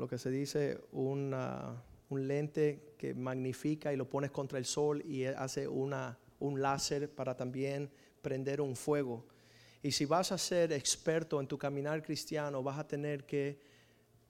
lo 0.00 0.08
que 0.08 0.18
se 0.18 0.30
dice 0.30 0.80
una, 0.92 1.84
un 2.08 2.26
lente 2.26 2.94
que 2.96 3.14
magnifica 3.14 3.92
y 3.92 3.96
lo 3.96 4.08
pones 4.08 4.30
contra 4.30 4.58
el 4.58 4.64
sol 4.64 5.04
y 5.06 5.24
hace 5.26 5.68
una, 5.68 6.18
un 6.38 6.60
láser 6.60 7.10
para 7.14 7.36
también 7.36 7.90
prender 8.22 8.62
un 8.62 8.74
fuego. 8.74 9.26
Y 9.82 9.92
si 9.92 10.06
vas 10.06 10.32
a 10.32 10.38
ser 10.38 10.72
experto 10.72 11.38
en 11.38 11.46
tu 11.46 11.58
caminar 11.58 12.02
cristiano, 12.02 12.62
vas 12.62 12.78
a 12.78 12.88
tener 12.88 13.24
que 13.24 13.60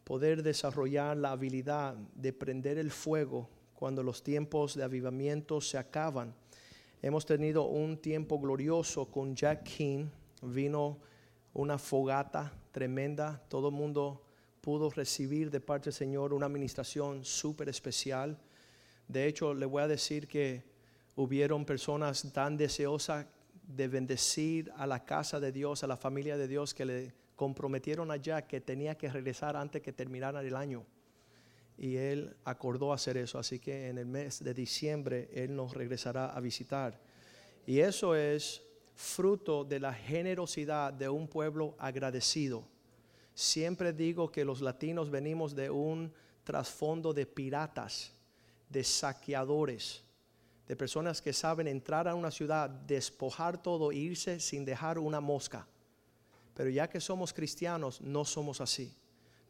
poder 0.02 0.42
desarrollar 0.42 1.16
la 1.16 1.30
habilidad 1.30 1.94
de 2.14 2.32
prender 2.32 2.76
el 2.76 2.90
fuego 2.90 3.48
cuando 3.74 4.02
los 4.02 4.24
tiempos 4.24 4.74
de 4.74 4.82
avivamiento 4.82 5.60
se 5.60 5.78
acaban. 5.78 6.34
Hemos 7.00 7.24
tenido 7.26 7.66
un 7.68 7.96
tiempo 7.96 8.40
glorioso 8.40 9.08
con 9.08 9.36
Jack 9.36 9.62
King, 9.62 10.06
vino 10.42 10.98
una 11.54 11.78
fogata 11.78 12.52
tremenda, 12.72 13.40
todo 13.48 13.68
el 13.68 13.74
mundo 13.74 14.29
pudo 14.60 14.90
recibir 14.90 15.50
de 15.50 15.60
parte 15.60 15.86
del 15.86 15.94
Señor 15.94 16.32
una 16.32 16.46
administración 16.46 17.24
súper 17.24 17.68
especial. 17.68 18.38
De 19.08 19.26
hecho, 19.26 19.54
le 19.54 19.66
voy 19.66 19.82
a 19.82 19.88
decir 19.88 20.28
que 20.28 20.62
hubieron 21.16 21.64
personas 21.64 22.32
tan 22.32 22.56
deseosas 22.56 23.26
de 23.62 23.88
bendecir 23.88 24.70
a 24.76 24.86
la 24.86 25.04
casa 25.04 25.40
de 25.40 25.52
Dios, 25.52 25.82
a 25.82 25.86
la 25.86 25.96
familia 25.96 26.36
de 26.36 26.48
Dios, 26.48 26.74
que 26.74 26.84
le 26.84 27.14
comprometieron 27.36 28.10
allá 28.10 28.46
que 28.46 28.60
tenía 28.60 28.96
que 28.96 29.08
regresar 29.08 29.56
antes 29.56 29.82
que 29.82 29.92
terminara 29.92 30.42
el 30.42 30.56
año. 30.56 30.84
Y 31.78 31.96
él 31.96 32.36
acordó 32.44 32.92
hacer 32.92 33.16
eso, 33.16 33.38
así 33.38 33.58
que 33.58 33.88
en 33.88 33.96
el 33.96 34.06
mes 34.06 34.44
de 34.44 34.52
diciembre 34.52 35.30
él 35.32 35.56
nos 35.56 35.72
regresará 35.72 36.34
a 36.34 36.40
visitar. 36.40 37.00
Y 37.66 37.78
eso 37.78 38.14
es 38.14 38.62
fruto 38.94 39.64
de 39.64 39.80
la 39.80 39.94
generosidad 39.94 40.92
de 40.92 41.08
un 41.08 41.26
pueblo 41.26 41.74
agradecido. 41.78 42.66
Siempre 43.40 43.94
digo 43.94 44.30
que 44.30 44.44
los 44.44 44.60
latinos 44.60 45.08
venimos 45.08 45.54
de 45.54 45.70
un 45.70 46.12
trasfondo 46.44 47.14
de 47.14 47.24
piratas, 47.24 48.12
de 48.68 48.84
saqueadores, 48.84 50.02
de 50.68 50.76
personas 50.76 51.22
que 51.22 51.32
saben 51.32 51.66
entrar 51.66 52.06
a 52.06 52.14
una 52.14 52.30
ciudad, 52.30 52.68
despojar 52.68 53.62
todo 53.62 53.92
e 53.92 53.96
irse 53.96 54.40
sin 54.40 54.66
dejar 54.66 54.98
una 54.98 55.22
mosca. 55.22 55.66
Pero 56.52 56.68
ya 56.68 56.90
que 56.90 57.00
somos 57.00 57.32
cristianos, 57.32 58.02
no 58.02 58.26
somos 58.26 58.60
así. 58.60 58.94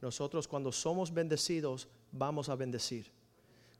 Nosotros 0.00 0.46
cuando 0.46 0.70
somos 0.70 1.12
bendecidos, 1.12 1.88
vamos 2.12 2.48
a 2.48 2.54
bendecir. 2.54 3.10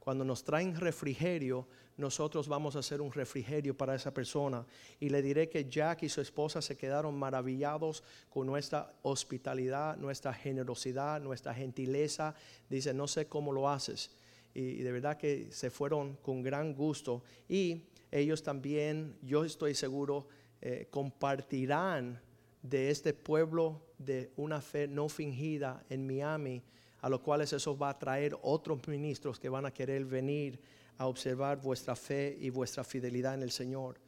Cuando 0.01 0.25
nos 0.25 0.43
traen 0.43 0.75
refrigerio, 0.75 1.67
nosotros 1.95 2.47
vamos 2.47 2.75
a 2.75 2.79
hacer 2.79 3.01
un 3.01 3.11
refrigerio 3.11 3.77
para 3.77 3.93
esa 3.93 4.11
persona. 4.11 4.65
Y 4.99 5.09
le 5.09 5.21
diré 5.21 5.47
que 5.47 5.69
Jack 5.69 6.01
y 6.01 6.09
su 6.09 6.21
esposa 6.21 6.59
se 6.59 6.75
quedaron 6.75 7.15
maravillados 7.19 8.03
con 8.27 8.47
nuestra 8.47 8.95
hospitalidad, 9.03 9.97
nuestra 9.97 10.33
generosidad, 10.33 11.21
nuestra 11.21 11.53
gentileza. 11.53 12.33
Dice, 12.67 12.95
no 12.95 13.07
sé 13.07 13.27
cómo 13.27 13.53
lo 13.53 13.69
haces. 13.69 14.09
Y, 14.55 14.77
de 14.77 14.91
verdad 14.91 15.17
que 15.17 15.51
se 15.51 15.69
fueron 15.69 16.15
con 16.15 16.41
gran 16.41 16.73
gusto. 16.73 17.21
Y 17.47 17.83
ellos 18.09 18.41
también, 18.41 19.15
yo 19.21 19.45
estoy 19.45 19.75
seguro, 19.75 20.27
eh, 20.61 20.87
compartirán 20.89 22.19
de 22.63 22.89
este 22.89 23.13
pueblo 23.13 23.83
de 23.99 24.31
una 24.35 24.61
fe 24.61 24.87
no 24.87 25.09
fingida 25.09 25.85
en 25.91 26.07
Miami 26.07 26.63
a 27.01 27.09
los 27.09 27.21
cuales 27.21 27.51
eso 27.51 27.77
va 27.77 27.89
a 27.89 27.99
traer 27.99 28.37
otros 28.43 28.87
ministros 28.87 29.39
que 29.39 29.49
van 29.49 29.65
a 29.65 29.73
querer 29.73 30.05
venir 30.05 30.59
a 30.97 31.07
observar 31.07 31.59
vuestra 31.59 31.95
fe 31.95 32.37
y 32.39 32.49
vuestra 32.49 32.83
fidelidad 32.83 33.33
en 33.33 33.41
el 33.41 33.51
Señor. 33.51 33.99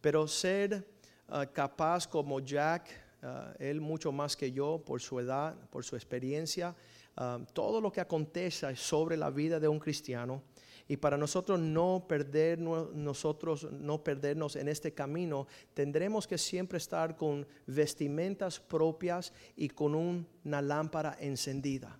Pero 0.00 0.26
ser 0.26 0.86
ah, 1.28 1.46
capaz 1.46 2.06
como 2.06 2.40
Jack, 2.40 2.88
ah, 3.22 3.52
él 3.58 3.80
mucho 3.80 4.12
más 4.12 4.34
que 4.34 4.50
yo 4.50 4.82
por 4.84 5.00
su 5.00 5.20
edad, 5.20 5.54
por 5.68 5.84
su 5.84 5.94
experiencia, 5.94 6.74
ah, 7.16 7.38
todo 7.52 7.82
lo 7.82 7.92
que 7.92 8.00
acontece 8.00 8.74
sobre 8.76 9.16
la 9.16 9.28
vida 9.28 9.60
de 9.60 9.68
un 9.68 9.78
cristiano, 9.78 10.42
y 10.90 10.96
para 10.96 11.18
nosotros 11.18 11.60
no 11.60 12.06
perder 12.08 12.58
nosotros 12.58 13.70
no 13.70 14.02
perdernos 14.02 14.56
en 14.56 14.68
este 14.68 14.94
camino, 14.94 15.46
tendremos 15.74 16.26
que 16.26 16.38
siempre 16.38 16.78
estar 16.78 17.14
con 17.14 17.46
vestimentas 17.66 18.58
propias 18.58 19.34
y 19.54 19.68
con 19.68 19.94
una 19.94 20.62
lámpara 20.62 21.14
encendida 21.20 21.98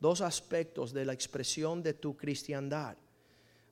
dos 0.00 0.20
aspectos 0.20 0.92
de 0.92 1.04
la 1.04 1.12
expresión 1.12 1.82
de 1.82 1.94
tu 1.94 2.16
cristiandad. 2.16 2.96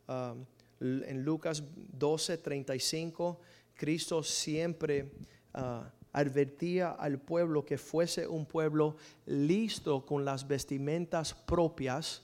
Um, 0.09 0.45
en 0.81 1.25
Lucas 1.25 1.63
12, 1.77 2.39
35, 2.39 3.41
Cristo 3.75 4.23
siempre 4.23 5.11
uh, 5.55 5.85
advertía 6.13 6.91
al 6.91 7.19
pueblo 7.19 7.65
que 7.65 7.79
fuese 7.79 8.27
un 8.27 8.47
pueblo 8.47 8.97
listo 9.27 10.05
con 10.05 10.25
las 10.25 10.47
vestimentas 10.47 11.33
propias, 11.35 12.23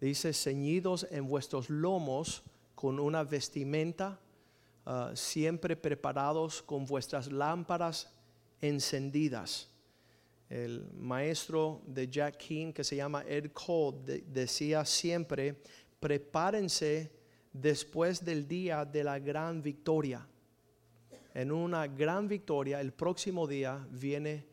dice, 0.00 0.32
ceñidos 0.32 1.06
en 1.10 1.28
vuestros 1.28 1.70
lomos 1.70 2.42
con 2.74 2.98
una 2.98 3.22
vestimenta, 3.22 4.18
uh, 4.86 5.14
siempre 5.14 5.76
preparados 5.76 6.62
con 6.62 6.84
vuestras 6.84 7.30
lámparas 7.30 8.12
encendidas 8.60 9.71
el 10.52 10.86
maestro 10.98 11.80
de 11.86 12.08
Jack 12.08 12.36
King 12.36 12.72
que 12.74 12.84
se 12.84 12.94
llama 12.94 13.24
Ed 13.26 13.52
Cole 13.52 14.22
decía 14.26 14.84
siempre, 14.84 15.56
prepárense 15.98 17.10
después 17.50 18.22
del 18.22 18.46
día 18.46 18.84
de 18.84 19.02
la 19.02 19.18
gran 19.18 19.62
victoria. 19.62 20.28
En 21.32 21.50
una 21.50 21.86
gran 21.86 22.28
victoria, 22.28 22.82
el 22.82 22.92
próximo 22.92 23.46
día 23.46 23.86
viene 23.90 24.44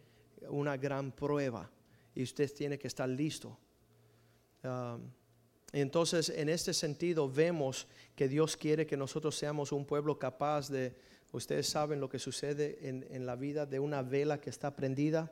una 0.48 0.78
gran 0.78 1.12
prueba 1.12 1.70
y 2.16 2.24
usted 2.24 2.50
tiene 2.54 2.80
que 2.80 2.88
estar 2.88 3.10
listo. 3.10 3.58
Um, 4.64 5.02
entonces, 5.74 6.30
en 6.30 6.48
este 6.48 6.74
sentido, 6.74 7.30
vemos 7.30 7.88
que 8.16 8.30
Dios 8.30 8.56
quiere 8.56 8.88
que 8.88 8.96
nosotros 8.96 9.36
seamos 9.36 9.74
un 9.74 9.86
pueblo 9.86 10.18
capaz 10.18 10.70
de, 10.70 10.96
ustedes 11.34 11.68
saben 11.68 12.00
lo 12.00 12.08
que 12.08 12.20
sucede 12.20 12.88
en, 12.88 13.06
en 13.12 13.26
la 13.26 13.36
vida 13.36 13.66
de 13.66 13.82
una 13.82 14.02
vela 14.02 14.40
que 14.40 14.50
está 14.50 14.74
prendida 14.74 15.30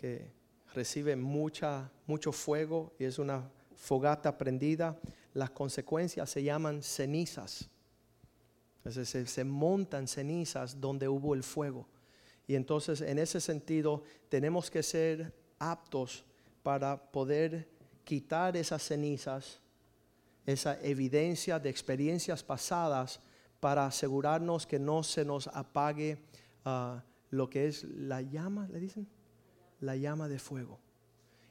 que 0.00 0.30
recibe 0.74 1.16
mucha, 1.16 1.90
mucho 2.06 2.30
fuego 2.30 2.92
y 2.98 3.04
es 3.04 3.18
una 3.18 3.50
fogata 3.74 4.36
prendida, 4.38 4.98
las 5.34 5.50
consecuencias 5.50 6.30
se 6.30 6.42
llaman 6.42 6.82
cenizas. 6.82 7.68
Entonces 8.78 9.08
se, 9.08 9.26
se, 9.26 9.44
montan 9.44 10.06
cenizas 10.06 10.80
donde 10.80 11.08
hubo 11.08 11.34
el 11.34 11.42
fuego. 11.42 11.88
Y 12.46 12.54
entonces 12.54 13.00
en 13.00 13.18
ese 13.18 13.40
sentido 13.40 14.04
tenemos 14.28 14.70
que 14.70 14.82
ser 14.82 15.34
aptos 15.58 16.24
para 16.62 17.10
poder 17.10 17.68
quitar 18.04 18.56
esas 18.56 18.82
cenizas, 18.82 19.60
esa 20.46 20.80
evidencia 20.80 21.58
de 21.58 21.70
experiencias 21.70 22.42
pasadas, 22.42 23.20
para 23.60 23.86
asegurarnos 23.86 24.66
que 24.66 24.78
no 24.78 25.02
se 25.02 25.24
nos 25.24 25.48
apague 25.48 26.22
ah, 26.64 27.02
lo 27.30 27.50
que 27.50 27.66
es 27.66 27.82
la 27.82 28.22
llama, 28.22 28.68
le 28.68 28.78
dicen 28.78 29.08
la 29.80 29.96
llama 29.96 30.28
de 30.28 30.38
fuego. 30.38 30.78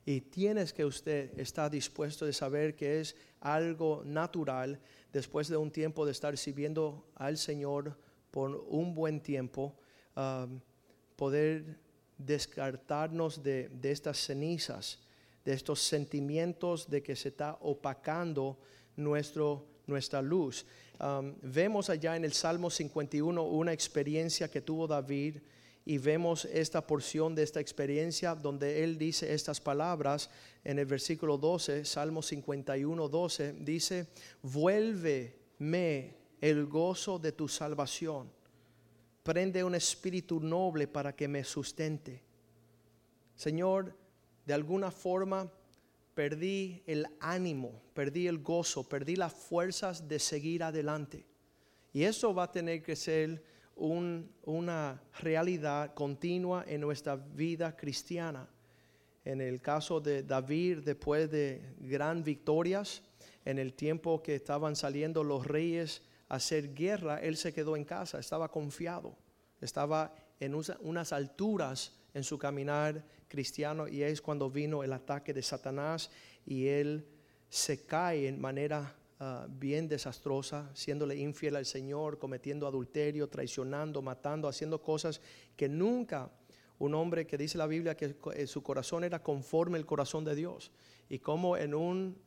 Y 0.06 0.22
tienes 0.22 0.72
que 0.72 0.86
usted 0.86 1.38
estar 1.38 1.70
dispuesto 1.70 2.26
de 2.26 2.32
saber 2.32 2.76
que 2.76 3.02
es 3.02 3.16
algo 3.42 4.04
natural 4.06 4.80
después 5.12 5.50
de 5.50 5.58
un 5.58 5.70
tiempo 5.70 6.06
de 6.06 6.14
estar 6.14 6.38
sirviendo 6.38 7.08
al 7.16 7.38
Señor 7.38 7.98
por 8.32 8.66
un 8.70 8.96
buen 8.96 9.20
tiempo, 9.20 9.76
um, 10.16 10.60
poder 11.16 11.78
descartarnos 12.18 13.44
de, 13.44 13.70
estas 13.84 14.18
cenizas, 14.18 15.00
de 15.44 15.54
estos 15.54 15.82
sentimientos 15.82 16.90
de 16.90 17.04
que 17.04 17.16
se 17.16 17.30
está 17.30 17.58
opacando 17.62 18.58
nuestro, 18.96 19.66
nuestra 19.88 20.22
luz. 20.22 20.66
Um, 21.00 21.36
vemos 21.42 21.90
allá 21.90 22.16
en 22.16 22.26
el 22.26 22.34
Salmo 22.34 22.70
51 22.70 23.44
una 23.44 23.74
experiencia 23.74 24.50
que 24.50 24.62
tuvo 24.62 24.88
David 24.88 25.38
y 25.88 26.00
vemos 26.00 26.44
esta 26.44 26.86
porción 26.86 27.34
de 27.34 27.44
esta 27.44 27.62
experiencia 27.62 28.36
donde 28.36 28.84
él 28.84 28.98
dice 28.98 29.34
estas 29.34 29.62
palabras 29.62 30.30
en 30.66 30.80
el 30.80 30.86
versículo 30.86 31.38
12, 31.38 31.86
Salmo 31.86 32.22
51, 32.22 33.08
12, 33.08 33.54
dice, 33.62 34.10
vuélveme 34.42 36.14
el 36.42 36.66
gozo 36.66 37.18
de 37.20 37.32
tu 37.32 37.48
salvación, 37.48 38.30
prende 39.24 39.64
un 39.64 39.76
espíritu 39.76 40.42
noble 40.42 40.90
para 40.90 41.16
que 41.16 41.30
me 41.30 41.46
sustente. 41.46 42.22
Señor, 43.34 43.96
de 44.46 44.54
alguna 44.54 44.92
forma 44.92 45.50
perdí 46.14 46.84
el 46.86 47.08
ánimo, 47.22 47.82
perdí 47.94 48.28
el 48.28 48.40
gozo, 48.40 48.84
perdí 48.90 49.16
las 49.16 49.32
fuerzas 49.32 50.06
de 50.06 50.20
seguir 50.20 50.64
adelante. 50.64 51.26
Y 51.94 52.04
eso 52.04 52.34
va 52.34 52.44
a 52.44 52.52
tener 52.52 52.84
que 52.84 52.98
ser 52.98 53.42
una 53.78 55.02
realidad 55.20 55.94
continua 55.94 56.66
en 56.68 56.82
nuestra 56.82 57.16
vida 57.16 57.76
cristiana. 57.76 58.50
En 59.24 59.42
el 59.42 59.62
caso 59.62 60.00
de 60.00 60.24
David, 60.24 60.80
después 60.84 61.30
de 61.30 61.76
gran 61.80 62.24
victorias, 62.24 63.04
en 63.46 63.60
el 63.60 63.74
tiempo 63.74 64.22
que 64.22 64.36
estaban 64.36 64.76
saliendo 64.76 65.24
los 65.24 65.46
reyes 65.46 66.02
a 66.30 66.36
hacer 66.36 66.74
guerra, 66.74 67.22
él 67.22 67.38
se 67.38 67.54
quedó 67.54 67.76
en 67.76 67.86
casa, 67.86 68.20
estaba 68.20 68.50
confiado, 68.52 69.16
estaba 69.62 70.14
en 70.40 70.54
unas 70.54 71.14
alturas 71.14 71.94
en 72.14 72.24
su 72.24 72.38
caminar 72.38 73.04
cristiano 73.28 73.88
y 73.88 74.04
es 74.04 74.22
cuando 74.22 74.50
vino 74.50 74.84
el 74.84 74.94
ataque 74.94 75.34
de 75.34 75.42
Satanás 75.42 76.10
y 76.46 76.68
él 76.68 77.08
se 77.50 77.86
cae 77.86 78.28
en 78.28 78.40
manera 78.40 78.97
ah, 79.20 79.48
bien 79.50 79.88
desastrosa, 79.88 80.70
siéndole 80.74 81.16
infiel 81.16 81.56
al 81.56 81.66
Señor, 81.66 82.18
cometiendo 82.18 82.68
adulterio, 82.68 83.28
traicionando, 83.30 84.02
matando, 84.02 84.48
haciendo 84.48 84.82
cosas 84.82 85.22
que 85.56 85.70
nunca 85.70 86.32
un 86.80 86.94
hombre 86.94 87.26
que 87.26 87.38
dice 87.38 87.58
la 87.58 87.68
Biblia 87.68 87.98
que 87.98 88.16
eh, 88.36 88.48
su 88.48 88.62
corazón 88.62 89.04
era 89.04 89.24
conforme 89.24 89.78
el 89.78 89.86
corazón 89.86 90.24
de 90.24 90.36
Dios 90.36 90.72
y 91.10 91.20
como 91.20 91.58
en 91.58 91.74
un 91.74 92.18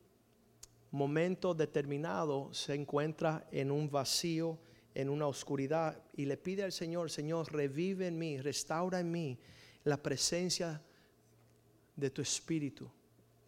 momento 0.91 1.53
determinado 1.53 2.53
se 2.53 2.75
encuentra 2.75 3.47
en 3.51 3.71
un 3.71 3.89
vacío, 3.89 4.59
en 4.93 5.09
una 5.09 5.27
oscuridad 5.27 6.03
y 6.15 6.25
le 6.25 6.35
pide 6.35 6.63
al 6.63 6.73
Señor, 6.73 7.09
Señor, 7.09 7.51
revive 7.51 8.07
en 8.07 8.17
mí, 8.17 8.41
restaura 8.41 8.99
en 8.99 9.11
mí 9.11 9.39
la 9.85 9.97
presencia 9.97 10.81
de 11.95 12.09
tu 12.09 12.21
espíritu, 12.21 12.91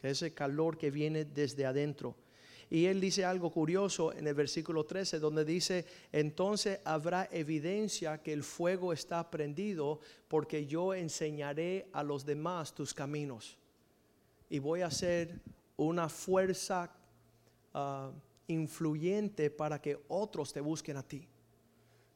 ese 0.02 0.34
calor 0.34 0.78
que 0.78 0.90
viene 0.90 1.26
desde 1.26 1.66
adentro. 1.66 2.16
Y 2.74 2.88
él 2.88 3.00
dice 3.00 3.24
algo 3.24 3.52
curioso 3.52 4.12
en 4.12 4.28
el 4.28 4.34
versículo 4.34 4.84
13, 4.84 5.20
donde 5.20 5.46
dice, 5.46 5.86
entonces 6.12 6.80
habrá 6.84 7.30
evidencia 7.32 8.22
que 8.22 8.34
el 8.34 8.44
fuego 8.44 8.92
está 8.92 9.30
prendido, 9.30 10.02
porque 10.28 10.66
yo 10.66 10.94
enseñaré 10.94 11.88
a 11.94 12.04
los 12.04 12.26
demás 12.26 12.74
tus 12.74 12.94
caminos. 12.94 13.58
Y 14.50 14.60
voy 14.60 14.82
a 14.82 14.92
ser 14.92 15.40
una 15.78 16.10
fuerza 16.10 16.92
Ah, 17.74 18.12
influyente 18.46 19.50
para 19.50 19.82
que 19.82 19.98
otros 20.10 20.54
te 20.54 20.62
busquen 20.62 20.98
a 20.98 21.02
ti. 21.02 21.28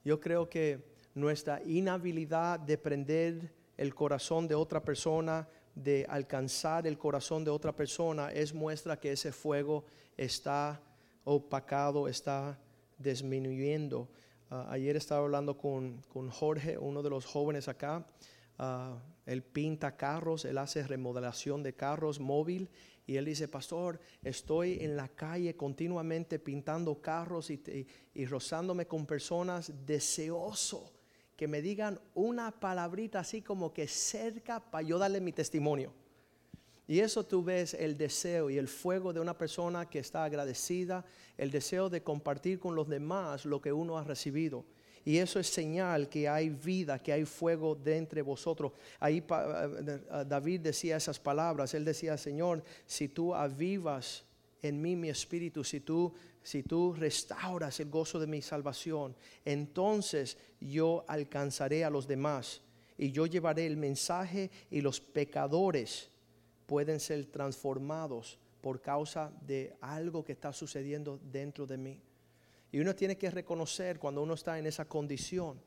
Yo 0.03 0.19
creo 0.19 0.47
que 0.47 0.83
nuestra 1.15 1.63
inhabilidad 1.63 2.59
de 2.59 2.77
prender 2.77 3.51
el 3.75 3.95
corazón 3.95 4.47
de 4.47 4.53
otra 4.53 4.83
persona, 4.83 5.47
de 5.83 6.05
alcanzar 6.09 6.87
el 6.87 6.97
corazón 6.97 7.43
de 7.43 7.51
otra 7.51 7.75
persona, 7.75 8.31
es 8.31 8.53
muestra 8.53 8.99
que 8.99 9.11
ese 9.11 9.31
fuego 9.31 9.85
está 10.15 10.81
opacado, 11.23 12.07
está 12.07 12.59
disminuyendo. 12.97 14.09
Ah, 14.49 14.67
ayer 14.69 14.95
estaba 14.95 15.21
hablando 15.21 15.57
con, 15.57 16.01
Jorge, 16.31 16.77
uno 16.77 17.03
de 17.03 17.09
los 17.09 17.25
jóvenes 17.25 17.67
acá. 17.67 18.05
Uh, 18.59 18.97
él 19.27 19.43
pinta 19.43 19.95
carros, 19.95 20.45
él 20.45 20.57
hace 20.57 20.81
remodelación 20.81 21.61
de 21.61 21.75
carros 21.75 22.19
móvil 22.19 22.69
y 23.05 23.17
él 23.17 23.25
dice, 23.25 23.47
pastor, 23.47 23.99
estoy 24.23 24.79
en 24.81 24.97
la 24.97 25.09
calle 25.09 25.55
continuamente 25.55 26.39
pintando 26.39 26.99
carros 26.99 27.51
y, 27.51 28.25
rozándome 28.25 28.87
con 28.87 29.05
personas 29.05 29.71
deseoso 29.85 30.96
que 31.37 31.47
me 31.47 31.61
digan 31.61 32.01
una 32.15 32.51
palabrita 32.51 33.19
así 33.19 33.41
como 33.41 33.71
que 33.71 33.87
cerca 33.87 34.59
para 34.59 34.85
yo 34.85 34.97
darle 34.97 35.21
mi 35.21 35.31
testimonio. 35.31 35.93
Y 36.87 36.99
eso 36.99 37.25
tú 37.25 37.43
ves 37.43 37.73
el 37.73 37.97
deseo 37.97 38.49
y 38.49 38.57
el 38.57 38.67
fuego 38.67 39.13
de 39.13 39.19
una 39.19 39.37
persona 39.37 39.89
que 39.89 39.99
está 39.99 40.23
agradecida, 40.23 41.05
el 41.37 41.51
deseo 41.51 41.89
de 41.89 42.01
compartir 42.01 42.59
con 42.59 42.75
los 42.75 42.87
demás 42.87 43.45
lo 43.45 43.61
que 43.61 43.71
uno 43.71 43.97
ha 43.97 44.03
recibido. 44.03 44.65
Y 45.03 45.17
eso 45.19 45.39
es 45.39 45.47
señal 45.47 46.09
que 46.09 46.27
hay 46.27 46.49
vida, 46.49 46.99
que 46.99 47.13
hay 47.13 47.25
fuego 47.25 47.75
de 47.75 47.97
entre 47.97 48.21
vosotros. 48.21 48.73
Ahí 48.99 49.23
eh, 49.29 49.99
David 50.25 50.61
decía 50.61 50.97
esas 50.97 51.19
palabras. 51.19 51.73
Él 51.73 51.85
decía, 51.85 52.17
Señor, 52.17 52.63
si 52.85 53.07
tú 53.07 53.33
avivas 53.33 54.25
en 54.61 54.81
mí 54.81 54.95
mi 54.95 55.09
espíritu, 55.09 55.63
si 55.63 55.79
tú, 55.79 56.13
si 56.47 56.63
tú 56.63 56.93
restauras 56.93 57.77
el 57.81 57.89
gozo 57.89 58.21
de 58.21 58.25
mi 58.25 58.41
salvación, 58.41 59.13
entonces 59.43 60.37
yo 60.61 61.03
alcanzaré 61.05 61.83
a 61.83 61.89
los 61.89 62.07
demás 62.07 62.61
y 62.97 63.11
yo 63.11 63.25
llevaré 63.25 63.65
el 63.65 63.75
mensaje 63.75 64.49
y 64.71 64.79
los 64.79 65.01
pecadores 65.01 66.09
pueden 66.65 67.01
ser 67.01 67.25
transformados 67.25 68.39
por 68.61 68.81
causa 68.81 69.29
de 69.41 69.75
algo 69.81 70.23
que 70.23 70.31
está 70.31 70.53
sucediendo 70.53 71.19
dentro 71.21 71.67
de 71.67 71.77
mí. 71.77 72.01
Y 72.71 72.79
uno 72.79 72.95
tiene 72.95 73.17
que 73.17 73.29
reconocer 73.29 73.99
cuando 73.99 74.23
uno 74.23 74.35
está 74.35 74.57
en 74.57 74.67
esa 74.67 74.85
condición 74.85 75.59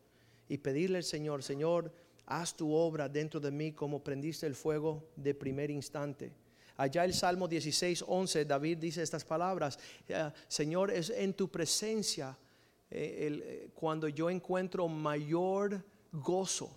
y 0.49 0.57
pedirle 0.57 0.97
al 0.97 1.05
Señor, 1.05 1.43
Señor, 1.43 1.93
haz 2.25 2.57
tu 2.57 2.73
obra 2.73 3.07
dentro 3.07 3.39
de 3.39 3.51
mí 3.51 3.73
como 3.73 4.03
prendiste 4.03 4.47
el 4.47 4.55
fuego 4.55 5.11
de 5.15 5.35
primer 5.35 5.71
instante. 5.71 6.33
Allá 6.81 7.05
el 7.05 7.13
Salmo 7.13 7.47
16, 7.47 8.05
11, 8.07 8.45
David 8.45 8.79
dice 8.79 9.03
estas 9.03 9.25
palabras, 9.25 9.79
eh, 10.09 10.31
Señor, 10.49 10.91
es 10.91 11.11
en 11.11 11.35
tu 11.35 11.51
presencia 11.51 12.37
eh, 12.91 13.29
eh, 13.43 13.71
cuando 13.75 14.09
yo 14.09 14.31
encuentro 14.31 14.89
mayor 14.89 15.85
gozo. 16.11 16.71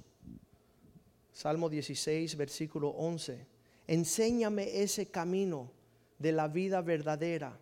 Salmo 1.32 1.70
16, 1.70 2.36
versículo 2.36 2.90
11. 2.90 3.48
Enséñame 3.88 4.82
ese 4.82 5.10
camino 5.10 5.72
de 6.20 6.32
la 6.32 6.48
vida 6.48 6.82
verdadera 6.82 7.58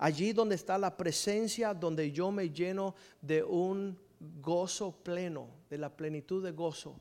Allí 0.00 0.32
donde 0.32 0.54
está 0.54 0.78
la 0.78 0.96
presencia, 0.96 1.74
donde 1.74 2.10
yo 2.10 2.32
me 2.32 2.48
lleno 2.48 2.94
de 3.20 3.44
un 3.44 3.98
gozo 4.40 4.92
pleno, 4.92 5.48
de 5.68 5.76
la 5.76 5.94
plenitud 5.94 6.42
de 6.42 6.52
gozo. 6.52 6.98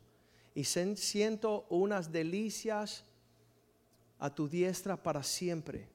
Y 0.54 0.66
siento 0.66 1.66
unas 1.70 2.12
delicias 2.12 3.06
a 4.20 4.34
tu 4.34 4.48
diestra 4.48 5.02
para 5.02 5.24
siempre. 5.24 5.88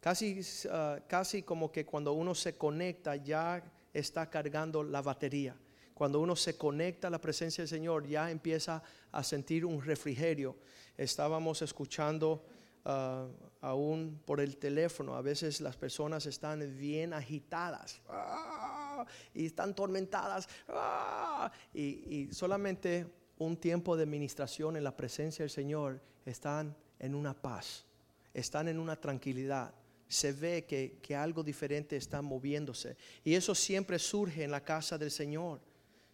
Casi, 0.00 0.40
ah, 0.70 0.98
casi 1.06 1.42
como 1.42 1.72
que 1.72 1.86
cuando 1.86 2.12
uno 2.12 2.34
se 2.34 2.56
conecta 2.56 3.16
ya 3.16 3.62
está 3.92 4.28
cargando 4.28 4.82
la 4.82 5.00
batería. 5.00 5.56
Cuando 5.94 6.20
uno 6.20 6.34
se 6.34 6.58
conecta 6.58 7.06
a 7.06 7.10
la 7.10 7.20
presencia 7.20 7.62
del 7.62 7.68
Señor 7.68 8.06
ya 8.06 8.30
empieza 8.30 8.82
a 9.12 9.22
sentir 9.22 9.64
un 9.64 9.80
refrigerio. 9.80 10.56
Estábamos 10.96 11.62
escuchando 11.62 12.44
uh, 12.84 13.30
aún 13.60 14.20
por 14.26 14.40
el 14.40 14.56
teléfono. 14.56 15.14
A 15.14 15.22
veces 15.22 15.60
las 15.60 15.76
personas 15.76 16.26
están 16.26 16.76
bien 16.76 17.12
agitadas 17.12 18.02
¡ah! 18.08 19.06
y 19.32 19.46
están 19.46 19.74
tormentadas 19.74 20.48
¡ah! 20.68 21.50
y, 21.72 22.28
solamente 22.32 23.06
un 23.38 23.56
tiempo 23.56 23.96
de 23.96 24.06
ministración 24.06 24.76
en 24.76 24.84
la 24.84 24.96
presencia 24.96 25.44
del 25.44 25.50
Señor 25.50 26.00
están 26.24 26.76
en 27.04 27.14
una 27.14 27.34
paz, 27.34 27.84
están 28.32 28.68
en 28.68 28.78
una 28.78 28.96
tranquilidad. 28.96 29.74
Se 30.08 30.32
ve 30.32 30.64
que, 30.64 30.98
que 31.02 31.14
algo 31.14 31.42
diferente 31.42 31.96
está 31.96 32.22
moviéndose. 32.22 32.96
Y 33.22 33.34
eso 33.34 33.54
siempre 33.54 33.98
surge 33.98 34.44
en 34.44 34.50
la 34.50 34.64
casa 34.64 34.96
del 34.96 35.10
Señor. 35.10 35.60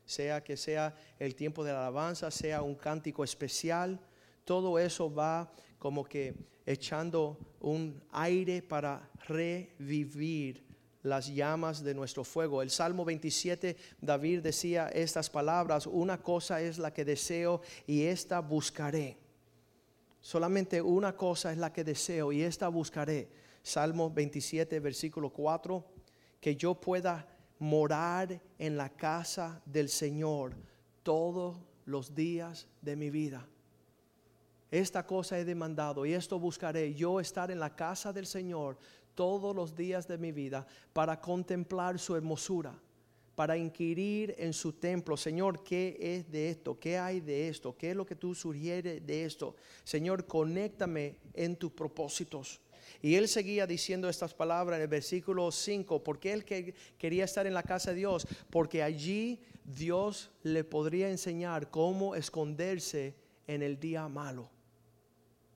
Sea 0.04 0.42
que 0.42 0.56
sea 0.56 0.94
el 1.18 1.34
tiempo 1.36 1.62
de 1.62 1.72
la 1.72 1.80
alabanza, 1.80 2.30
sea 2.30 2.62
un 2.62 2.74
cántico 2.74 3.22
especial, 3.22 4.00
todo 4.44 4.78
eso 4.78 5.12
va 5.12 5.52
como 5.78 6.04
que 6.04 6.34
echando 6.66 7.38
un 7.60 8.02
aire 8.10 8.62
para 8.62 9.08
revivir 9.28 10.64
las 11.02 11.28
llamas 11.28 11.84
de 11.84 11.94
nuestro 11.94 12.24
fuego. 12.24 12.60
El 12.60 12.70
Salmo 12.70 13.04
27, 13.04 13.76
David 14.00 14.40
decía 14.40 14.88
estas 14.88 15.30
palabras, 15.30 15.86
una 15.86 16.20
cosa 16.20 16.60
es 16.60 16.78
la 16.78 16.92
que 16.92 17.04
deseo 17.04 17.62
y 17.86 18.02
esta 18.02 18.40
buscaré. 18.40 19.19
Solamente 20.20 20.82
una 20.82 21.16
cosa 21.16 21.52
es 21.52 21.58
la 21.58 21.72
que 21.72 21.84
deseo 21.84 22.32
y 22.32 22.42
esta 22.42 22.68
buscaré. 22.68 23.30
Salmo 23.62 24.10
27, 24.10 24.80
versículo 24.80 25.30
4, 25.30 25.84
que 26.40 26.56
yo 26.56 26.74
pueda 26.74 27.26
morar 27.58 28.40
en 28.58 28.76
la 28.76 28.88
casa 28.88 29.62
del 29.66 29.88
Señor 29.88 30.56
todos 31.02 31.56
los 31.84 32.14
días 32.14 32.68
de 32.80 32.96
mi 32.96 33.10
vida. 33.10 33.46
Esta 34.70 35.04
cosa 35.04 35.38
he 35.38 35.44
demandado 35.44 36.06
y 36.06 36.12
esto 36.12 36.38
buscaré, 36.38 36.94
yo 36.94 37.18
estar 37.18 37.50
en 37.50 37.58
la 37.58 37.74
casa 37.74 38.12
del 38.12 38.26
Señor 38.26 38.78
todos 39.14 39.54
los 39.54 39.74
días 39.74 40.06
de 40.06 40.16
mi 40.16 40.32
vida 40.32 40.66
para 40.92 41.20
contemplar 41.20 41.98
su 41.98 42.14
hermosura, 42.14 42.78
para 43.40 43.56
inquirir 43.56 44.34
en 44.36 44.52
su 44.52 44.74
templo. 44.74 45.16
Señor, 45.16 45.64
¿qué 45.64 45.96
es 45.98 46.30
de 46.30 46.50
esto? 46.50 46.78
¿Qué 46.78 46.98
hay 46.98 47.20
de 47.20 47.48
esto? 47.48 47.74
¿Qué 47.74 47.92
es 47.92 47.96
lo 47.96 48.04
que 48.04 48.14
tú 48.14 48.34
sugieres 48.34 49.06
de 49.06 49.24
esto? 49.24 49.56
Señor, 49.82 50.26
conéctame 50.26 51.16
en 51.32 51.56
tus 51.56 51.72
propósitos. 51.72 52.60
Y 53.00 53.14
él 53.14 53.28
seguía 53.28 53.66
diciendo 53.66 54.10
estas 54.10 54.34
palabras 54.34 54.76
en 54.76 54.82
el 54.82 54.88
versículo 54.88 55.50
5, 55.50 56.04
porque 56.04 56.34
él 56.34 56.44
quería 56.98 57.24
estar 57.24 57.46
en 57.46 57.54
la 57.54 57.62
casa 57.62 57.92
de 57.92 57.96
Dios, 57.96 58.26
porque 58.50 58.82
allí 58.82 59.40
Dios 59.64 60.30
le 60.42 60.62
podría 60.62 61.08
enseñar 61.08 61.70
cómo 61.70 62.14
esconderse 62.14 63.14
en 63.46 63.62
el 63.62 63.80
día 63.80 64.06
malo. 64.06 64.50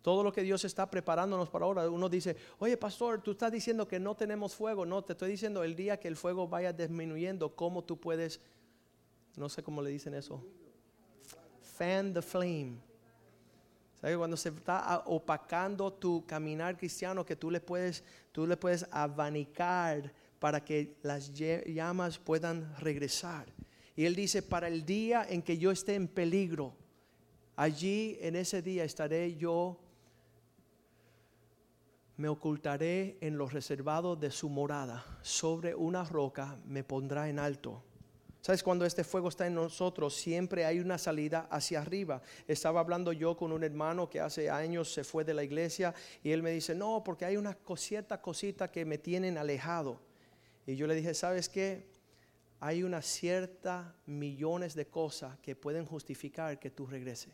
Todo 0.04 0.22
lo 0.22 0.34
que 0.34 0.42
Dios 0.42 0.62
está 0.66 0.90
preparándonos 0.90 1.48
para 1.48 1.64
ahora. 1.64 1.88
Uno 1.88 2.10
dice, 2.10 2.36
oye 2.58 2.76
pastor, 2.76 3.22
tú 3.22 3.30
estás 3.30 3.50
diciendo 3.50 3.88
que 3.88 3.98
no 3.98 4.14
tenemos 4.14 4.54
fuego. 4.54 4.84
No, 4.84 5.02
te 5.02 5.14
estoy 5.14 5.30
diciendo 5.30 5.64
el 5.64 5.74
día 5.74 5.98
que 5.98 6.08
el 6.08 6.16
fuego 6.16 6.46
vaya 6.46 6.74
disminuyendo, 6.74 7.56
cómo 7.56 7.82
tú 7.82 7.98
puedes, 7.98 8.38
no 9.34 9.48
sé 9.48 9.62
cómo 9.62 9.80
le 9.80 9.88
dicen 9.88 10.12
eso, 10.12 10.44
fan 11.62 12.12
the 12.12 12.20
flame. 12.20 12.74
¿Sabes? 13.98 14.18
Cuando 14.18 14.36
se 14.36 14.50
está 14.50 15.04
opacando 15.06 15.90
tu 15.90 16.26
caminar 16.26 16.76
cristiano, 16.76 17.24
que 17.24 17.34
tú 17.34 17.50
le 17.50 17.62
puedes, 17.62 18.04
tú 18.30 18.46
le 18.46 18.58
puedes 18.58 18.86
abanicar 18.90 20.12
para 20.38 20.62
que 20.62 20.98
las 21.02 21.32
llamas 21.32 22.18
puedan 22.18 22.76
regresar. 22.76 23.46
Y 23.96 24.04
él 24.04 24.14
dice, 24.14 24.42
para 24.42 24.68
el 24.68 24.84
día 24.84 25.26
en 25.26 25.40
que 25.40 25.56
yo 25.56 25.70
esté 25.70 25.94
en 25.94 26.08
peligro, 26.08 26.74
Allí 27.56 28.18
en 28.20 28.34
ese 28.34 28.62
día 28.62 28.84
estaré 28.84 29.36
yo, 29.36 29.78
me 32.16 32.28
ocultaré 32.28 33.18
en 33.20 33.36
los 33.36 33.52
reservados 33.52 34.18
de 34.20 34.30
su 34.30 34.48
morada, 34.48 35.04
sobre 35.22 35.74
una 35.74 36.04
roca 36.04 36.58
me 36.66 36.84
pondrá 36.84 37.28
en 37.28 37.38
alto. 37.38 37.82
¿Sabes? 38.40 38.62
Cuando 38.62 38.84
este 38.84 39.04
fuego 39.04 39.28
está 39.30 39.46
en 39.46 39.54
nosotros, 39.54 40.14
siempre 40.14 40.66
hay 40.66 40.78
una 40.78 40.98
salida 40.98 41.48
hacia 41.50 41.80
arriba. 41.80 42.20
Estaba 42.46 42.80
hablando 42.80 43.10
yo 43.14 43.38
con 43.38 43.52
un 43.52 43.64
hermano 43.64 44.10
que 44.10 44.20
hace 44.20 44.50
años 44.50 44.92
se 44.92 45.02
fue 45.02 45.24
de 45.24 45.32
la 45.32 45.42
iglesia 45.42 45.94
y 46.22 46.30
él 46.30 46.42
me 46.42 46.50
dice, 46.50 46.74
no, 46.74 47.02
porque 47.02 47.24
hay 47.24 47.38
una 47.38 47.54
cosita, 47.54 48.20
cosita 48.20 48.70
que 48.70 48.84
me 48.84 48.98
tienen 48.98 49.38
alejado. 49.38 49.98
Y 50.66 50.76
yo 50.76 50.86
le 50.86 50.94
dije, 50.94 51.14
¿sabes 51.14 51.48
qué? 51.48 51.86
Hay 52.60 52.82
una 52.82 53.00
cierta 53.00 53.96
millones 54.04 54.74
de 54.74 54.88
cosas 54.88 55.38
que 55.38 55.56
pueden 55.56 55.86
justificar 55.86 56.58
que 56.58 56.70
tú 56.70 56.86
regreses. 56.86 57.32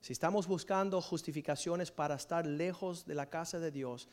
Si 0.00 0.14
estamos 0.14 0.46
buscando 0.46 0.98
justificaciones 1.02 1.90
para 1.90 2.14
estar 2.14 2.46
lejos 2.46 3.04
de 3.04 3.14
la 3.14 3.28
casa 3.28 3.58
de 3.58 3.70
Dios, 3.70 4.08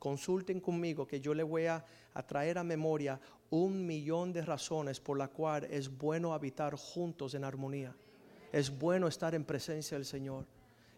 consulten 0.00 0.60
conmigo 0.60 1.06
que 1.06 1.20
yo 1.20 1.32
le 1.32 1.44
voy 1.44 1.66
a, 1.66 1.84
traer 2.26 2.58
a 2.58 2.64
memoria 2.64 3.20
un 3.48 3.86
millón 3.86 4.32
de 4.32 4.42
razones 4.42 4.98
por 4.98 5.16
la 5.16 5.28
cual 5.28 5.64
es 5.64 5.96
bueno 5.96 6.34
habitar 6.34 6.74
juntos 6.74 7.34
en 7.34 7.44
armonía. 7.44 7.94
Es 8.50 8.76
bueno 8.76 9.06
estar 9.06 9.34
en 9.36 9.44
presencia 9.44 9.96
del 9.96 10.06
Señor. 10.06 10.44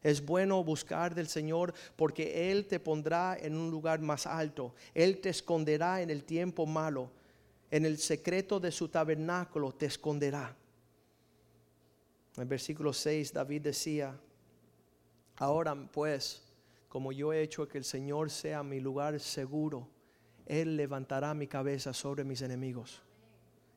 Es 0.02 0.24
bueno 0.24 0.64
buscar 0.64 1.14
del 1.14 1.28
Señor 1.28 1.74
porque 1.94 2.50
Él 2.50 2.66
te 2.66 2.80
pondrá 2.80 3.36
en 3.38 3.54
un 3.54 3.70
lugar 3.70 4.00
más 4.00 4.26
alto. 4.26 4.74
Él 4.94 5.20
te 5.20 5.28
esconderá 5.28 6.00
en 6.00 6.08
el 6.08 6.24
tiempo 6.24 6.64
malo. 6.64 7.10
En 7.70 7.84
el 7.84 7.98
secreto 7.98 8.58
de 8.58 8.72
su 8.72 8.88
tabernáculo 8.88 9.72
te 9.72 9.86
esconderá. 9.86 10.56
En 12.36 12.48
versículo 12.48 12.92
6 12.92 13.32
David 13.32 13.62
decía, 13.62 14.18
ahora 15.36 15.74
pues, 15.92 16.42
como 16.88 17.12
yo 17.12 17.32
he 17.32 17.42
hecho 17.42 17.68
que 17.68 17.78
el 17.78 17.84
Señor 17.84 18.30
sea 18.30 18.62
mi 18.62 18.80
lugar 18.80 19.18
seguro, 19.20 19.88
Él 20.46 20.76
levantará 20.76 21.32
mi 21.34 21.46
cabeza 21.46 21.92
sobre 21.92 22.24
mis 22.24 22.42
enemigos. 22.42 23.02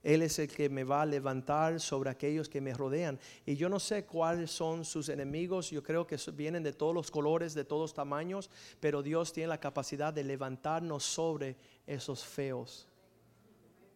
Él 0.03 0.21
es 0.21 0.39
el 0.39 0.47
que 0.47 0.69
me 0.69 0.85
va 0.85 1.01
a 1.01 1.05
levantar 1.05 1.81
sobre 1.81 2.09
aquellos 2.09 2.47
que 2.47 2.61
me 2.61 2.73
rodean. 2.73 3.19
Y 3.45 3.57
yo 3.57 3.67
no 3.67 3.77
sé 3.77 4.05
cuáles 4.05 4.51
son 4.51 4.85
sus 4.85 5.09
enemigos. 5.09 5.69
Yo 5.69 5.83
creo 5.83 6.07
que 6.07 6.17
vienen 6.33 6.63
de 6.63 6.71
todos 6.71 6.93
los 6.93 7.11
colores, 7.11 7.53
de 7.53 7.65
todos 7.65 7.93
tamaños. 7.93 8.49
Pero 8.79 9.03
Dios 9.03 9.33
tiene 9.33 9.49
la 9.49 9.59
capacidad 9.59 10.13
de 10.13 10.23
levantarnos 10.23 11.03
sobre 11.03 11.57
esos 11.85 12.23
feos. 12.23 12.87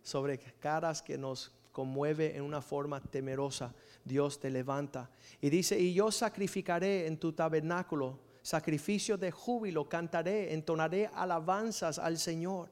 Sobre 0.01 0.37
caras 0.37 1.01
que 1.01 1.17
nos 1.17 1.53
conmueve 1.71 2.35
en 2.35 2.43
una 2.43 2.61
forma 2.61 3.01
temerosa. 3.01 3.73
Dios 4.03 4.39
te 4.39 4.49
levanta. 4.49 5.09
Y 5.39 5.49
dice, 5.49 5.79
y 5.79 5.93
yo 5.93 6.11
sacrificaré 6.11 7.07
en 7.07 7.17
tu 7.17 7.33
tabernáculo 7.33 8.19
sacrificio 8.41 9.17
de 9.17 9.31
júbilo, 9.31 9.87
cantaré, 9.87 10.53
entonaré 10.53 11.09
alabanzas 11.13 11.99
al 11.99 12.17
Señor. 12.17 12.69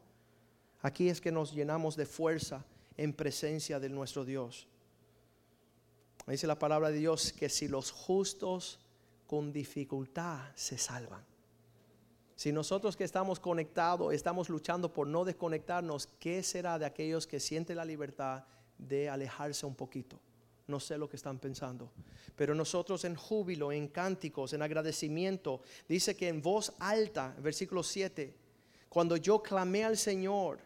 Aquí 0.82 1.10
es 1.10 1.22
que 1.22 1.32
nos 1.32 1.54
llenamos 1.54 1.96
de 1.96 2.06
fuerza 2.06 2.66
en 2.98 3.14
presencia 3.14 3.80
de 3.80 3.90
nuestro 3.90 4.26
Dios. 4.26 4.68
Dice 6.28 6.48
la 6.48 6.60
palabra 6.60 6.90
de 6.90 7.00
Dios 7.00 7.34
que 7.34 7.50
si 7.50 7.68
los 7.68 7.92
justos 7.92 8.80
con 9.28 9.52
dificultad 9.52 10.52
se 10.56 10.78
salvan. 10.78 11.24
Si 12.36 12.52
nosotros 12.52 12.96
que 12.96 13.04
estamos 13.04 13.40
conectados, 13.40 14.14
estamos 14.14 14.48
luchando 14.48 14.94
por 14.94 15.08
no 15.08 15.26
desconectarnos, 15.26 16.08
¿qué 16.20 16.42
será 16.42 16.80
de 16.80 16.86
aquellos 16.86 17.28
que 17.28 17.40
sienten 17.40 17.78
la 17.78 17.84
libertad 17.84 18.46
de 18.80 19.10
alejarse 19.10 19.68
un 19.68 19.76
poquito? 19.76 20.20
no 20.70 20.80
sé 20.80 20.98
lo 20.98 21.10
que 21.10 21.18
están 21.18 21.40
pensando. 21.40 21.92
Pero 22.36 22.56
nosotros 22.56 23.04
en 23.04 23.16
júbilo, 23.16 23.72
en 23.72 23.90
cánticos, 23.90 24.54
en 24.54 24.62
agradecimiento, 24.62 25.62
dice 25.88 26.16
que 26.16 26.30
en 26.30 26.42
voz 26.42 26.74
alta, 26.80 27.36
versículo 27.40 27.84
7, 27.84 28.34
cuando 28.88 29.18
yo 29.18 29.42
clamé 29.42 29.84
al 29.84 29.98
Señor, 29.98 30.60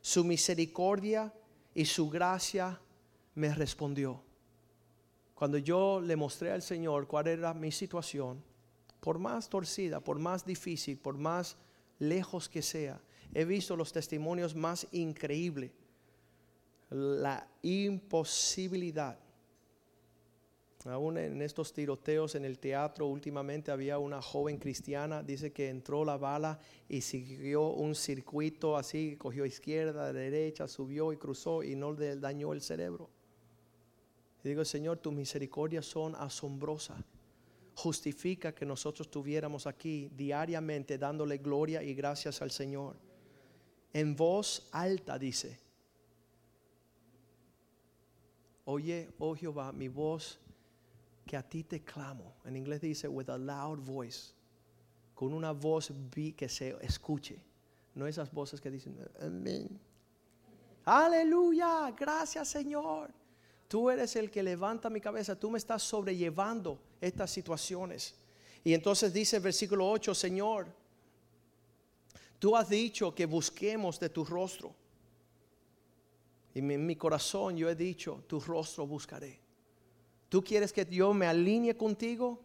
su 0.00 0.24
misericordia 0.24 1.32
y 1.74 1.86
su 1.86 2.10
gracia 2.10 2.78
me 3.34 3.54
respondió. 3.54 4.22
Cuando 5.34 5.58
yo 5.58 6.00
le 6.00 6.16
mostré 6.16 6.50
al 6.52 6.62
Señor 6.62 7.06
cuál 7.06 7.28
era 7.28 7.54
mi 7.54 7.72
situación, 7.72 8.42
por 9.00 9.18
más 9.18 9.48
torcida, 9.48 10.00
por 10.00 10.18
más 10.18 10.44
difícil, 10.44 10.98
por 10.98 11.16
más 11.16 11.56
lejos 11.98 12.48
que 12.48 12.62
sea, 12.62 13.00
he 13.34 13.44
visto 13.44 13.76
los 13.76 13.92
testimonios 13.92 14.54
más 14.54 14.86
increíbles. 14.92 15.70
La 16.90 17.48
imposibilidad 17.62 19.18
Aún 20.88 21.18
en 21.18 21.42
estos 21.42 21.72
tiroteos 21.72 22.36
en 22.36 22.44
el 22.44 22.58
teatro, 22.58 23.06
últimamente 23.06 23.72
había 23.72 23.98
una 23.98 24.22
joven 24.22 24.56
cristiana, 24.56 25.22
dice 25.22 25.52
que 25.52 25.68
entró 25.68 26.04
la 26.04 26.16
bala 26.16 26.60
y 26.88 27.00
siguió 27.00 27.70
un 27.70 27.96
circuito 27.96 28.76
así, 28.76 29.16
cogió 29.16 29.44
izquierda, 29.44 30.12
derecha, 30.12 30.68
subió 30.68 31.12
y 31.12 31.16
cruzó 31.16 31.64
y 31.64 31.74
no 31.74 31.92
le 31.92 32.16
dañó 32.16 32.52
el 32.52 32.60
cerebro. 32.60 33.10
Y 34.44 34.48
digo, 34.50 34.64
Señor, 34.64 34.98
tus 34.98 35.12
misericordias 35.12 35.86
son 35.86 36.14
asombrosas. 36.14 36.98
Justifica 37.74 38.54
que 38.54 38.64
nosotros 38.64 39.08
estuviéramos 39.08 39.66
aquí 39.66 40.08
diariamente 40.16 40.98
dándole 40.98 41.38
gloria 41.38 41.82
y 41.82 41.94
gracias 41.94 42.40
al 42.42 42.52
Señor. 42.52 42.96
En 43.92 44.14
voz 44.14 44.68
alta 44.70 45.18
dice, 45.18 45.58
oye, 48.66 49.08
oh 49.18 49.34
Jehová, 49.34 49.72
mi 49.72 49.88
voz 49.88 50.38
que 51.26 51.36
a 51.36 51.42
ti 51.42 51.64
te 51.64 51.80
clamo. 51.80 52.34
En 52.44 52.56
inglés 52.56 52.80
dice 52.80 53.08
with 53.08 53.28
a 53.30 53.38
loud 53.38 53.78
voice. 53.78 54.32
Con 55.14 55.32
una 55.32 55.52
voz 55.52 55.90
que 56.36 56.48
se 56.48 56.76
escuche. 56.82 57.40
No 57.94 58.06
esas 58.06 58.30
voces 58.30 58.60
que 58.60 58.70
dicen 58.70 58.96
amén. 59.20 59.80
Aleluya, 60.84 61.90
gracias 61.98 62.48
Señor. 62.48 63.10
Tú 63.66 63.90
eres 63.90 64.14
el 64.14 64.30
que 64.30 64.42
levanta 64.42 64.90
mi 64.90 65.00
cabeza. 65.00 65.38
Tú 65.38 65.50
me 65.50 65.58
estás 65.58 65.82
sobrellevando 65.82 66.78
estas 67.00 67.30
situaciones. 67.30 68.14
Y 68.62 68.74
entonces 68.74 69.12
dice 69.12 69.36
el 69.36 69.42
versículo 69.42 69.88
8, 69.90 70.14
Señor, 70.14 70.66
tú 72.38 72.56
has 72.56 72.68
dicho 72.68 73.14
que 73.14 73.26
busquemos 73.26 73.98
de 73.98 74.08
tu 74.08 74.24
rostro. 74.24 74.74
Y 76.56 76.60
en 76.60 76.86
mi 76.86 76.96
corazón 76.96 77.54
yo 77.54 77.68
he 77.68 77.74
dicho, 77.74 78.24
tu 78.26 78.40
rostro 78.40 78.86
buscaré. 78.86 79.38
Tú 80.30 80.42
quieres 80.42 80.72
que 80.72 80.86
yo 80.86 81.12
me 81.12 81.26
alinee 81.26 81.76
contigo, 81.76 82.40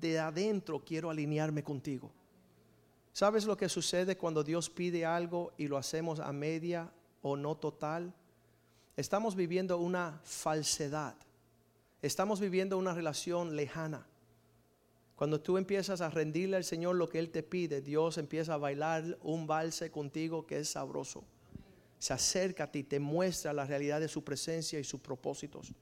de 0.00 0.18
adentro 0.18 0.82
quiero 0.84 1.08
alinearme 1.08 1.62
contigo. 1.62 2.10
¿Sabes 3.12 3.46
lo 3.46 3.56
que 3.56 3.68
sucede 3.68 4.16
cuando 4.16 4.42
Dios 4.42 4.68
pide 4.68 5.06
algo 5.06 5.52
y 5.56 5.68
lo 5.68 5.76
hacemos 5.76 6.18
a 6.18 6.32
media 6.32 6.90
o 7.22 7.36
no 7.36 7.56
total? 7.56 8.12
Estamos 8.96 9.36
viviendo 9.36 9.78
una 9.78 10.20
falsedad. 10.24 11.14
Estamos 12.02 12.40
viviendo 12.40 12.76
una 12.76 12.92
relación 12.92 13.54
lejana. 13.54 14.04
Cuando 15.14 15.40
tú 15.40 15.58
empiezas 15.58 16.00
a 16.00 16.10
rendirle 16.10 16.56
al 16.56 16.64
Señor 16.64 16.96
lo 16.96 17.08
que 17.08 17.20
Él 17.20 17.30
te 17.30 17.44
pide, 17.44 17.82
Dios 17.82 18.18
empieza 18.18 18.54
a 18.54 18.56
bailar 18.56 19.16
un 19.22 19.46
valse 19.46 19.92
contigo 19.92 20.44
que 20.44 20.58
es 20.58 20.70
sabroso. 20.70 21.22
Se 21.98 22.12
acerca 22.12 22.64
a 22.64 22.70
ti, 22.70 22.84
te 22.84 23.00
muestra 23.00 23.52
la 23.52 23.64
realidad 23.64 24.00
de 24.00 24.08
su 24.08 24.22
presencia 24.22 24.78
y 24.78 24.84
sus 24.84 25.00
propósitos. 25.00 25.72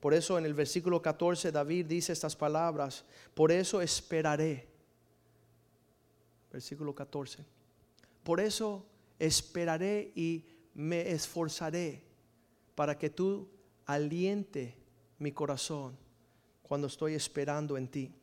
Por 0.00 0.14
eso 0.14 0.38
en 0.38 0.44
el 0.44 0.54
versículo 0.54 1.02
14 1.02 1.50
David 1.50 1.86
dice 1.86 2.12
estas 2.12 2.36
palabras, 2.36 3.04
por 3.34 3.50
eso 3.50 3.80
esperaré. 3.80 4.68
Versículo 6.52 6.94
14. 6.94 7.44
Por 8.22 8.40
eso 8.40 8.86
esperaré 9.18 10.12
y 10.14 10.44
me 10.74 11.10
esforzaré 11.10 12.02
para 12.74 12.96
que 12.96 13.10
tú 13.10 13.48
aliente 13.86 14.76
mi 15.18 15.32
corazón 15.32 15.96
cuando 16.62 16.86
estoy 16.86 17.14
esperando 17.14 17.76
en 17.76 17.88
ti. 17.88 18.14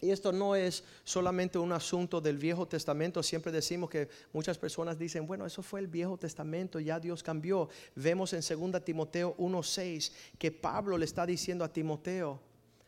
Y 0.00 0.10
esto 0.10 0.30
no 0.30 0.54
es 0.54 0.84
solamente 1.02 1.58
un 1.58 1.72
asunto 1.72 2.20
del 2.20 2.38
Viejo 2.38 2.66
Testamento. 2.68 3.22
Siempre 3.22 3.50
decimos 3.50 3.90
que 3.90 4.08
muchas 4.32 4.56
personas 4.56 4.96
dicen, 4.96 5.26
bueno, 5.26 5.44
eso 5.44 5.62
fue 5.62 5.80
el 5.80 5.88
Viejo 5.88 6.16
Testamento, 6.16 6.78
ya 6.78 7.00
Dios 7.00 7.22
cambió. 7.22 7.68
Vemos 7.96 8.32
en 8.32 8.40
2 8.40 8.84
Timoteo 8.84 9.36
1.6 9.38 10.12
que 10.38 10.52
Pablo 10.52 10.96
le 10.96 11.04
está 11.04 11.26
diciendo 11.26 11.64
a 11.64 11.72
Timoteo, 11.72 12.40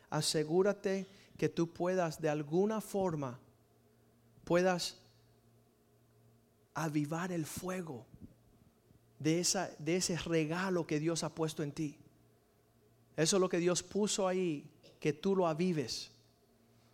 asegúrate 0.08 1.08
que 1.36 1.48
tú 1.48 1.72
puedas 1.72 2.20
de 2.20 2.28
alguna 2.28 2.80
forma, 2.80 3.40
puedas 4.44 4.96
avivar 6.74 7.32
el 7.32 7.44
fuego 7.44 8.06
de, 9.18 9.40
esa, 9.40 9.70
de 9.78 9.96
ese 9.96 10.16
regalo 10.16 10.86
que 10.86 11.00
Dios 11.00 11.24
ha 11.24 11.34
puesto 11.34 11.64
en 11.64 11.72
ti. 11.72 11.98
Eso 13.16 13.36
es 13.36 13.40
lo 13.40 13.48
que 13.48 13.58
Dios 13.58 13.82
puso 13.82 14.28
ahí, 14.28 14.70
que 15.00 15.12
tú 15.12 15.34
lo 15.34 15.48
avives. 15.48 16.12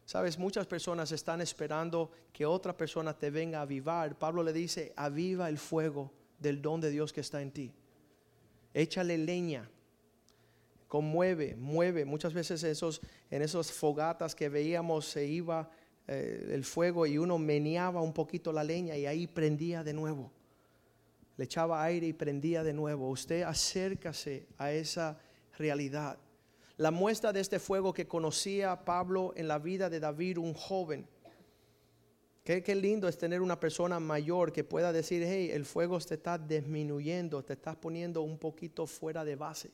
Sabes, 0.07 0.39
muchas 0.39 0.69
personas 0.69 1.11
están 1.11 1.41
esperando 1.41 2.13
que 2.33 2.47
otra 2.47 2.77
persona 2.77 3.19
te 3.19 3.29
venga 3.29 3.59
a 3.59 3.63
avivar. 3.63 4.17
Pablo 4.17 4.45
le 4.45 4.53
dice, 4.53 4.93
aviva 4.95 5.49
el 5.49 5.59
fuego 5.59 6.13
del 6.39 6.63
don 6.63 6.81
de 6.81 6.91
Dios 6.91 7.13
que 7.13 7.23
está 7.23 7.43
en 7.43 7.51
ti. 7.51 7.73
Échale 8.73 9.19
leña. 9.19 9.69
conmueve, 10.87 11.57
mueve. 11.57 12.05
Muchas 12.05 12.33
veces 12.33 12.63
esos, 12.63 13.01
en 13.33 13.43
esos 13.43 13.73
fogatas 13.73 14.37
que 14.37 14.49
veíamos 14.49 15.07
se 15.07 15.27
iba 15.27 15.69
eh, 16.07 16.51
el 16.53 16.63
fuego 16.63 17.05
y 17.05 17.19
uno 17.19 17.37
meneaba 17.37 18.01
un 18.01 18.13
poquito 18.13 18.53
la 18.53 18.63
leña 18.63 18.97
y 18.97 19.07
ahí 19.07 19.27
prendía 19.27 19.83
de 19.83 19.93
nuevo. 19.93 20.31
Le 21.37 21.47
echaba 21.47 21.83
aire 21.83 22.07
y 22.07 22.13
prendía 22.13 22.63
de 22.63 22.73
nuevo. 22.73 23.11
Usted 23.11 23.43
acércase 23.43 24.47
a 24.57 24.71
esa 24.71 25.19
realidad. 25.59 26.17
La 26.78 26.90
muestra 26.90 27.33
de 27.33 27.40
este 27.40 27.59
fuego 27.59 27.95
que 27.95 28.06
conocía 28.06 28.85
Pablo 28.85 29.33
en 29.37 29.49
la 29.49 29.59
vida 29.59 29.88
de 29.88 29.99
David, 29.99 30.38
un 30.38 30.52
joven. 30.52 31.09
Qué, 32.45 32.62
qué, 32.62 32.75
lindo 32.75 33.09
es 33.09 33.16
tener 33.16 33.40
una 33.40 33.59
persona 33.59 33.99
mayor 33.99 34.52
que 34.52 34.62
pueda 34.62 34.92
decir, 34.92 35.25
hey, 35.26 35.50
el 35.52 35.64
fuego 35.64 35.99
te 35.99 36.14
está 36.14 36.38
disminuyendo, 36.38 37.42
te 37.42 37.54
estás 37.54 37.76
poniendo 37.76 38.21
un 38.21 38.38
poquito 38.38 38.87
fuera 38.87 39.25
de 39.25 39.37
base. 39.37 39.71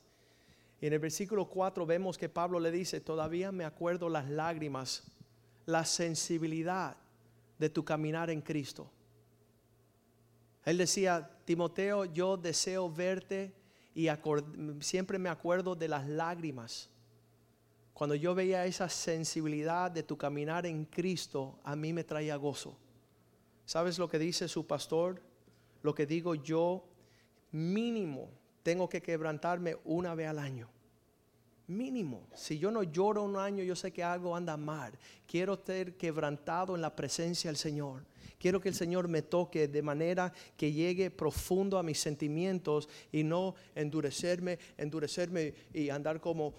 Y 0.79 0.87
en 0.87 0.93
el 0.93 0.99
versículo 0.99 1.47
4 1.47 1.85
vemos 1.85 2.17
que 2.17 2.29
Pablo 2.29 2.59
le 2.59 2.71
dice, 2.71 2.99
todavía 2.99 3.51
me 3.51 3.65
acuerdo 3.65 4.09
las 4.09 4.29
lágrimas, 4.29 5.03
la 5.65 5.85
sensibilidad 5.85 6.97
de 7.59 7.69
tu 7.69 7.85
caminar 7.85 8.29
en 8.29 8.41
Cristo. 8.41 8.89
Él 10.65 10.77
decía, 10.77 11.29
Timoteo, 11.45 12.05
yo 12.05 12.37
deseo 12.37 12.89
verte 12.89 13.53
y 13.93 14.07
siempre 14.79 15.19
me 15.19 15.29
acuerdo 15.29 15.75
de 15.75 15.87
las 15.87 16.07
lágrimas. 16.07 16.89
Cuando 17.93 18.15
yo 18.15 18.33
veía 18.33 18.65
esa 18.65 18.89
sensibilidad 18.89 19.91
de 19.91 20.03
tu 20.03 20.17
caminar 20.17 20.65
en 20.65 20.85
Cristo, 20.85 21.59
a 21.63 21.75
mí 21.75 21.93
me 21.93 22.03
traía 22.03 22.35
gozo. 22.35 22.75
¿Sabes 23.65 23.99
lo 23.99 24.09
que 24.09 24.19
dice 24.19 24.47
su 24.47 24.65
pastor? 24.65 25.21
Lo 25.83 25.93
que 25.93 26.05
digo 26.05 26.35
yo, 26.35 26.85
mínimo, 27.51 28.29
tengo 28.63 28.89
que 28.89 29.01
quebrantarme 29.01 29.77
una 29.85 30.15
vez 30.15 30.27
al 30.27 30.39
año. 30.39 30.69
Mínimo. 31.73 32.27
Si 32.35 32.57
yo 32.57 32.71
no 32.71 32.83
lloro 32.83 33.23
un 33.23 33.35
año, 33.35 33.63
yo 33.63 33.75
sé 33.75 33.91
que 33.91 34.03
algo 34.03 34.35
anda 34.35 34.55
mal. 34.57 34.93
Quiero 35.25 35.59
ser 35.65 35.97
quebrantado 35.97 36.75
en 36.75 36.81
la 36.81 36.95
presencia 36.95 37.49
del 37.49 37.57
Señor. 37.57 38.05
Quiero 38.37 38.59
que 38.59 38.69
el 38.69 38.75
Señor 38.75 39.07
me 39.07 39.21
toque 39.21 39.69
de 39.69 39.81
manera 39.81 40.33
que 40.57 40.73
llegue 40.73 41.09
profundo 41.09 41.77
a 41.77 41.83
mis 41.83 41.99
sentimientos 41.99 42.89
y 43.11 43.23
no 43.23 43.55
endurecerme, 43.73 44.59
endurecerme 44.77 45.53
y 45.73 45.89
andar 45.89 46.19
como 46.19 46.53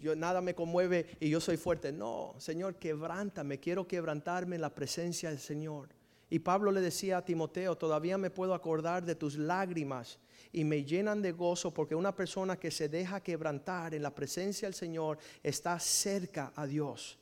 yo, 0.00 0.14
nada 0.14 0.42
me 0.42 0.54
conmueve 0.54 1.06
y 1.18 1.30
yo 1.30 1.40
soy 1.40 1.56
fuerte. 1.56 1.92
No, 1.92 2.34
Señor, 2.36 2.76
quebrántame. 2.76 3.58
Quiero 3.58 3.88
quebrantarme 3.88 4.56
en 4.56 4.62
la 4.62 4.74
presencia 4.74 5.30
del 5.30 5.38
Señor. 5.38 5.88
Y 6.28 6.40
Pablo 6.40 6.70
le 6.70 6.80
decía 6.80 7.18
a 7.18 7.24
Timoteo, 7.24 7.76
todavía 7.76 8.18
me 8.18 8.30
puedo 8.30 8.54
acordar 8.54 9.04
de 9.04 9.14
tus 9.14 9.36
lágrimas 9.36 10.18
y 10.52 10.64
me 10.64 10.84
llenan 10.84 11.22
de 11.22 11.32
gozo 11.32 11.72
porque 11.72 11.94
una 11.94 12.14
persona 12.14 12.58
que 12.58 12.70
se 12.70 12.88
deja 12.88 13.22
quebrantar 13.22 13.94
en 13.94 14.02
la 14.02 14.14
presencia 14.14 14.66
del 14.66 14.74
Señor 14.74 15.18
está 15.42 15.78
cerca 15.78 16.52
a 16.56 16.66
Dios. 16.66 17.18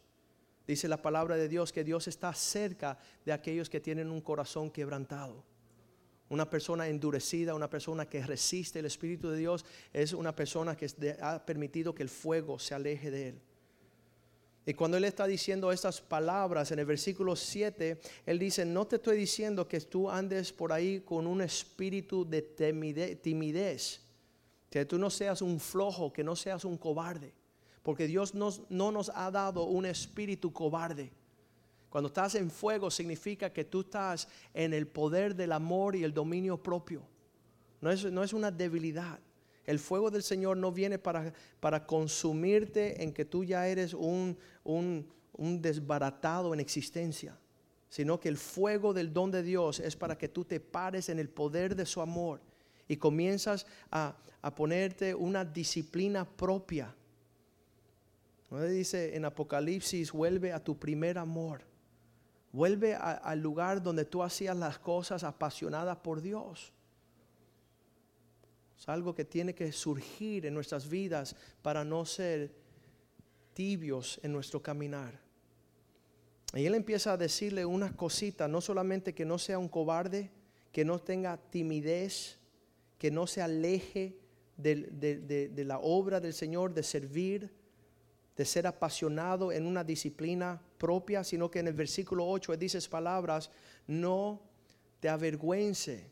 Dice 0.67 0.89
la 0.89 1.01
palabra 1.01 1.37
de 1.37 1.49
Dios 1.49 1.73
que 1.73 1.85
Dios 1.85 2.09
está 2.09 2.33
cerca 2.35 2.99
de 3.25 3.33
aquellos 3.33 3.71
que 3.71 3.81
tienen 3.81 4.11
un 4.11 4.21
corazón 4.21 4.71
quebrantado. 4.71 5.45
Una 6.31 6.49
persona 6.49 6.89
endurecida, 6.89 7.55
una 7.55 7.71
persona 7.71 8.07
que 8.07 8.23
resiste 8.23 8.79
el 8.79 8.85
Espíritu 8.85 9.31
de 9.31 9.39
Dios, 9.39 9.65
es 9.95 10.13
una 10.13 10.37
persona 10.37 10.77
que 10.77 11.17
ha 11.23 11.45
permitido 11.45 11.95
que 11.95 12.03
el 12.03 12.11
fuego 12.11 12.59
se 12.59 12.75
aleje 12.75 13.11
de 13.11 13.29
él. 13.29 13.41
Y 14.69 14.75
cuando 14.75 14.99
Él 14.99 15.05
está 15.05 15.27
diciendo 15.27 15.73
estas 15.73 16.03
palabras 16.03 16.71
en 16.73 16.79
el 16.79 16.85
versículo 16.85 17.35
7, 17.35 17.99
Él 18.27 18.39
dice, 18.39 18.67
no 18.67 18.87
te 18.87 18.97
estoy 18.97 19.17
diciendo 19.17 19.67
que 19.67 19.81
tú 19.81 20.11
andes 20.11 20.53
por 20.53 20.75
ahí 20.75 21.01
con 21.01 21.27
un 21.27 21.41
espíritu 21.41 22.29
de 22.29 22.43
timidez, 22.43 24.03
que 24.69 24.85
tú 24.85 24.99
no 24.99 25.09
seas 25.09 25.41
un 25.41 25.59
flojo, 25.59 26.13
que 26.13 26.23
no 26.23 26.37
seas 26.37 26.67
un 26.67 26.77
cobarde. 26.77 27.33
Porque 27.83 28.07
Dios 28.07 28.35
no 28.35 28.93
nos 28.93 29.11
ha 29.15 29.31
dado 29.31 29.65
un 29.65 29.87
espíritu 29.87 30.53
cobarde. 30.53 31.13
Cuando 31.89 32.09
estás 32.09 32.35
en 32.35 32.51
fuego 32.51 32.91
significa 32.91 33.51
que 33.51 33.65
tú 33.65 33.81
estás 33.81 34.29
en 34.53 34.75
el 34.75 34.87
poder 34.87 35.35
del 35.35 35.53
amor 35.53 35.97
y 35.97 36.05
el 36.05 36.13
dominio 36.13 36.63
propio. 36.63 37.01
No 37.81 37.91
es, 37.91 38.05
no 38.05 38.23
es 38.23 38.35
una 38.35 38.51
debilidad. 38.51 39.19
El 39.69 39.79
fuego 39.79 40.11
del 40.11 40.23
Señor 40.23 40.57
no 40.57 40.73
viene 40.73 40.99
para, 40.99 41.33
para 41.61 41.87
consumirte 41.87 43.03
en 43.03 43.13
que 43.13 43.25
tú 43.25 43.45
ya 43.45 43.69
eres 43.69 43.95
un, 43.95 44.37
un, 44.65 45.07
desbaratado 45.63 46.53
en 46.55 46.61
existencia, 46.61 47.39
sino 47.89 48.19
que 48.19 48.29
el 48.29 48.37
fuego 48.37 48.93
del 48.93 49.13
don 49.13 49.31
de 49.31 49.43
Dios 49.43 49.79
es 49.79 49.95
para 49.95 50.19
que 50.19 50.29
tú 50.29 50.45
te 50.45 50.59
pares 50.59 51.09
en 51.09 51.19
el 51.19 51.29
poder 51.29 51.77
de 51.77 51.87
su 51.87 52.01
amor 52.01 52.41
y 52.89 52.97
comienzas 52.97 53.67
a, 53.91 54.17
a 54.43 54.55
ponerte 54.55 55.15
una 55.15 55.45
disciplina 55.45 56.25
propia 56.25 56.95
¿No 58.51 58.63
dice 58.63 59.15
en 59.15 59.25
Apocalipsis, 59.25 60.13
vuelve 60.13 60.53
a 60.53 60.63
tu 60.63 60.79
primer 60.79 61.19
amor? 61.19 61.61
Vuelve 62.51 62.95
al 62.95 63.41
lugar 63.41 63.83
donde 63.83 64.07
tú 64.07 64.23
hacías 64.23 64.57
las 64.57 64.79
cosas 64.79 65.23
apasionadas 65.23 65.99
por 65.99 66.23
Dios. 66.23 66.73
Es 68.79 68.89
algo 68.89 69.15
que 69.15 69.25
tiene 69.25 69.55
que 69.55 69.73
surgir 69.73 70.47
en 70.47 70.55
nuestras 70.55 70.89
vidas 70.89 71.35
para 71.63 71.85
no 71.85 72.05
ser 72.05 72.55
tibios 73.53 74.21
en 74.23 74.33
nuestro 74.33 74.63
caminar. 74.63 75.21
Y 76.55 76.65
él 76.65 76.75
empieza 76.75 77.13
a 77.13 77.17
decirle 77.17 77.65
una 77.65 77.95
cosita, 77.95 78.47
no 78.47 78.61
solamente 78.61 79.15
que 79.15 79.25
no 79.25 79.39
sea 79.39 79.59
un 79.59 79.69
cobarde, 79.69 80.31
que 80.73 80.85
no 80.85 81.01
tenga 81.01 81.37
timidez, 81.37 82.39
que 82.99 83.11
no 83.11 83.27
se 83.27 83.43
aleje 83.43 84.17
de, 84.57 84.77
de 84.77 85.65
la 85.65 85.79
obra 85.81 86.21
del 86.21 86.33
Señor, 86.33 86.73
de 86.73 86.83
servir, 86.83 87.51
de 88.37 88.45
ser 88.45 88.69
apasionado 88.69 89.51
en 89.51 89.67
una 89.67 89.83
disciplina 89.83 90.63
propia, 90.79 91.25
sino 91.25 91.51
que 91.51 91.59
en 91.59 91.67
el 91.67 91.75
versículo 91.75 92.29
8 92.29 92.57
dice 92.57 92.81
palabras, 92.89 93.51
no 93.89 94.41
te 95.01 95.09
avergüence, 95.09 96.11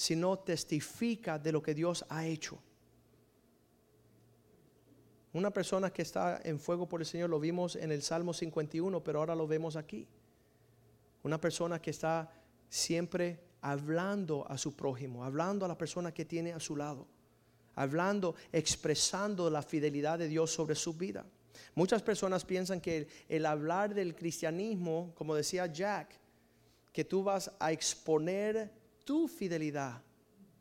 sino 0.00 0.38
testifica 0.38 1.38
de 1.38 1.52
lo 1.52 1.62
que 1.62 1.74
Dios 1.74 2.06
ha 2.08 2.24
hecho. 2.24 2.58
Una 5.34 5.50
persona 5.50 5.92
que 5.92 6.00
está 6.00 6.40
en 6.42 6.58
fuego 6.58 6.88
por 6.88 7.02
el 7.02 7.06
Señor 7.06 7.28
lo 7.28 7.38
vimos 7.38 7.76
en 7.76 7.92
el 7.92 8.00
Salmo 8.00 8.32
51, 8.32 9.04
pero 9.04 9.18
ahora 9.18 9.34
lo 9.34 9.46
vemos 9.46 9.76
aquí. 9.76 10.08
Una 11.22 11.38
persona 11.38 11.82
que 11.82 11.90
está 11.90 12.32
siempre 12.70 13.40
hablando 13.60 14.46
a 14.48 14.56
su 14.56 14.74
prójimo, 14.74 15.22
hablando 15.22 15.66
a 15.66 15.68
la 15.68 15.76
persona 15.76 16.14
que 16.14 16.24
tiene 16.24 16.54
a 16.54 16.60
su 16.60 16.76
lado, 16.76 17.06
hablando, 17.74 18.36
expresando 18.52 19.50
la 19.50 19.60
fidelidad 19.60 20.18
de 20.18 20.28
Dios 20.28 20.50
sobre 20.50 20.76
su 20.76 20.94
vida. 20.94 21.26
Muchas 21.74 22.00
personas 22.00 22.46
piensan 22.46 22.80
que 22.80 23.06
el, 23.28 23.44
hablar 23.44 23.92
del 23.92 24.14
cristianismo, 24.14 25.12
como 25.14 25.34
decía 25.34 25.66
Jack, 25.66 26.18
que 26.90 27.04
tú 27.04 27.22
vas 27.22 27.52
a 27.58 27.70
exponer 27.70 28.79
tu 29.10 29.26
fidelidad, 29.26 30.00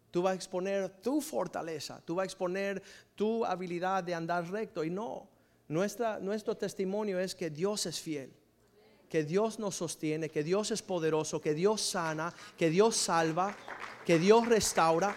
tú 0.10 0.24
vas 0.24 0.32
a 0.32 0.36
exponer 0.36 0.90
tu 1.04 1.22
fortaleza, 1.22 2.02
tú 2.04 2.16
vas 2.16 2.24
a 2.24 2.26
exponer 2.26 2.82
tu 3.14 3.46
habilidad 3.46 4.04
de 4.04 4.16
andar 4.16 4.50
recto. 4.50 4.84
Y 4.84 4.90
no, 4.90 5.30
nuestro 5.68 6.58
testimonio 6.58 7.20
es 7.20 7.36
que 7.36 7.52
Dios 7.52 7.86
es 7.86 8.00
fiel, 8.00 8.34
que 9.08 9.24
Dios 9.24 9.60
nos 9.60 9.76
sostiene, 9.76 10.30
que 10.30 10.44
Dios 10.44 10.72
es 10.72 10.82
poderoso, 10.82 11.40
que 11.40 11.54
Dios 11.54 11.80
sana, 11.80 12.34
que 12.58 12.72
Dios 12.72 12.96
salva, 12.96 13.56
que 14.04 14.18
Dios 14.18 14.48
restaura. 14.48 15.16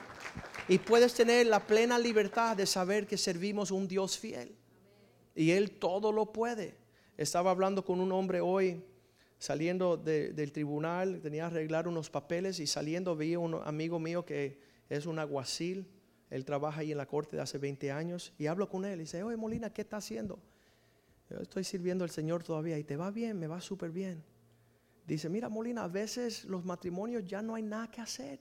Y 0.68 0.76
puedes 0.76 1.14
tener 1.14 1.46
la 1.46 1.66
plena 1.66 1.98
libertad 1.98 2.54
de 2.54 2.66
saber 2.66 3.06
que 3.06 3.16
servimos 3.16 3.70
un 3.70 3.88
Dios 3.88 4.18
fiel. 4.18 4.54
Y 5.34 5.52
Él 5.52 5.70
todo 5.78 6.12
lo 6.12 6.26
puede. 6.26 6.76
Estaba 7.16 7.50
hablando 7.50 7.82
con 7.82 7.98
un 7.98 8.12
hombre 8.12 8.42
hoy, 8.42 8.84
saliendo 9.42 9.96
del 9.96 10.52
tribunal, 10.52 11.20
tenía 11.20 11.42
que 11.42 11.56
arreglar 11.56 11.88
unos 11.88 12.10
papeles 12.10 12.60
y 12.60 12.68
saliendo 12.68 13.16
vi 13.16 13.34
un 13.34 13.56
amigo 13.64 13.98
mío 13.98 14.24
que 14.24 14.60
es 14.88 15.04
un 15.04 15.18
aguacil. 15.18 15.90
Él 16.30 16.44
trabaja 16.44 16.82
ahí 16.82 16.92
en 16.92 16.98
la 16.98 17.06
corte 17.06 17.34
de 17.34 17.42
hace 17.42 17.58
20 17.58 17.90
años 17.90 18.32
y 18.38 18.46
hablo 18.46 18.68
con 18.68 18.84
él 18.84 19.00
y 19.00 19.02
dice, 19.02 19.20
oye 19.24 19.36
Molina, 19.36 19.72
¿qué 19.72 19.82
está 19.82 19.96
haciendo? 19.96 20.38
Yo 21.28 21.38
estoy 21.38 21.64
sirviendo 21.64 22.04
al 22.04 22.10
Señor 22.10 22.44
todavía 22.44 22.78
y 22.78 22.84
te 22.84 22.96
va 22.96 23.10
bien, 23.10 23.36
me 23.36 23.48
va 23.48 23.60
súper 23.60 23.90
bien. 23.90 24.22
Dice, 25.08 25.28
mira 25.28 25.48
Molina, 25.48 25.82
a 25.82 25.88
veces 25.88 26.44
los 26.44 26.64
matrimonios 26.64 27.24
ya 27.24 27.42
no 27.42 27.56
hay 27.56 27.64
nada 27.64 27.90
que 27.90 28.00
hacer, 28.00 28.38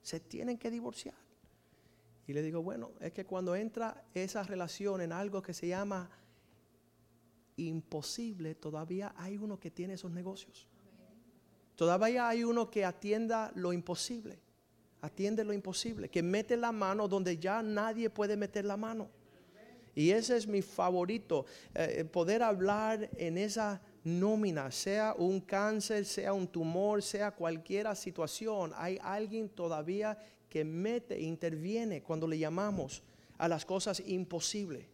se 0.00 0.18
tienen 0.18 0.56
que 0.56 0.70
divorciar. 0.70 1.14
Y 2.26 2.32
le 2.32 2.40
digo, 2.40 2.62
bueno, 2.62 2.92
es 3.00 3.12
que 3.12 3.26
cuando 3.26 3.54
entra 3.54 4.02
esa 4.14 4.42
relación 4.44 5.02
en 5.02 5.12
algo 5.12 5.42
que 5.42 5.52
se 5.52 5.68
llama 5.68 6.08
imposible, 7.58 8.54
todavía 8.54 9.14
hay 9.16 9.36
uno 9.36 9.60
que 9.60 9.70
tiene 9.70 9.94
esos 9.94 10.10
negocios. 10.10 10.66
Todavía 11.76 12.28
hay 12.28 12.42
uno 12.42 12.70
que 12.70 12.84
atienda 12.84 13.52
lo 13.54 13.72
imposible. 13.72 14.40
Atiende 15.00 15.44
lo 15.44 15.52
imposible. 15.52 16.08
Que 16.08 16.24
mete 16.24 16.56
la 16.56 16.72
mano 16.72 17.06
donde 17.06 17.38
ya 17.38 17.62
nadie 17.62 18.10
puede 18.10 18.36
meter 18.36 18.64
la 18.64 18.76
mano. 18.76 19.08
Y 19.94 20.10
ese 20.10 20.36
es 20.36 20.46
mi 20.46 20.60
favorito. 20.60 21.46
Eh, 21.74 22.04
poder 22.04 22.42
hablar 22.42 23.08
en 23.16 23.38
esa 23.38 23.80
nómina, 24.02 24.70
sea 24.72 25.14
un 25.16 25.40
cáncer, 25.40 26.04
sea 26.04 26.32
un 26.32 26.48
tumor, 26.48 27.02
sea 27.02 27.30
cualquier 27.30 27.94
situación. 27.94 28.72
Hay 28.74 28.98
alguien 29.02 29.48
todavía 29.48 30.18
que 30.48 30.64
mete, 30.64 31.20
interviene 31.20 32.02
cuando 32.02 32.26
le 32.26 32.38
llamamos 32.38 33.02
a 33.36 33.46
las 33.48 33.64
cosas 33.64 34.02
imposibles. 34.06 34.86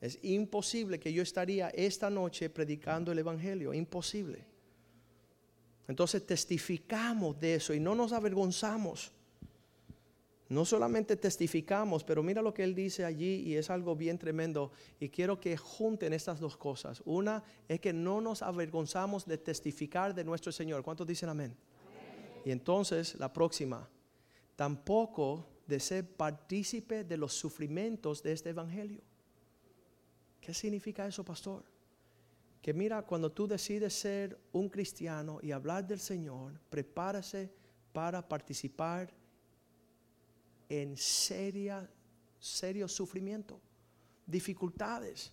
Es 0.00 0.18
imposible 0.22 1.00
que 1.00 1.12
yo 1.12 1.22
estaría 1.22 1.70
esta 1.70 2.08
noche 2.08 2.50
predicando 2.50 3.10
el 3.10 3.18
Evangelio, 3.18 3.74
imposible. 3.74 4.44
Entonces 5.88 6.24
testificamos 6.24 7.40
de 7.40 7.56
eso 7.56 7.74
y 7.74 7.80
no 7.80 7.94
nos 7.94 8.12
avergonzamos. 8.12 9.12
No 10.50 10.64
solamente 10.64 11.16
testificamos, 11.16 12.04
pero 12.04 12.22
mira 12.22 12.40
lo 12.40 12.54
que 12.54 12.64
él 12.64 12.74
dice 12.74 13.04
allí 13.04 13.42
y 13.46 13.56
es 13.56 13.68
algo 13.68 13.96
bien 13.96 14.18
tremendo. 14.18 14.70
Y 15.00 15.08
quiero 15.08 15.40
que 15.40 15.56
junten 15.56 16.12
estas 16.12 16.40
dos 16.40 16.56
cosas. 16.56 17.02
Una 17.04 17.42
es 17.66 17.80
que 17.80 17.92
no 17.92 18.20
nos 18.20 18.40
avergonzamos 18.42 19.26
de 19.26 19.36
testificar 19.36 20.14
de 20.14 20.24
nuestro 20.24 20.52
Señor. 20.52 20.82
¿Cuántos 20.82 21.06
dicen 21.06 21.28
amén? 21.28 21.54
Y 22.44 22.50
entonces 22.50 23.16
la 23.16 23.30
próxima, 23.30 23.88
tampoco 24.56 25.46
de 25.66 25.80
ser 25.80 26.06
partícipe 26.06 27.04
de 27.04 27.16
los 27.18 27.34
sufrimientos 27.34 28.22
de 28.22 28.32
este 28.32 28.50
Evangelio. 28.50 29.02
¿Qué 30.40 30.54
significa 30.54 31.06
eso, 31.06 31.24
pastor? 31.24 31.64
Que 32.62 32.74
mira, 32.74 33.02
cuando 33.02 33.30
tú 33.30 33.46
decides 33.46 33.94
ser 33.94 34.38
un 34.52 34.68
cristiano 34.68 35.38
y 35.42 35.52
hablar 35.52 35.86
del 35.86 36.00
Señor, 36.00 36.58
prepárase 36.70 37.50
para 37.92 38.26
participar 38.26 39.12
en 40.68 40.96
seria, 40.96 41.88
serio 42.38 42.88
sufrimiento, 42.88 43.60
dificultades. 44.26 45.32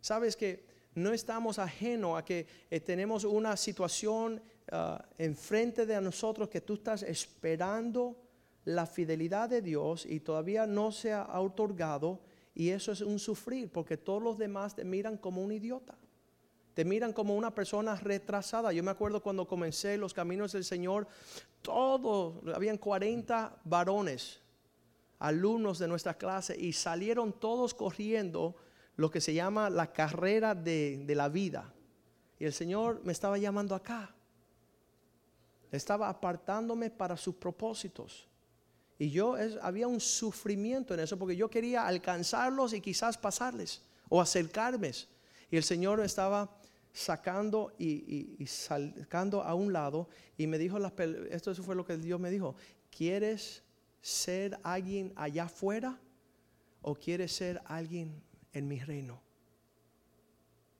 Sabes 0.00 0.36
que 0.36 0.64
no 0.94 1.12
estamos 1.12 1.58
ajenos 1.58 2.18
a 2.18 2.24
que 2.24 2.46
eh, 2.70 2.80
tenemos 2.80 3.24
una 3.24 3.56
situación 3.56 4.42
ah, 4.70 5.04
enfrente 5.18 5.86
de 5.86 6.00
nosotros 6.00 6.48
que 6.48 6.60
tú 6.60 6.74
estás 6.74 7.02
esperando 7.02 8.16
la 8.64 8.86
fidelidad 8.86 9.48
de 9.48 9.60
Dios 9.60 10.06
y 10.06 10.20
todavía 10.20 10.66
no 10.66 10.92
se 10.92 11.12
ha 11.12 11.40
otorgado 11.40 12.20
y 12.54 12.70
eso 12.70 12.92
es 12.92 13.00
un 13.00 13.18
sufrir 13.18 13.70
porque 13.70 13.96
todos 13.96 14.22
los 14.22 14.38
demás 14.38 14.76
te 14.76 14.84
miran 14.84 15.16
como 15.16 15.42
un 15.42 15.52
idiota. 15.52 15.96
Te 16.74 16.84
miran 16.84 17.12
como 17.12 17.36
una 17.36 17.54
persona 17.54 17.94
retrasada. 17.96 18.72
Yo 18.72 18.82
me 18.82 18.90
acuerdo 18.90 19.22
cuando 19.22 19.46
comencé 19.46 19.96
los 19.96 20.14
caminos 20.14 20.52
del 20.52 20.64
Señor, 20.64 21.06
todos, 21.62 22.36
habían 22.54 22.78
40 22.78 23.60
varones, 23.64 24.40
alumnos 25.20 25.78
de 25.78 25.88
nuestra 25.88 26.14
clase, 26.14 26.56
y 26.58 26.72
salieron 26.72 27.32
todos 27.32 27.74
corriendo 27.74 28.56
lo 28.96 29.10
que 29.10 29.20
se 29.20 29.34
llama 29.34 29.70
la 29.70 29.92
carrera 29.92 30.54
de, 30.54 31.02
de 31.04 31.14
la 31.14 31.28
vida. 31.28 31.72
Y 32.38 32.44
el 32.44 32.52
Señor 32.52 33.00
me 33.04 33.12
estaba 33.12 33.38
llamando 33.38 33.74
acá. 33.74 34.14
Estaba 35.70 36.08
apartándome 36.08 36.90
para 36.90 37.16
sus 37.16 37.36
propósitos. 37.36 38.28
Y 39.04 39.10
yo 39.10 39.36
había 39.60 39.86
un 39.86 40.00
sufrimiento 40.00 40.94
en 40.94 41.00
eso 41.00 41.18
porque 41.18 41.36
yo 41.36 41.50
quería 41.50 41.86
alcanzarlos 41.86 42.72
y 42.72 42.80
quizás 42.80 43.18
pasarles 43.18 43.82
o 44.08 44.18
acercarme. 44.18 44.92
Y 45.50 45.58
el 45.58 45.62
Señor 45.62 46.00
estaba 46.00 46.56
sacando 46.90 47.74
y, 47.78 48.46
sacando 48.46 49.42
a 49.42 49.54
un 49.54 49.74
lado 49.74 50.08
y 50.38 50.46
me 50.46 50.56
dijo, 50.56 50.78
esto 51.28 51.54
fue 51.56 51.74
lo 51.74 51.84
que 51.84 51.98
Dios 51.98 52.18
me 52.18 52.30
dijo, 52.30 52.56
¿quieres 52.90 53.62
ser 54.00 54.58
alguien 54.62 55.12
allá 55.16 55.44
afuera 55.44 56.00
o 56.80 56.94
quieres 56.94 57.30
ser 57.36 57.60
alguien 57.66 58.22
en 58.54 58.66
mi 58.66 58.80
reino? 58.80 59.20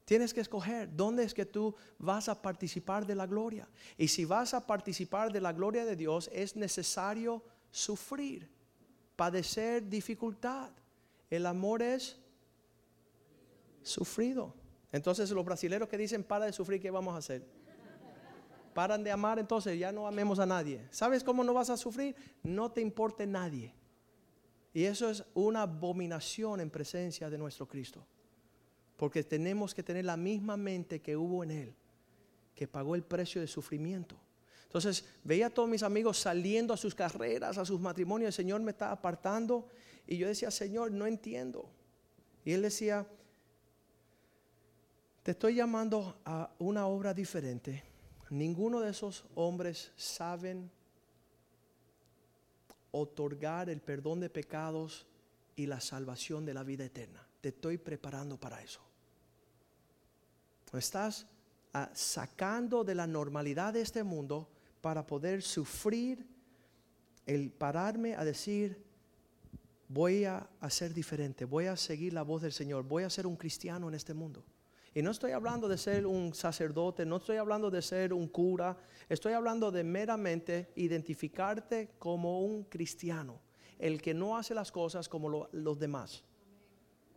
Tienes 0.06 0.32
que 0.32 0.40
escoger 0.40 0.96
dónde 0.96 1.24
es 1.24 1.34
que 1.34 1.44
tú 1.44 1.74
vas 1.98 2.30
a 2.30 2.40
participar 2.40 3.04
de 3.04 3.16
la 3.16 3.26
gloria. 3.26 3.68
Y 3.98 4.08
si 4.08 4.24
vas 4.24 4.54
a 4.54 4.66
participar 4.66 5.30
de 5.30 5.42
la 5.42 5.52
gloria 5.52 5.84
de 5.84 5.94
Dios, 5.94 6.30
es 6.32 6.56
necesario 6.56 7.42
sufrir, 7.74 8.48
padecer 9.16 9.88
dificultad. 9.88 10.70
El 11.28 11.44
amor 11.44 11.82
es 11.82 12.16
sufrido. 13.82 14.54
Entonces 14.92 15.28
los 15.32 15.44
brasileños 15.44 15.88
que 15.88 15.98
dicen 15.98 16.22
para 16.22 16.44
de 16.46 16.52
sufrir, 16.52 16.80
¿qué 16.80 16.92
vamos 16.92 17.16
a 17.16 17.18
hacer? 17.18 17.44
Paran 18.74 19.02
de 19.02 19.10
amar, 19.10 19.40
entonces 19.40 19.76
ya 19.76 19.90
no 19.90 20.06
amemos 20.06 20.38
a 20.38 20.46
nadie. 20.46 20.87
¿Sabes 20.92 21.24
cómo 21.24 21.42
no 21.42 21.52
vas 21.52 21.68
a 21.68 21.76
sufrir? 21.76 22.14
No 22.44 22.70
te 22.70 22.80
importe 22.80 23.26
nadie. 23.26 23.74
Y 24.72 24.84
eso 24.84 25.10
es 25.10 25.24
una 25.34 25.62
abominación 25.62 26.60
en 26.60 26.70
presencia 26.70 27.28
de 27.28 27.38
nuestro 27.38 27.66
Cristo. 27.66 28.06
Porque 28.96 29.24
tenemos 29.24 29.74
que 29.74 29.82
tener 29.82 30.04
la 30.04 30.16
misma 30.16 30.56
mente 30.56 31.02
que 31.02 31.16
hubo 31.16 31.42
en 31.42 31.50
Él, 31.50 31.74
que 32.54 32.68
pagó 32.68 32.94
el 32.94 33.02
precio 33.02 33.40
de 33.40 33.48
sufrimiento. 33.48 34.16
Entonces 34.74 35.04
veía 35.22 35.46
a 35.46 35.50
todos 35.50 35.68
mis 35.68 35.84
amigos 35.84 36.18
saliendo 36.18 36.74
a 36.74 36.76
sus 36.76 36.96
carreras, 36.96 37.58
a 37.58 37.64
sus 37.64 37.78
matrimonios, 37.78 38.26
el 38.26 38.32
Señor 38.32 38.60
me 38.60 38.72
estaba 38.72 38.90
apartando 38.90 39.68
y 40.04 40.16
yo 40.16 40.26
decía, 40.26 40.50
Señor, 40.50 40.90
no 40.90 41.06
entiendo. 41.06 41.70
Y 42.44 42.54
Él 42.54 42.62
decía, 42.62 43.06
te 45.22 45.30
estoy 45.30 45.54
llamando 45.54 46.20
a 46.24 46.50
una 46.58 46.88
obra 46.88 47.14
diferente. 47.14 47.84
Ninguno 48.30 48.80
de 48.80 48.90
esos 48.90 49.24
hombres 49.37 49.92
saben 49.94 50.68
otorgar 52.90 53.70
el 53.70 53.80
perdón 53.80 54.18
de 54.18 54.28
pecados 54.28 55.06
y 55.54 55.66
la 55.66 55.80
salvación 55.80 56.44
de 56.44 56.52
la 56.52 56.64
vida 56.64 56.84
eterna. 56.84 57.24
Te 57.40 57.50
estoy 57.50 57.78
preparando 57.78 58.40
para 58.40 58.60
eso. 58.60 58.80
Estás 60.72 61.28
ah, 61.74 61.88
sacando 61.94 62.82
de 62.82 62.96
la 62.96 63.06
normalidad 63.06 63.72
de 63.72 63.80
este 63.80 64.02
mundo 64.02 64.48
para 64.84 65.06
poder 65.06 65.40
sufrir 65.40 66.26
el 67.24 67.50
pararme 67.50 68.16
a 68.16 68.22
decir, 68.22 68.84
voy 69.88 70.26
a 70.26 70.46
hacer 70.60 70.92
diferente, 70.92 71.46
voy 71.46 71.64
a 71.68 71.74
seguir 71.74 72.12
la 72.12 72.20
voz 72.20 72.42
del 72.42 72.52
Señor, 72.52 72.84
voy 72.84 73.04
a 73.04 73.08
ser 73.08 73.26
un 73.26 73.34
cristiano 73.34 73.88
en 73.88 73.94
este 73.94 74.12
mundo. 74.12 74.44
Y 74.92 75.00
no 75.00 75.10
estoy 75.10 75.32
hablando 75.32 75.68
de 75.68 75.78
ser 75.78 76.04
un 76.04 76.34
sacerdote, 76.34 77.06
no 77.06 77.16
estoy 77.16 77.38
hablando 77.38 77.70
de 77.70 77.80
ser 77.80 78.12
un 78.12 78.28
cura, 78.28 78.76
estoy 79.08 79.32
hablando 79.32 79.70
de 79.70 79.84
meramente 79.84 80.70
identificarte 80.76 81.92
como 81.98 82.42
un 82.42 82.64
cristiano, 82.64 83.40
el 83.78 84.02
que 84.02 84.12
no 84.12 84.36
hace 84.36 84.54
las 84.54 84.70
cosas 84.70 85.08
como 85.08 85.48
los 85.50 85.78
demás. 85.78 86.24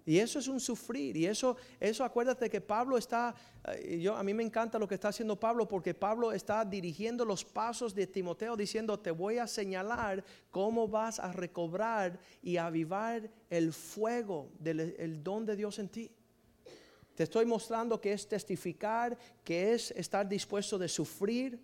Y 0.08 0.20
eso 0.20 0.40
es 0.40 0.48
un 0.48 0.62
sufrir. 0.62 1.18
Y 1.18 1.26
eso, 1.26 1.58
eso 1.82 2.02
acuérdate 2.06 2.50
que 2.50 2.62
Pablo 2.62 2.98
está, 2.98 3.36
eh, 3.74 4.00
yo, 4.00 4.16
a 4.16 4.24
mí 4.24 4.34
me 4.34 4.42
encanta 4.42 4.80
lo 4.80 4.88
que 4.88 4.96
está 4.96 5.10
haciendo 5.10 5.38
Pablo 5.38 5.68
porque 5.68 5.94
Pablo 5.94 6.32
está 6.32 6.64
dirigiendo 6.64 7.26
los 7.26 7.44
pasos 7.44 7.94
de 7.94 8.08
Timoteo 8.08 8.56
diciendo, 8.56 8.98
te 8.98 9.12
voy 9.12 9.38
a 9.38 9.46
señalar 9.48 10.24
cómo 10.50 10.88
vas 10.88 11.20
a 11.20 11.34
recobrar 11.34 12.18
y 12.42 12.56
avivar 12.56 13.30
el 13.50 13.74
fuego 13.74 14.50
del 14.60 15.22
don 15.22 15.46
de 15.46 15.58
Dios 15.58 15.78
en 15.78 15.90
ti. 15.90 16.10
Te 17.14 17.24
estoy 17.24 17.46
mostrando 17.46 18.00
que 18.00 18.14
es 18.14 18.30
testificar, 18.30 19.18
que 19.44 19.74
es 19.74 19.92
estar 19.92 20.26
dispuesto 20.26 20.78
de 20.78 20.88
sufrir. 20.88 21.60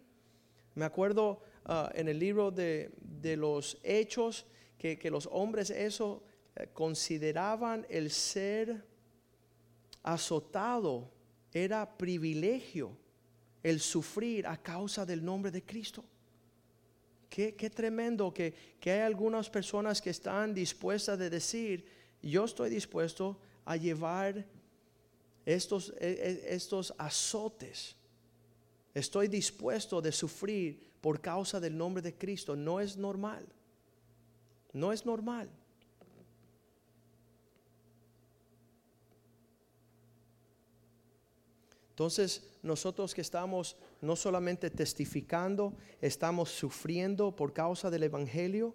Me 0.75 0.83
acuerdo 0.83 1.39
ah, 1.63 1.89
en 1.95 2.09
el 2.09 2.19
libro 2.19 2.51
de, 2.51 2.91
los 3.37 3.77
hechos 3.83 4.45
que, 4.77 4.99
que 4.99 5.09
los 5.09 5.29
hombres 5.31 5.69
eso 5.69 6.23
consideraban 6.73 7.85
el 7.89 8.11
ser 8.11 8.83
azotado 10.03 11.11
era 11.51 11.97
privilegio, 11.97 12.97
el 13.61 13.79
sufrir 13.79 14.45
a 14.47 14.57
causa 14.57 15.05
del 15.05 15.23
nombre 15.23 15.51
de 15.51 15.63
Cristo. 15.63 16.03
Qué, 17.29 17.51
tremendo 17.73 18.31
que, 18.31 18.53
que, 18.79 18.91
hay 18.91 18.99
algunas 18.99 19.49
personas 19.49 19.99
que 19.99 20.11
están 20.11 20.53
dispuestas 20.53 21.17
de 21.17 21.31
decir, 21.31 21.83
yo 22.21 22.45
estoy 22.45 22.69
dispuesto 22.69 23.39
a 23.65 23.75
llevar 23.75 24.45
estos, 25.43 25.93
e, 25.99 26.11
e, 26.11 26.53
estos 26.53 26.93
azotes. 26.97 27.95
Estoy 28.93 29.27
dispuesto 29.27 29.99
de 29.99 30.11
sufrir 30.11 30.93
por 31.01 31.21
causa 31.21 31.59
del 31.59 31.75
nombre 31.75 32.03
de 32.03 32.15
Cristo. 32.15 32.55
No 32.55 32.79
es 32.79 32.97
normal. 32.97 33.47
No 34.71 34.93
es 34.93 35.03
normal. 35.03 35.49
Entonces, 41.93 42.43
nosotros 42.63 43.13
que 43.13 43.21
estamos 43.21 43.77
no 44.01 44.15
solamente 44.15 44.71
testificando, 44.71 45.77
estamos 46.01 46.49
sufriendo 46.49 47.35
por 47.35 47.53
causa 47.53 47.91
del 47.91 48.01
Evangelio, 48.01 48.73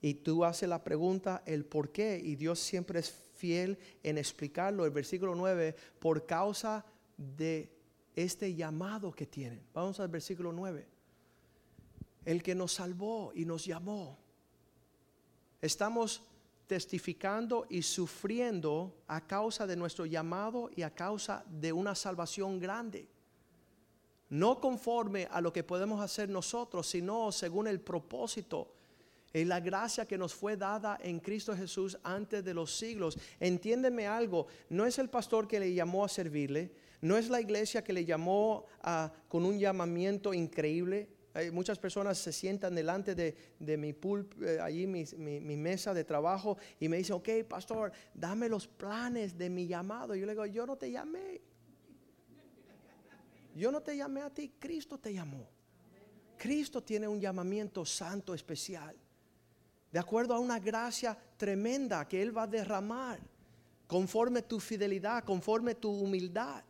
y 0.00 0.14
tú 0.14 0.44
haces 0.44 0.68
la 0.68 0.84
pregunta, 0.84 1.42
el 1.46 1.64
por 1.64 1.90
qué, 1.90 2.20
y 2.22 2.36
Dios 2.36 2.60
siempre 2.60 3.00
es 3.00 3.10
fiel 3.34 3.76
en 4.04 4.18
explicarlo. 4.18 4.84
El 4.84 4.92
versículo 4.92 5.34
9, 5.34 5.74
por 5.98 6.26
causa 6.26 6.84
de 7.16 7.72
este 8.14 8.54
llamado 8.54 9.10
que 9.10 9.26
tienen. 9.26 9.60
Vamos 9.74 9.98
al 9.98 10.08
versículo 10.08 10.52
9. 10.52 10.86
El 12.24 12.42
que 12.42 12.54
nos 12.54 12.74
salvó 12.74 13.32
y 13.34 13.44
nos 13.44 13.64
llamó. 13.64 14.16
Estamos 15.60 16.22
testificando 16.68 17.66
y 17.70 17.82
sufriendo 17.82 18.94
a 19.08 19.26
causa 19.26 19.66
de 19.66 19.74
nuestro 19.74 20.06
llamado 20.06 20.70
y 20.76 20.82
a 20.82 20.94
causa 20.94 21.42
de 21.48 21.72
una 21.72 21.94
salvación 21.94 22.60
grande. 22.60 23.08
No 24.28 24.60
conforme 24.60 25.26
a 25.30 25.40
lo 25.40 25.50
que 25.50 25.64
podemos 25.64 26.00
hacer 26.00 26.28
nosotros, 26.28 26.86
sino 26.86 27.32
según 27.32 27.66
el 27.66 27.80
propósito 27.80 28.74
Es 29.32 29.46
la 29.46 29.60
gracia 29.60 30.06
que 30.06 30.16
nos 30.16 30.34
fue 30.34 30.56
dada 30.56 30.98
en 31.02 31.20
Cristo 31.20 31.54
Jesús 31.54 31.98
antes 32.02 32.42
de 32.42 32.54
los 32.54 32.74
siglos. 32.74 33.18
Entiéndeme 33.38 34.06
algo, 34.06 34.46
no 34.70 34.86
es 34.86 34.98
el 34.98 35.10
pastor 35.10 35.46
que 35.46 35.60
le 35.60 35.74
llamó 35.74 36.02
a 36.04 36.08
servirle, 36.08 36.72
no 37.02 37.16
es 37.16 37.28
la 37.28 37.40
iglesia 37.40 37.84
que 37.84 37.92
le 37.92 38.06
llamó 38.06 38.64
a, 38.82 39.12
con 39.28 39.44
un 39.44 39.58
llamamiento 39.58 40.32
increíble. 40.32 41.08
Muchas 41.52 41.78
personas 41.78 42.18
se 42.18 42.32
sientan 42.32 42.74
delante 42.74 43.14
de, 43.14 43.76
mi 43.76 43.92
pulp, 43.92 44.42
eh, 44.42 44.60
allí 44.60 44.86
mi, 44.86 45.56
mesa 45.56 45.94
de 45.94 46.04
trabajo 46.04 46.58
y 46.80 46.88
me 46.88 46.96
dicen, 46.98 47.16
ok, 47.16 47.28
pastor, 47.48 47.92
dame 48.14 48.48
los 48.48 48.66
planes 48.66 49.36
de 49.36 49.50
mi 49.50 49.66
llamado. 49.66 50.14
Yo 50.14 50.26
le 50.26 50.32
digo, 50.32 50.46
yo 50.46 50.66
no 50.66 50.76
te 50.76 50.90
llamé. 50.90 51.40
Yo 53.54 53.72
no 53.72 53.80
te 53.80 53.96
llamé 53.96 54.22
a 54.22 54.30
ti, 54.30 54.52
Cristo 54.58 54.98
te 54.98 55.12
llamó. 55.12 55.48
Cristo 56.36 56.82
tiene 56.82 57.08
un 57.08 57.20
llamamiento 57.20 57.84
santo 57.84 58.32
especial 58.32 58.96
de 59.90 59.98
acuerdo 59.98 60.34
a 60.34 60.38
una 60.38 60.58
gracia 60.58 61.16
tremenda 61.36 62.06
que 62.06 62.20
Él 62.20 62.36
va 62.36 62.42
a 62.42 62.46
derramar, 62.46 63.18
conforme 63.86 64.42
tu 64.42 64.60
fidelidad, 64.60 65.24
conforme 65.24 65.74
tu 65.74 65.90
humildad. 65.90 66.62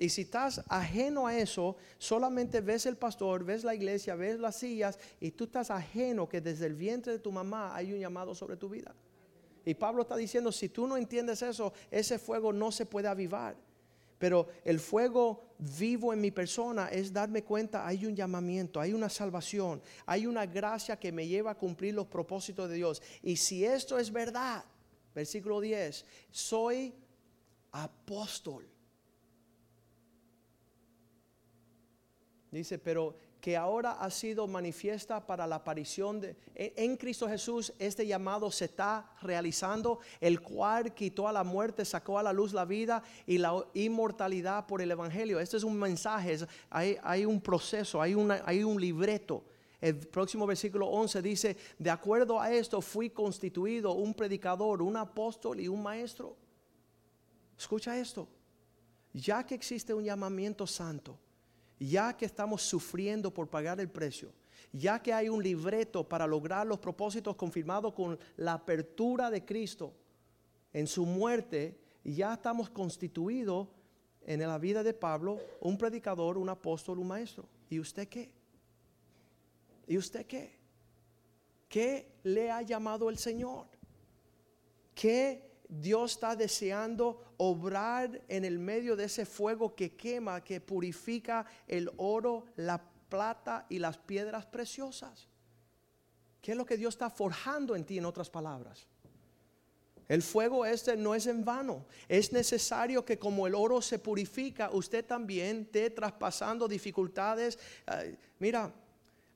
Y 0.00 0.10
si 0.10 0.22
estás 0.22 0.62
ajeno 0.68 1.26
a 1.26 1.36
eso, 1.36 1.76
solamente 1.98 2.60
ves 2.60 2.86
el 2.86 2.96
pastor, 2.96 3.44
ves 3.44 3.64
la 3.64 3.74
iglesia, 3.74 4.14
ves 4.14 4.38
las 4.38 4.54
sillas 4.54 4.96
y 5.20 5.32
tú 5.32 5.44
estás 5.44 5.72
ajeno 5.72 6.28
que 6.28 6.40
desde 6.40 6.66
el 6.66 6.76
vientre 6.76 7.12
de 7.12 7.18
tu 7.18 7.32
mamá 7.32 7.74
hay 7.74 7.92
un 7.92 7.98
llamado 7.98 8.32
sobre 8.32 8.56
tu 8.56 8.68
vida. 8.68 8.94
Y 9.64 9.74
Pablo 9.74 10.02
está 10.02 10.16
diciendo, 10.16 10.52
si 10.52 10.68
tú 10.68 10.86
no 10.86 10.96
entiendes 10.96 11.42
eso, 11.42 11.72
ese 11.90 12.20
fuego 12.20 12.52
no 12.52 12.70
se 12.70 12.86
puede 12.86 13.08
avivar. 13.08 13.56
Pero 14.18 14.48
el 14.64 14.78
fuego 14.78 15.54
vivo 15.58 16.12
en 16.12 16.20
mi 16.20 16.30
persona 16.30 16.88
es 16.88 17.12
darme 17.12 17.42
cuenta, 17.42 17.84
hay 17.86 18.06
un 18.06 18.14
llamamiento, 18.14 18.80
hay 18.80 18.92
una 18.92 19.08
salvación, 19.08 19.82
hay 20.06 20.26
una 20.26 20.46
gracia 20.46 20.98
que 20.98 21.10
me 21.10 21.26
lleva 21.26 21.50
a 21.50 21.58
cumplir 21.58 21.94
los 21.94 22.06
propósitos 22.06 22.68
de 22.68 22.76
Dios. 22.76 23.02
Y 23.22 23.36
si 23.36 23.64
esto 23.64 23.98
es 23.98 24.12
verdad, 24.12 24.64
versículo 25.12 25.60
10, 25.60 26.04
soy 26.30 26.94
apóstol. 27.72 28.77
Dice, 32.58 32.76
pero 32.76 33.14
que 33.40 33.56
ahora 33.56 33.92
ha 33.92 34.10
sido 34.10 34.48
manifiesta 34.48 35.24
para 35.24 35.46
la 35.46 35.56
aparición 35.56 36.20
de 36.20 36.36
en 36.56 36.96
Cristo 36.96 37.28
Jesús 37.28 37.72
este 37.78 38.04
llamado 38.04 38.50
se 38.50 38.64
está 38.64 39.12
realizando 39.22 40.00
el 40.20 40.40
cual 40.40 40.92
quitó 40.92 41.28
a 41.28 41.32
la 41.32 41.44
muerte 41.44 41.84
sacó 41.84 42.18
a 42.18 42.22
la 42.24 42.32
luz 42.32 42.52
la 42.52 42.64
vida 42.64 43.00
y 43.26 43.38
la 43.38 43.64
inmortalidad 43.74 44.66
por 44.66 44.82
el 44.82 44.90
evangelio 44.90 45.38
este 45.38 45.56
es 45.56 45.62
un 45.62 45.78
mensaje 45.78 46.38
hay, 46.68 47.24
un 47.24 47.40
proceso 47.40 48.02
hay, 48.02 48.14
una, 48.14 48.42
hay 48.44 48.64
un 48.64 48.80
libreto. 48.80 49.44
El 49.80 49.96
próximo 49.96 50.44
versículo 50.44 50.88
11 50.88 51.22
dice 51.22 51.56
de 51.78 51.90
acuerdo 51.90 52.40
a 52.40 52.50
esto 52.52 52.80
fui 52.80 53.10
constituido 53.10 53.92
un 53.92 54.14
predicador 54.14 54.82
un 54.82 54.96
apóstol 54.96 55.60
y 55.60 55.68
un 55.68 55.80
maestro 55.80 56.36
escucha 57.56 57.96
esto. 57.96 58.26
Ya 59.14 59.46
que 59.46 59.54
existe 59.54 59.94
un 59.94 60.02
llamamiento 60.02 60.66
santo 60.66 61.18
ya 61.78 62.16
que 62.16 62.24
estamos 62.24 62.62
sufriendo 62.62 63.32
por 63.32 63.48
pagar 63.48 63.80
el 63.80 63.88
precio, 63.88 64.32
ya 64.72 65.00
que 65.00 65.12
hay 65.12 65.28
un 65.28 65.42
libreto 65.42 66.06
para 66.08 66.26
lograr 66.26 66.66
los 66.66 66.78
propósitos 66.78 67.36
confirmados 67.36 67.94
con 67.94 68.18
la 68.36 68.54
apertura 68.54 69.30
de 69.30 69.44
Cristo 69.44 69.92
en 70.72 70.86
su 70.86 71.06
muerte, 71.06 71.78
ya 72.04 72.34
estamos 72.34 72.70
constituidos 72.70 73.68
en 74.26 74.40
la 74.40 74.58
vida 74.58 74.82
de 74.82 74.92
Pablo 74.92 75.38
un 75.60 75.78
predicador, 75.78 76.36
un 76.36 76.48
apóstol, 76.48 76.98
un 76.98 77.08
maestro. 77.08 77.48
¿Y 77.70 77.80
usted 77.80 78.08
qué? 78.08 78.30
¿Y 79.86 79.96
usted 79.96 80.26
qué? 80.26 80.58
¿Qué 81.68 82.12
le 82.22 82.50
ha 82.50 82.62
llamado 82.62 83.08
el 83.08 83.18
Señor? 83.18 83.66
¿Qué 84.94 85.47
Dios 85.68 86.12
está 86.12 86.34
deseando 86.34 87.34
obrar 87.36 88.22
en 88.28 88.44
el 88.46 88.58
medio 88.58 88.96
de 88.96 89.04
ese 89.04 89.26
fuego 89.26 89.74
que 89.74 89.94
quema, 89.96 90.42
que 90.42 90.62
purifica 90.62 91.44
el 91.66 91.90
oro, 91.98 92.46
la 92.56 92.82
plata 93.08 93.66
y 93.68 93.78
las 93.78 93.98
piedras 93.98 94.46
preciosas. 94.46 95.28
¿Qué 96.40 96.52
es 96.52 96.56
lo 96.56 96.64
que 96.64 96.78
Dios 96.78 96.94
está 96.94 97.10
forjando 97.10 97.76
en 97.76 97.84
ti, 97.84 97.98
en 97.98 98.06
otras 98.06 98.30
palabras? 98.30 98.86
El 100.08 100.22
fuego 100.22 100.64
este 100.64 100.96
no 100.96 101.14
es 101.14 101.26
en 101.26 101.44
vano. 101.44 101.84
Es 102.08 102.32
necesario 102.32 103.04
que 103.04 103.18
como 103.18 103.46
el 103.46 103.54
oro 103.54 103.82
se 103.82 103.98
purifica, 103.98 104.70
usted 104.72 105.04
también 105.04 105.62
esté 105.62 105.90
traspasando 105.90 106.66
dificultades. 106.66 107.58
mira, 108.38 108.72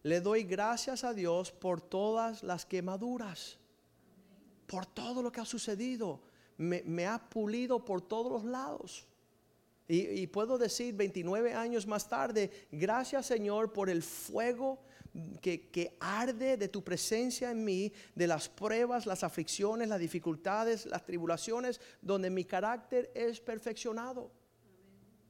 le 0.02 0.20
doy 0.22 0.44
gracias 0.44 1.04
a 1.04 1.12
Dios 1.12 1.52
por 1.52 1.82
todas 1.82 2.42
las 2.42 2.64
quemaduras 2.64 3.58
por 4.72 4.86
todo 4.86 5.22
lo 5.22 5.30
que 5.30 5.42
ha 5.42 5.44
sucedido. 5.44 6.22
Me, 6.56 7.06
ha 7.06 7.18
pulido 7.28 7.84
por 7.84 8.00
todos 8.00 8.32
los 8.32 8.44
lados. 8.44 9.06
Y, 9.86 10.26
puedo 10.28 10.56
decir 10.56 10.94
29 10.94 11.52
años 11.52 11.86
más 11.86 12.08
tarde, 12.08 12.50
gracias 12.70 13.26
Señor 13.26 13.74
por 13.74 13.90
el 13.90 14.02
fuego 14.02 14.82
que, 15.42 15.94
arde 16.00 16.56
de 16.56 16.68
tu 16.68 16.82
presencia 16.82 17.50
en 17.50 17.62
mí, 17.62 17.92
de 18.14 18.26
las 18.26 18.48
pruebas, 18.48 19.04
las 19.04 19.22
aflicciones, 19.22 19.88
las 19.88 20.00
dificultades, 20.00 20.86
las 20.86 21.04
tribulaciones, 21.04 21.78
donde 22.00 22.30
mi 22.30 22.46
carácter 22.46 23.10
es 23.14 23.40
perfeccionado. 23.40 24.30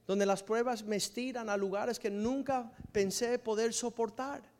Donde 0.07 0.25
las 0.25 0.41
pruebas 0.41 0.85
me 0.85 0.95
estiran 0.95 1.49
a 1.49 1.57
lugares 1.57 1.99
que 1.99 2.09
nunca 2.09 2.71
pensé 2.93 3.39
poder 3.39 3.73
soportar. 3.73 4.52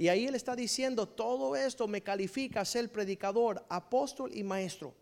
Y 0.00 0.08
ahí 0.08 0.26
él 0.26 0.34
está 0.34 0.56
diciendo, 0.56 1.06
todo 1.06 1.54
esto 1.54 1.86
me 1.86 2.00
califica 2.00 2.62
a 2.62 2.64
ser 2.64 2.90
predicador, 2.90 3.62
apóstol 3.68 4.34
y 4.34 4.42
maestro. 4.42 4.94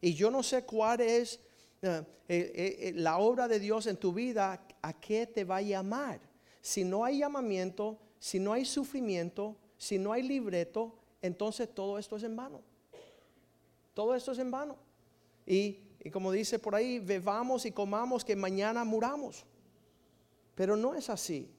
Y 0.00 0.12
yo 0.12 0.28
no 0.28 0.42
sé 0.42 0.64
cuál 0.64 1.02
es 1.02 1.38
eh, 1.80 2.02
eh, 2.28 2.76
eh, 2.80 2.92
la 2.96 3.18
obra 3.18 3.46
de 3.46 3.60
Dios 3.60 3.86
en 3.86 3.96
tu 3.96 4.12
vida, 4.12 4.66
a 4.82 4.92
qué 4.94 5.28
te 5.28 5.44
va 5.44 5.58
a 5.58 5.62
llamar. 5.62 6.18
Si 6.60 6.82
no 6.82 7.04
hay 7.04 7.18
llamamiento, 7.18 7.96
si 8.18 8.40
no 8.40 8.52
hay 8.52 8.64
sufrimiento, 8.64 9.54
si 9.78 10.00
no 10.00 10.12
hay 10.12 10.24
libreto, 10.24 10.98
entonces 11.22 11.72
todo 11.72 11.96
esto 11.96 12.16
es 12.16 12.24
en 12.24 12.34
vano. 12.34 12.60
Todo 13.94 14.16
esto 14.16 14.32
es 14.32 14.40
en 14.40 14.50
vano. 14.50 14.76
Y, 15.46 15.78
y 16.00 16.10
como 16.10 16.32
dice 16.32 16.58
por 16.58 16.74
ahí, 16.74 16.98
bebamos 16.98 17.66
y 17.66 17.70
comamos 17.70 18.24
que 18.24 18.34
mañana 18.34 18.82
muramos. 18.82 19.46
Pero 20.56 20.74
no 20.74 20.96
es 20.96 21.08
así. 21.08 21.53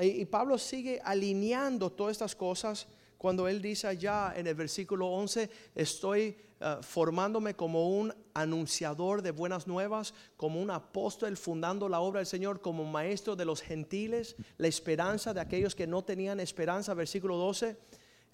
Y, 0.00 0.24
Pablo 0.24 0.58
sigue 0.58 1.00
alineando 1.04 1.90
todas 1.90 2.12
estas 2.12 2.34
cosas 2.34 2.86
cuando 3.18 3.46
él 3.48 3.60
dice 3.60 3.86
allá 3.86 4.32
en 4.34 4.46
el 4.46 4.54
versículo 4.54 5.08
11, 5.08 5.50
estoy 5.74 6.36
eh, 6.60 6.76
formándome 6.80 7.54
como 7.54 7.90
un 7.90 8.14
anunciador 8.32 9.20
de 9.20 9.30
buenas 9.30 9.66
nuevas, 9.66 10.14
como 10.38 10.60
un 10.60 10.70
apóstol 10.70 11.36
fundando 11.36 11.88
la 11.88 12.00
obra 12.00 12.20
del 12.20 12.26
Señor, 12.26 12.62
como 12.62 12.84
maestro 12.84 13.36
de 13.36 13.44
los 13.44 13.60
gentiles, 13.60 14.36
la 14.56 14.68
esperanza 14.68 15.34
de 15.34 15.40
aquellos 15.40 15.74
que 15.74 15.86
no 15.86 16.02
tenían 16.02 16.40
esperanza, 16.40 16.94
versículo 16.94 17.36
12, 17.36 17.76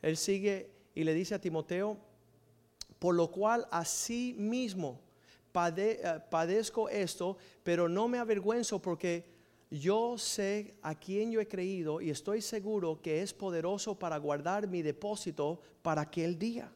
él 0.02 0.16
sigue 0.16 0.70
y 0.94 1.02
le 1.02 1.14
dice 1.14 1.34
a 1.34 1.40
Timoteo, 1.40 1.96
por 3.00 3.14
lo 3.14 3.30
cual 3.30 3.66
así 3.72 4.36
mismo 4.38 5.00
eh, 5.56 6.20
padezco 6.30 6.88
esto, 6.90 7.38
pero 7.62 7.88
no 7.88 8.08
me 8.08 8.18
avergüenzo 8.18 8.80
porque 8.80 9.35
yo 9.70 10.16
sé 10.16 10.74
a 10.82 10.94
quién 10.94 11.32
yo 11.32 11.40
he 11.40 11.48
creído 11.48 12.00
y 12.00 12.10
estoy 12.10 12.40
seguro 12.40 13.00
que 13.02 13.22
es 13.22 13.34
poderoso 13.34 13.98
para 13.98 14.16
guardar 14.18 14.68
mi 14.68 14.82
depósito 14.82 15.60
para 15.82 16.02
aquel 16.02 16.38
día. 16.38 16.72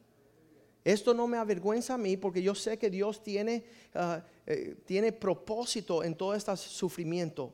Esto 0.83 1.13
no 1.13 1.27
me 1.27 1.37
avergüenza 1.37 1.93
a 1.93 1.97
mí 1.97 2.17
porque 2.17 2.41
yo 2.41 2.55
sé 2.55 2.77
que 2.77 2.89
Dios 2.89 3.21
tiene, 3.21 3.63
ah, 3.93 4.23
eh, 4.45 4.75
tiene 4.85 5.11
propósito 5.11 6.03
en 6.03 6.15
todo 6.15 6.33
este 6.33 6.55
sufrimiento. 6.57 7.53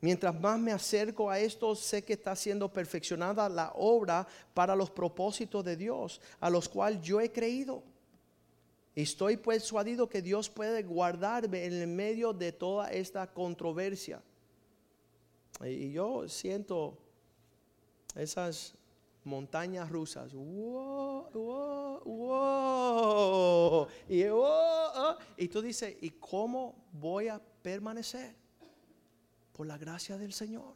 Mientras 0.00 0.38
más 0.40 0.58
me 0.58 0.72
acerco 0.72 1.28
a 1.28 1.38
esto, 1.38 1.74
sé 1.74 2.02
que 2.02 2.14
está 2.14 2.34
siendo 2.34 2.72
perfeccionada 2.72 3.48
la 3.48 3.72
obra 3.74 4.26
para 4.54 4.74
los 4.74 4.90
propósitos 4.90 5.62
de 5.62 5.76
Dios, 5.76 6.20
a 6.40 6.48
los 6.48 6.68
cuales 6.68 7.02
yo 7.02 7.20
he 7.20 7.30
creído. 7.30 7.82
Estoy 8.94 9.36
persuadido 9.36 10.08
que 10.08 10.22
Dios 10.22 10.48
puede 10.48 10.82
guardarme 10.82 11.66
en 11.66 11.74
el 11.74 11.86
medio 11.88 12.32
de 12.32 12.52
toda 12.52 12.90
esta 12.90 13.26
controversia. 13.30 14.22
Y 15.64 15.92
yo 15.92 16.28
siento 16.28 16.96
esas 18.14 18.74
montañas 19.24 19.90
rusas. 19.90 20.32
Y, 24.08 24.24
y 25.36 25.48
tú 25.48 25.62
dices, 25.62 25.96
¿y 26.00 26.10
cómo 26.10 26.74
voy 26.92 27.28
a 27.28 27.40
permanecer? 27.62 28.34
Por 29.52 29.66
la 29.66 29.76
gracia 29.76 30.16
del 30.16 30.32
Señor. 30.32 30.74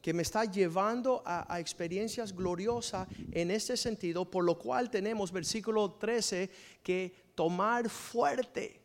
Que 0.00 0.14
me 0.14 0.22
está 0.22 0.44
llevando 0.44 1.22
a, 1.26 1.52
a 1.52 1.58
experiencias 1.58 2.32
gloriosas 2.32 3.08
en 3.32 3.50
este 3.50 3.76
sentido, 3.76 4.30
por 4.30 4.44
lo 4.44 4.56
cual 4.56 4.88
tenemos, 4.88 5.32
versículo 5.32 5.94
13, 5.94 6.48
que 6.84 7.12
tomar 7.34 7.90
fuerte, 7.90 8.80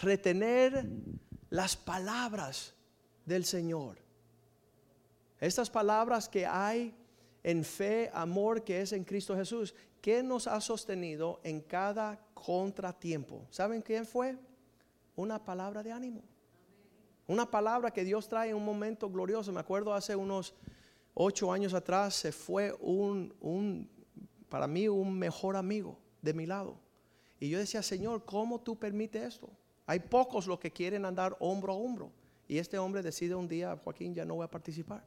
retener 0.00 0.86
las 1.50 1.76
palabras 1.76 2.74
del 3.24 3.44
Señor. 3.44 3.98
Estas 5.40 5.70
palabras 5.70 6.28
que 6.28 6.46
hay 6.46 6.94
en 7.42 7.64
fe, 7.64 8.10
amor 8.12 8.64
que 8.64 8.80
es 8.80 8.92
en 8.92 9.04
Cristo 9.04 9.36
Jesús, 9.36 9.74
¿qué 10.00 10.22
nos 10.22 10.46
ha 10.46 10.60
sostenido 10.60 11.40
en 11.44 11.60
cada 11.60 12.20
contratiempo? 12.34 13.46
¿Saben 13.50 13.82
quién 13.82 14.04
fue? 14.04 14.36
Una 15.16 15.42
palabra 15.42 15.82
de 15.82 15.92
ánimo. 15.92 16.22
Una 17.26 17.48
palabra 17.50 17.90
que 17.90 18.04
Dios 18.04 18.28
trae 18.28 18.50
en 18.50 18.56
un 18.56 18.64
momento 18.64 19.10
glorioso. 19.10 19.52
Me 19.52 19.60
acuerdo 19.60 19.94
hace 19.94 20.16
unos 20.16 20.54
ocho 21.14 21.52
años 21.52 21.74
atrás 21.74 22.14
se 22.14 22.32
fue 22.32 22.74
un, 22.80 23.34
un 23.40 23.88
para 24.48 24.66
mí, 24.66 24.88
un 24.88 25.18
mejor 25.18 25.56
amigo 25.56 25.98
de 26.22 26.32
mi 26.32 26.46
lado. 26.46 26.76
Y 27.40 27.48
yo 27.48 27.58
decía, 27.58 27.82
Señor, 27.82 28.24
¿cómo 28.24 28.60
tú 28.60 28.78
permites 28.78 29.22
esto? 29.34 29.50
Hay 29.88 30.00
pocos 30.00 30.46
los 30.46 30.58
que 30.58 30.70
quieren 30.70 31.06
andar 31.06 31.34
hombro 31.40 31.72
a 31.72 31.76
hombro. 31.76 32.12
Y 32.46 32.58
este 32.58 32.76
hombre 32.76 33.02
decide 33.02 33.34
un 33.34 33.48
día, 33.48 33.74
Joaquín, 33.82 34.14
ya 34.14 34.26
no 34.26 34.34
voy 34.34 34.44
a 34.44 34.50
participar. 34.50 35.02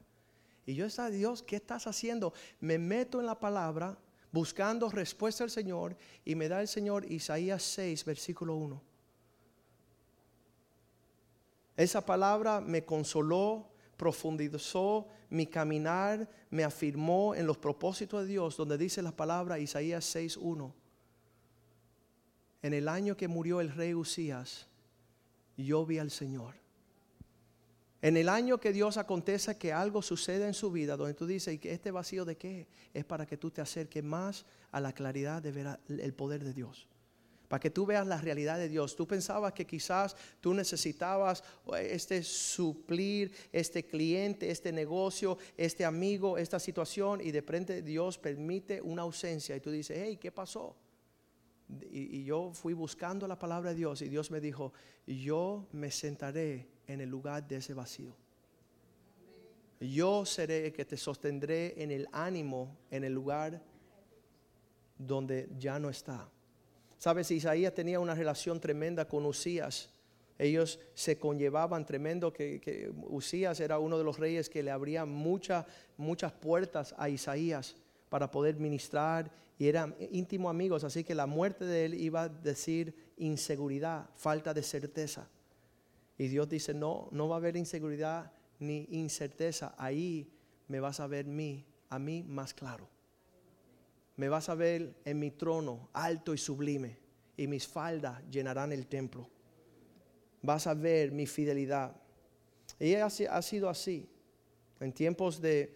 Y 0.66 0.74
yo 0.74 0.86
decía, 0.86 1.12
Dios, 1.12 1.44
¿qué 1.44 1.58
estás 1.58 1.86
haciendo? 1.86 2.34
Me 2.60 2.80
meto 2.80 3.20
en 3.20 3.28
la 3.28 3.40
palabra 3.40 3.96
buscando 4.32 4.90
respuesta 4.90 5.44
al 5.44 5.52
Señor 5.52 5.96
y 6.26 6.34
me 6.34 6.50
da 6.50 6.62
el 6.62 6.68
Señor 6.68 7.06
Isaías 7.06 7.62
6, 7.62 8.06
versículo 8.06 8.56
1. 8.56 8.82
Esa 11.78 12.04
palabra 12.04 12.60
me 12.60 12.84
consoló, 12.84 13.68
profundizó 13.98 15.08
mi 15.30 15.46
caminar, 15.46 16.28
me 16.50 16.64
afirmó 16.64 17.36
en 17.36 17.46
los 17.46 17.60
propósitos 17.60 18.24
de 18.24 18.30
Dios, 18.30 18.58
donde 18.58 18.80
dice 18.80 19.04
la 19.04 19.12
palabra 19.12 19.60
Isaías 19.60 20.06
6, 20.06 20.38
1 20.38 20.82
en 22.62 22.74
el 22.74 22.88
año 22.88 23.18
que 23.18 23.28
murió 23.28 23.60
el 23.60 23.72
rey 23.72 23.94
Usías, 23.94 24.68
yo 25.58 25.86
vi 25.86 26.00
al 26.00 26.12
Señor. 26.12 26.56
En 28.02 28.18
el 28.18 28.30
año 28.30 28.60
que 28.60 28.74
Dios 28.74 28.98
acontece 28.98 29.58
que 29.58 29.72
algo 29.72 30.02
sucede 30.02 30.48
en 30.48 30.56
su 30.56 30.72
vida, 30.72 30.98
donde 30.98 31.14
tú 31.14 31.28
dices, 31.28 31.54
¿y 31.54 31.60
que 31.60 31.72
este 31.72 31.92
vacío 31.92 32.26
de 32.26 32.36
qué? 32.36 32.68
Es 32.94 33.06
para 33.06 33.28
que 33.28 33.38
tú 33.38 33.52
te 33.52 33.62
acerques 33.62 34.04
más 34.04 34.44
a 34.72 34.80
la 34.80 34.92
claridad 34.92 35.42
de 35.42 35.52
ver 35.52 35.80
el 35.88 36.14
poder 36.14 36.44
de 36.44 36.54
Dios. 36.54 36.88
Para 37.48 37.60
que 37.60 37.70
tú 37.70 37.86
veas 37.86 38.08
la 38.08 38.20
realidad 38.20 38.58
de 38.58 38.70
Dios. 38.70 38.96
Tú 38.96 39.06
pensabas 39.06 39.54
que 39.54 39.68
quizás 39.68 40.16
tú 40.40 40.54
necesitabas 40.54 41.44
este 41.80 42.24
suplir, 42.24 43.32
este 43.52 43.86
cliente, 43.86 44.50
este 44.50 44.72
negocio, 44.72 45.38
este 45.56 45.86
amigo, 45.86 46.38
esta 46.40 46.60
situación, 46.60 47.22
y 47.22 47.30
de 47.30 47.42
repente 47.42 47.82
Dios 47.84 48.18
permite 48.18 48.82
una 48.82 49.04
ausencia. 49.04 49.56
Y 49.56 49.60
tú 49.60 49.70
dices, 49.70 50.00
hey, 50.02 50.18
¿qué 50.18 50.32
pasó? 50.32 50.76
Y, 51.92 52.24
yo 52.24 52.52
fui 52.54 52.74
buscando 52.74 53.28
la 53.28 53.38
palabra 53.38 53.72
de 53.72 53.78
Dios 53.78 54.02
y 54.02 54.10
Dios 54.10 54.32
me 54.32 54.42
dijo, 54.42 54.74
yo 55.08 55.68
me 55.72 55.92
sentaré 55.92 56.68
en 56.88 57.02
el 57.02 57.10
lugar 57.10 57.48
de 57.48 57.58
ese 57.58 57.74
vacío. 57.74 58.16
Yo 59.80 60.26
seré 60.26 60.68
el 60.68 60.74
que 60.74 60.86
te 60.86 60.98
sostendré 60.98 61.82
en 61.82 61.92
el 61.92 62.08
ánimo, 62.12 62.78
en 62.92 63.04
el 63.04 63.14
lugar 63.14 63.62
donde 64.98 65.50
ya 65.58 65.80
no 65.80 65.90
está. 65.90 66.30
Sabes, 66.98 67.32
Isaías 67.32 67.74
tenía 67.74 68.00
una 68.00 68.14
relación 68.14 68.60
tremenda 68.60 69.08
con 69.08 69.26
Usías. 69.26 69.90
Ellos 70.38 70.80
se 70.94 71.18
conllevaban 71.18 71.86
tremendo 71.86 72.32
que, 72.32 72.62
que 72.62 72.92
Usías 73.10 73.60
era 73.60 73.80
uno 73.80 73.98
de 73.98 74.04
los 74.04 74.20
reyes 74.20 74.50
que 74.50 74.62
le 74.62 74.70
abría 74.70 75.06
muchas, 75.06 75.66
muchas 75.98 76.32
puertas 76.32 76.94
a 76.98 77.10
Isaías 77.10 77.76
para 78.12 78.30
poder 78.30 78.58
ministrar 78.58 79.32
y 79.58 79.70
eran 79.70 79.96
íntimos 80.12 80.50
amigos, 80.50 80.84
así 80.84 81.02
que 81.02 81.16
la 81.16 81.28
muerte 81.28 81.64
de 81.64 81.86
él 81.86 81.94
iba 81.94 82.24
a 82.24 82.30
decir 82.30 82.94
inseguridad, 83.16 84.10
falta 84.16 84.54
de 84.54 84.64
certeza. 84.64 85.30
Y 86.18 86.28
Dios 86.28 86.50
dice, 86.50 86.74
no, 86.74 87.08
no 87.12 87.30
va 87.30 87.36
a 87.36 87.38
haber 87.38 87.56
inseguridad 87.56 88.34
ni 88.60 88.86
incerteza, 88.92 89.76
ahí 89.78 90.30
me 90.68 90.82
vas 90.82 91.00
a 91.00 91.08
ver 91.08 91.26
mí, 91.26 91.66
a 91.90 92.00
mí 92.00 92.22
más 92.22 92.54
claro. 92.54 92.90
Me 94.18 94.28
vas 94.28 94.50
a 94.50 94.56
ver 94.56 94.94
en 95.06 95.18
mi 95.18 95.32
trono 95.32 95.88
alto 95.94 96.34
y 96.34 96.38
sublime 96.38 96.98
y 97.38 97.48
mis 97.48 97.66
faldas 97.66 98.22
llenarán 98.30 98.74
el 98.74 98.88
templo. 98.88 99.30
Vas 100.42 100.68
a 100.68 100.74
ver 100.74 101.14
mi 101.14 101.28
fidelidad. 101.28 101.96
Y 102.78 102.96
ha, 102.96 103.10
sido 103.10 103.70
así. 103.70 104.10
En 104.82 104.92
tiempos 104.92 105.40
de 105.40 105.72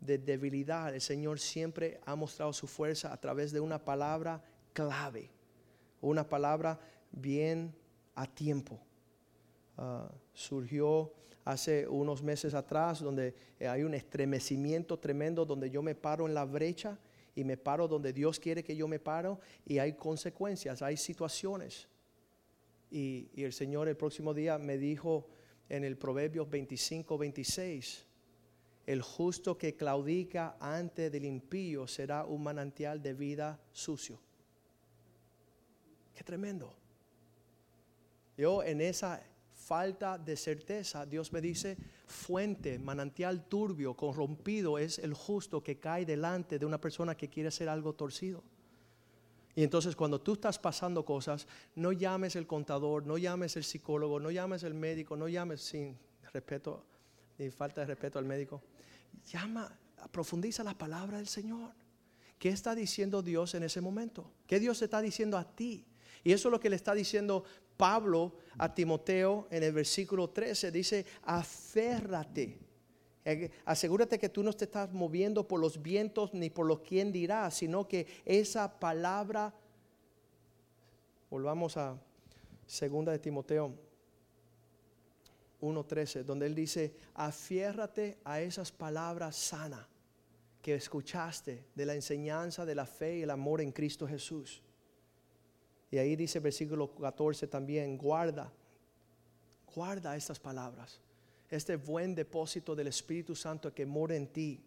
de 0.00 0.18
debilidad, 0.18 0.94
el 0.94 1.00
Señor 1.00 1.38
siempre 1.38 2.00
ha 2.04 2.14
mostrado 2.14 2.52
su 2.52 2.66
fuerza 2.66 3.12
a 3.12 3.16
través 3.16 3.52
de 3.52 3.60
una 3.60 3.84
palabra 3.84 4.42
clave, 4.72 5.30
una 6.00 6.28
palabra 6.28 6.78
bien 7.10 7.74
a 8.14 8.26
tiempo. 8.26 8.78
Ah, 9.76 10.10
surgió 10.32 11.12
hace 11.44 11.86
unos 11.86 12.22
meses 12.22 12.54
atrás 12.54 13.00
donde 13.00 13.34
eh, 13.58 13.68
hay 13.68 13.82
un 13.82 13.94
estremecimiento 13.94 14.98
tremendo 14.98 15.44
donde 15.44 15.70
yo 15.70 15.82
me 15.82 15.94
paro 15.94 16.26
en 16.26 16.34
la 16.34 16.44
brecha 16.44 16.98
y 17.34 17.44
me 17.44 17.56
paro 17.56 17.86
donde 17.86 18.12
Dios 18.12 18.40
quiere 18.40 18.64
que 18.64 18.76
yo 18.76 18.88
me 18.88 18.98
paro 18.98 19.38
y 19.64 19.78
hay 19.78 19.92
consecuencias, 19.92 20.82
hay 20.82 20.96
situaciones. 20.96 21.88
Y, 22.90 23.28
y 23.34 23.44
el 23.44 23.52
Señor 23.52 23.88
el 23.88 23.96
próximo 23.96 24.32
día 24.32 24.58
me 24.58 24.78
dijo 24.78 25.28
en 25.68 25.84
el 25.84 25.96
Proverbios 25.96 26.48
25, 26.48 27.18
26, 27.18 28.05
el 28.86 29.02
justo 29.02 29.58
que 29.58 29.74
claudica 29.74 30.56
ante 30.60 31.10
del 31.10 31.24
impío 31.24 31.88
será 31.88 32.24
un 32.24 32.44
manantial 32.44 33.02
de 33.02 33.14
vida 33.14 33.60
sucio. 33.72 34.18
Qué 36.14 36.22
tremendo. 36.22 36.72
Yo 38.36 38.62
en 38.62 38.80
esa 38.80 39.20
falta 39.52 40.18
de 40.18 40.36
certeza, 40.36 41.04
Dios 41.04 41.32
me 41.32 41.40
dice, 41.40 41.76
fuente, 42.06 42.78
manantial 42.78 43.48
turbio, 43.48 43.94
corrompido 43.94 44.78
es 44.78 45.00
el 45.00 45.14
justo 45.14 45.62
que 45.62 45.78
cae 45.80 46.06
delante 46.06 46.58
de 46.58 46.66
una 46.66 46.80
persona 46.80 47.16
que 47.16 47.28
quiere 47.28 47.48
hacer 47.48 47.68
algo 47.68 47.92
torcido. 47.94 48.44
Y 49.56 49.64
entonces 49.64 49.96
cuando 49.96 50.20
tú 50.20 50.34
estás 50.34 50.58
pasando 50.58 51.04
cosas, 51.04 51.48
no 51.74 51.90
llames 51.90 52.36
el 52.36 52.46
contador, 52.46 53.04
no 53.04 53.18
llames 53.18 53.56
el 53.56 53.64
psicólogo, 53.64 54.20
no 54.20 54.30
llames 54.30 54.62
el 54.62 54.74
médico, 54.74 55.16
no 55.16 55.26
llames 55.26 55.62
sin 55.62 55.98
respeto 56.32 56.84
ni 57.38 57.50
falta 57.50 57.80
de 57.80 57.88
respeto 57.88 58.18
al 58.18 58.24
médico 58.24 58.62
llama, 59.24 59.76
profundiza 60.10 60.62
la 60.64 60.76
palabra 60.76 61.18
del 61.18 61.28
Señor. 61.28 61.72
¿Qué 62.38 62.50
está 62.50 62.74
diciendo 62.74 63.22
Dios 63.22 63.54
en 63.54 63.62
ese 63.62 63.80
momento? 63.80 64.30
¿Qué 64.46 64.60
Dios 64.60 64.82
está 64.82 65.00
diciendo 65.00 65.38
a 65.38 65.44
ti? 65.44 65.86
Y 66.22 66.32
eso 66.32 66.48
es 66.48 66.52
lo 66.52 66.60
que 66.60 66.70
le 66.70 66.76
está 66.76 66.94
diciendo 66.94 67.44
Pablo 67.76 68.36
a 68.58 68.74
Timoteo 68.74 69.46
en 69.50 69.62
el 69.62 69.72
versículo 69.72 70.30
13. 70.30 70.70
Dice, 70.70 71.06
aférrate. 71.22 72.58
Eh, 73.24 73.50
asegúrate 73.64 74.18
que 74.18 74.28
tú 74.28 74.42
no 74.42 74.52
te 74.52 74.66
estás 74.66 74.92
moviendo 74.92 75.48
por 75.48 75.60
los 75.60 75.82
vientos 75.82 76.32
ni 76.34 76.50
por 76.50 76.66
lo 76.66 76.82
quien 76.82 77.10
dirá, 77.10 77.50
sino 77.50 77.88
que 77.88 78.06
esa 78.24 78.78
palabra, 78.78 79.54
volvamos 81.30 81.76
a 81.76 81.98
segunda 82.66 83.12
de 83.12 83.18
Timoteo 83.18 83.85
1.13, 85.60 86.22
donde 86.24 86.46
él 86.46 86.54
dice, 86.54 86.94
afiérrate 87.14 88.18
a 88.24 88.40
esas 88.40 88.70
palabras 88.72 89.36
sanas 89.36 89.86
que 90.62 90.74
escuchaste 90.74 91.64
de 91.74 91.86
la 91.86 91.94
enseñanza 91.94 92.66
de 92.66 92.74
la 92.74 92.86
fe 92.86 93.18
y 93.18 93.22
el 93.22 93.30
amor 93.30 93.60
en 93.60 93.70
Cristo 93.70 94.06
Jesús. 94.06 94.62
Y 95.90 95.98
ahí 95.98 96.16
dice 96.16 96.40
versículo 96.40 96.92
14 96.94 97.46
también, 97.46 97.96
guarda, 97.96 98.52
guarda 99.74 100.16
estas 100.16 100.40
palabras, 100.40 101.00
este 101.48 101.76
buen 101.76 102.14
depósito 102.14 102.74
del 102.74 102.88
Espíritu 102.88 103.36
Santo 103.36 103.72
que 103.72 103.86
mora 103.86 104.16
en 104.16 104.26
ti. 104.26 104.60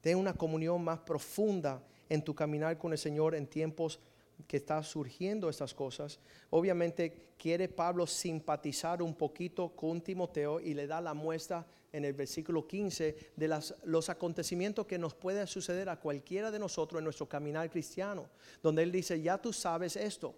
Ten 0.00 0.18
una 0.18 0.34
comunión 0.34 0.82
más 0.82 0.98
profunda 0.98 1.82
en 2.08 2.22
tu 2.22 2.34
caminar 2.34 2.76
con 2.76 2.92
el 2.92 2.98
Señor 2.98 3.34
en 3.34 3.46
tiempos 3.46 4.00
que 4.46 4.56
está 4.56 4.82
surgiendo 4.82 5.48
estas 5.48 5.74
cosas, 5.74 6.18
obviamente 6.50 7.34
quiere 7.38 7.68
Pablo 7.68 8.06
simpatizar 8.06 9.02
un 9.02 9.14
poquito 9.14 9.70
con 9.70 10.00
Timoteo 10.00 10.60
y 10.60 10.74
le 10.74 10.86
da 10.86 11.00
la 11.00 11.14
muestra 11.14 11.66
en 11.92 12.04
el 12.04 12.12
versículo 12.12 12.66
15 12.66 13.32
de 13.36 13.60
los 13.84 14.10
acontecimientos 14.10 14.86
que 14.86 14.98
nos 14.98 15.14
puede 15.14 15.46
suceder 15.46 15.88
a 15.88 16.00
cualquiera 16.00 16.50
de 16.50 16.58
nosotros 16.58 16.98
en 16.98 17.04
nuestro 17.04 17.28
caminar 17.28 17.70
cristiano, 17.70 18.28
donde 18.62 18.82
él 18.82 18.90
dice, 18.90 19.22
ya 19.22 19.38
tú 19.38 19.52
sabes 19.52 19.94
esto, 19.94 20.34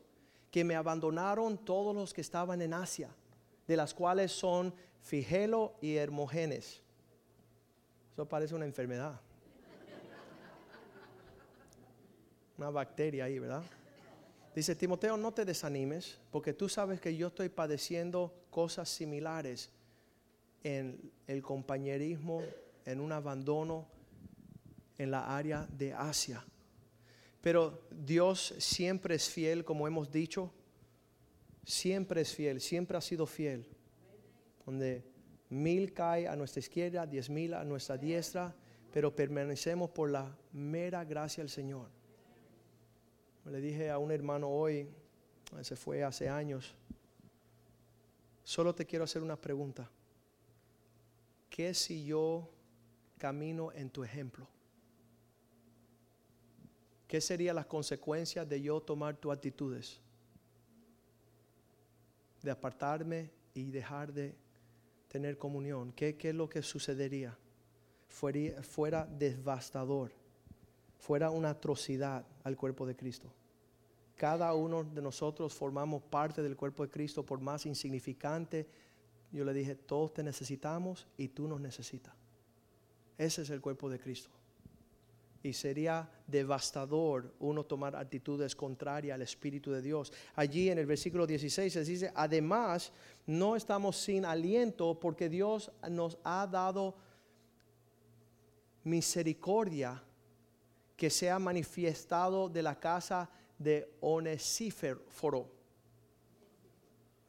que 0.51 0.65
me 0.65 0.77
abandonaron 0.77 1.57
todos 1.57 1.95
los 1.95 2.13
que 2.13 2.21
estaban 2.21 2.61
en 2.61 2.75
Asia, 2.75 3.09
de 3.67 3.77
las 3.77 3.95
cuales 3.95 4.33
son 4.33 4.75
Figelo 5.01 5.75
y 5.81 5.97
Hermogenes. 5.97 6.83
Eso 8.13 8.29
parece 8.29 8.55
una 8.55 8.67
enfermedad. 8.67 9.21
Una 12.59 12.71
bacteria 12.71 13.25
ahí, 13.25 13.39
¿verdad? 13.39 13.63
Dice, 14.57 14.75
Timoteo, 14.75 15.17
no 15.19 15.33
te 15.33 15.45
desanimes, 15.45 16.19
porque 16.33 16.55
tú 16.55 16.69
sabes 16.69 17.01
que 17.01 17.15
yo 17.15 17.29
estoy 17.29 17.51
padeciendo 17.51 18.35
cosas 18.51 18.89
similares 18.89 19.71
en 20.65 21.13
el 21.27 21.43
compañerismo, 21.43 22.43
en 22.87 23.01
un 23.01 23.13
abandono 23.13 23.87
en 24.97 25.11
la 25.11 25.37
área 25.37 25.69
de 25.71 25.93
Asia. 25.93 26.43
Pero 27.43 27.87
Dios 27.91 28.55
siempre 28.59 29.15
es 29.15 29.29
fiel, 29.29 29.63
como 29.63 29.87
hemos 29.87 30.11
dicho, 30.11 30.51
siempre 31.63 32.23
es 32.23 32.35
fiel, 32.35 32.61
siempre 32.61 32.97
ha 32.97 33.03
sido 33.03 33.27
fiel. 33.27 33.69
Donde 34.65 35.05
Mil 35.49 35.93
cae 35.93 36.27
a 36.27 36.35
nuestra 36.35 36.61
izquierda, 36.61 37.07
diez 37.07 37.31
mil 37.31 37.55
a 37.55 37.63
nuestra 37.63 37.97
diestra, 37.97 38.55
pero 38.93 39.15
permanecemos 39.15 39.91
por 39.91 40.11
la 40.11 40.37
mera 40.53 41.05
gracia 41.05 41.43
del 41.43 41.51
Señor. 41.51 41.89
Le 43.51 43.61
dije 43.61 43.91
a 43.91 43.99
un 43.99 44.11
hermano 44.11 44.49
hoy, 44.49 44.89
se 45.63 45.77
fue 45.77 46.03
hace 46.03 46.29
años, 46.29 46.75
solo 48.43 48.75
te 48.75 48.85
quiero 48.85 49.05
hacer 49.05 49.23
una 49.23 49.37
pregunta. 49.37 49.89
¿Qué 51.49 51.73
si 51.73 52.05
yo 52.05 52.51
camino 53.19 53.71
en 53.73 53.89
tu 53.89 54.03
ejemplo? 54.03 54.49
¿Qué 57.07 57.21
sería 57.21 57.55
la 57.55 57.65
consecuencia 57.65 58.45
de 58.45 58.61
yo 58.61 58.81
tomar 58.81 59.17
tus 59.17 59.33
actitudes? 59.33 60.01
De 62.43 62.51
apartarme 62.51 63.31
y 63.55 63.71
dejar 63.71 64.13
de 64.13 64.35
tener 65.07 65.39
comunión. 65.39 65.93
¿Qué, 65.93 66.17
qué 66.17 66.31
es 66.31 66.35
lo 66.35 66.49
que 66.49 66.63
sucedería? 66.63 67.39
Fuera, 68.09 68.61
fuera 68.65 69.07
devastador, 69.07 70.13
fuera 70.99 71.31
una 71.31 71.51
atrocidad 71.51 72.25
al 72.45 72.57
cuerpo 72.57 72.87
de 72.87 72.97
Cristo. 72.97 73.33
Cada 74.15 74.55
uno 74.55 74.85
de 74.85 75.03
nosotros 75.03 75.55
formamos 75.55 76.03
parte 76.03 76.43
del 76.43 76.57
cuerpo 76.57 76.85
de 76.85 76.91
Cristo, 76.91 77.25
por 77.25 77.41
más 77.41 77.67
insignificante. 77.67 78.67
Yo 79.31 79.45
le 79.45 79.53
dije, 79.53 79.75
todos 79.75 80.15
te 80.15 80.23
necesitamos 80.23 81.07
y 81.19 81.29
tú 81.29 81.47
nos 81.47 81.61
necesitas. 81.61 82.15
Ese 83.19 83.43
es 83.43 83.51
el 83.51 83.61
cuerpo 83.61 83.91
de 83.91 83.99
Cristo 83.99 84.31
y 85.47 85.53
sería 85.53 86.09
devastador 86.27 87.33
uno 87.39 87.65
tomar 87.65 87.95
actitudes 87.95 88.57
contrarias 88.57 89.15
al 89.15 89.23
Espíritu 89.23 89.71
de 89.71 89.81
Dios. 89.81 90.13
Allí 90.35 90.71
en 90.71 90.79
el 90.79 90.87
versículo 90.87 91.25
16 91.25 91.73
se 91.73 91.85
dice, 91.85 92.13
además, 92.15 92.93
no 93.27 93.55
estamos 93.55 93.97
sin 93.97 94.25
aliento 94.25 94.99
porque 94.99 95.29
Dios 95.29 95.71
nos 95.89 96.19
ha 96.25 96.49
dado 96.49 96.97
misericordia 98.83 100.03
que 100.97 101.11
se 101.11 101.31
ha 101.31 101.39
manifestado 101.39 102.49
de 102.49 102.63
la 102.63 102.79
casa 102.79 103.29
de 103.59 103.97
Onesífero. 104.01 105.51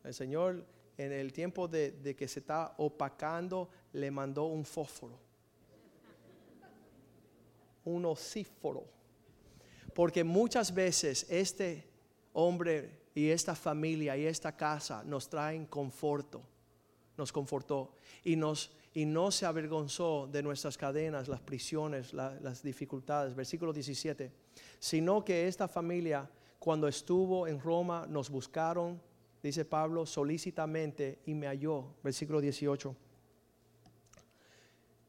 El 0.04 0.14
Señor 0.14 0.66
en 0.98 1.12
el 1.12 1.34
tiempo 1.34 1.68
de, 1.68 1.92
de 1.92 2.16
que 2.16 2.28
se 2.28 2.40
está 2.40 2.74
opacando 2.78 3.70
le 3.94 4.10
mandó 4.10 4.46
un 4.46 4.66
fósforo 4.66 5.28
un 7.88 8.06
osíforo. 8.06 8.86
Porque 9.94 10.24
muchas 10.24 10.74
veces 10.74 11.26
este 11.30 11.88
hombre 12.34 13.00
y 13.16 13.30
esta 13.30 13.56
familia 13.56 14.16
y 14.16 14.26
esta 14.26 14.56
casa 14.56 15.04
nos 15.04 15.30
traen 15.30 15.66
conforto, 15.66 16.44
nos 17.18 17.32
confortó 17.32 17.94
y, 18.24 18.36
nos, 18.36 18.72
y 18.94 19.06
no 19.06 19.32
se 19.32 19.46
avergonzó 19.46 20.28
de 20.32 20.44
nuestras 20.44 20.78
cadenas, 20.78 21.28
las 21.28 21.42
prisiones, 21.42 22.14
las 22.14 22.64
dificultades. 22.64 23.36
Versículo 23.36 23.74
17. 23.74 24.32
Sino 24.80 25.24
que 25.26 25.48
esta 25.48 25.68
familia, 25.68 26.30
cuando 26.60 26.88
estuvo 26.88 27.48
en 27.48 27.60
Roma, 27.60 28.06
nos 28.08 28.30
buscaron, 28.30 29.02
dice 29.42 29.66
Pablo, 29.66 30.06
solícitamente 30.06 31.20
y 31.26 31.34
me 31.34 31.48
halló. 31.48 31.96
Versículo 32.04 32.40
18 32.40 32.96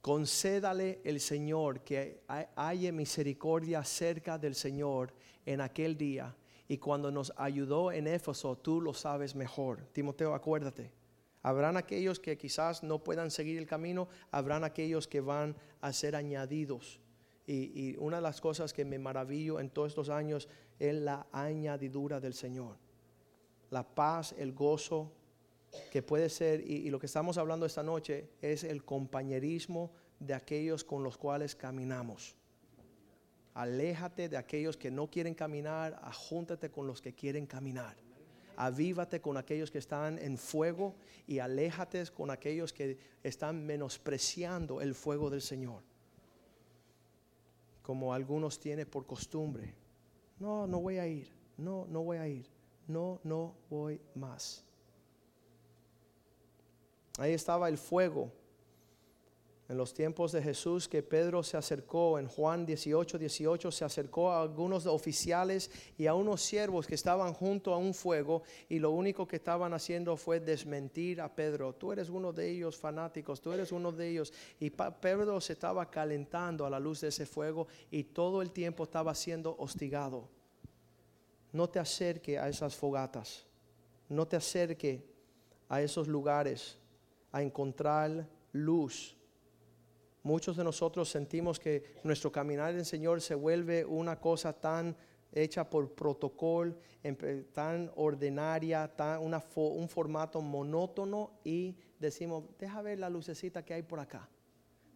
concédale 0.09 1.03
el 1.05 1.21
Señor 1.21 1.81
que 1.81 2.23
haya 2.57 2.93
misericordia 2.93 3.85
cerca 3.85 4.39
del 4.39 4.55
Señor 4.55 5.13
en 5.45 5.61
aquel 5.61 5.99
día. 5.99 6.35
Y 6.67 6.79
cuando 6.79 7.11
nos 7.11 7.31
ayudó 7.37 7.93
en 7.93 8.07
Éfeso, 8.07 8.57
tú 8.57 8.81
lo 8.81 8.95
sabes 8.95 9.35
mejor. 9.35 9.87
Timoteo, 9.93 10.35
acuérdate. 10.35 10.98
Habrán 11.43 11.77
aquellos 11.77 12.19
que 12.21 12.37
quizás 12.37 12.83
no 12.83 13.03
puedan 13.03 13.31
seguir 13.31 13.59
el 13.59 13.67
camino, 13.67 14.09
habrán 14.31 14.65
aquellos 14.65 15.07
que 15.07 15.21
van 15.21 15.57
a 15.81 15.93
ser 15.93 16.17
añadidos. 16.17 17.01
Y, 17.47 17.73
y 17.75 17.97
una 17.99 18.17
de 18.17 18.23
las 18.23 18.41
cosas 18.41 18.73
que 18.73 18.85
me 18.85 18.99
maravillo 18.99 19.61
en 19.61 19.71
todos 19.71 19.89
estos 19.89 20.11
años 20.11 20.49
es 20.79 20.95
la 20.95 21.27
añadidura 21.33 22.21
del 22.21 22.35
Señor. 22.35 22.77
La 23.71 23.83
paz, 23.83 24.35
el 24.39 24.53
gozo, 24.53 25.13
que 25.91 26.03
puede 26.03 26.29
ser, 26.29 26.61
y, 26.61 26.91
lo 26.91 26.99
que 26.99 27.07
estamos 27.07 27.39
hablando 27.39 27.67
esta 27.67 27.83
noche, 27.83 28.31
es 28.41 28.65
el 28.65 28.85
compañerismo 28.85 29.93
de 30.19 30.35
aquellos 30.35 30.85
con 30.85 31.03
los 31.03 31.17
cuales 31.17 31.55
caminamos. 31.55 32.37
Aléjate 33.55 34.29
de 34.29 34.37
aquellos 34.37 34.77
que 34.77 34.91
no 34.91 35.09
quieren 35.09 35.35
caminar, 35.35 35.99
ajúntate 36.03 36.71
con 36.71 36.87
los 36.87 37.03
que 37.03 37.13
quieren 37.13 37.47
caminar. 37.47 37.97
Avívate 38.61 39.21
con 39.21 39.37
aquellos 39.37 39.71
que 39.71 39.79
están 39.79 40.19
en 40.19 40.37
fuego 40.37 40.97
y 41.29 41.39
aléjate 41.39 42.05
con 42.09 42.29
aquellos 42.29 42.73
que 42.73 42.99
están 43.23 43.65
menospreciando 43.65 44.81
el 44.81 44.97
fuego 44.97 45.31
del 45.31 45.43
Señor. 45.43 45.85
Como 47.83 48.13
algunos 48.13 48.59
tienen 48.59 48.89
por 48.89 49.07
costumbre. 49.07 49.77
No, 50.41 50.67
no 50.67 50.81
voy 50.81 50.99
a 50.99 51.07
ir. 51.07 51.31
No, 51.57 51.87
no 51.89 52.03
voy 52.03 52.17
a 52.17 52.27
ir. 52.27 52.51
No, 52.89 53.21
no 53.23 53.55
voy 53.71 54.01
más. 54.17 54.65
Ahí 57.17 57.35
estaba 57.35 57.69
el 57.69 57.79
fuego. 57.79 58.33
En 59.69 59.77
los 59.77 59.93
tiempos 59.93 60.33
de 60.33 60.41
Jesús 60.41 60.89
que 60.89 61.03
Pedro 61.03 61.43
se 61.43 61.59
acercó, 61.59 62.19
en 62.19 62.27
Juan 62.27 62.65
18, 62.65 63.19
18, 63.19 63.71
se 63.71 63.85
acercó 63.85 64.33
a 64.33 64.41
algunos 64.41 64.87
oficiales 64.87 65.71
y 65.99 66.07
a 66.07 66.15
unos 66.15 66.41
siervos 66.41 66.87
que 66.87 66.95
estaban 66.95 67.35
junto 67.35 67.75
a 67.75 67.77
un 67.77 67.93
fuego 67.93 68.43
y 68.71 68.79
lo 68.79 68.93
único 68.93 69.29
que 69.29 69.37
estaban 69.37 69.75
haciendo 69.75 70.17
fue 70.17 70.41
desmentir 70.41 71.21
a 71.21 71.35
Pedro. 71.35 71.75
Tú 71.75 71.93
eres 71.93 72.09
uno 72.09 72.33
de 72.33 72.49
ellos 72.49 72.79
fanáticos, 72.79 73.43
tú 73.43 73.53
eres 73.53 73.71
uno 73.71 73.93
de 73.93 74.09
ellos. 74.09 74.33
Y 74.59 74.71
Pedro 74.71 75.39
se 75.39 75.53
estaba 75.53 75.91
calentando 75.91 76.65
a 76.65 76.71
la 76.71 76.81
luz 76.81 77.03
de 77.03 77.09
ese 77.09 77.27
fuego 77.27 77.67
y 77.91 78.05
todo 78.05 78.41
el 78.41 78.53
tiempo 78.53 78.85
estaba 78.85 79.15
siendo 79.15 79.55
hostigado. 79.59 80.31
No 81.53 81.69
te 81.69 81.79
acerque 81.79 82.39
a 82.39 82.49
esas 82.49 82.75
fogatas, 82.75 83.45
no 84.09 84.27
te 84.27 84.37
acerque 84.37 85.05
a 85.69 85.83
esos 85.83 86.09
lugares 86.09 86.79
a 87.33 87.43
encontrar 87.43 88.27
luz. 88.53 89.18
Muchos 90.23 90.57
de 90.57 90.65
nosotros 90.65 91.09
sentimos 91.09 91.59
que 91.59 91.97
nuestro 92.05 92.31
caminar 92.31 92.73
en 92.73 92.81
el 92.81 92.85
Señor 92.85 93.21
se 93.21 93.35
vuelve 93.35 93.85
una 93.85 94.21
cosa 94.21 94.53
tan 94.53 94.97
hecha 95.33 95.69
por 95.69 95.95
protocolo, 95.95 96.77
tan 97.53 97.91
ordinaria, 97.97 98.89
tan 98.95 99.21
un 99.23 99.89
formato 99.89 100.41
monótono 100.41 101.41
y 101.45 101.77
decimos, 101.99 102.45
deja 102.59 102.83
ver 102.83 102.99
la 102.99 103.11
lucecita 103.11 103.65
que 103.65 103.75
hay 103.75 103.83
por 103.83 104.01
acá. 104.01 104.29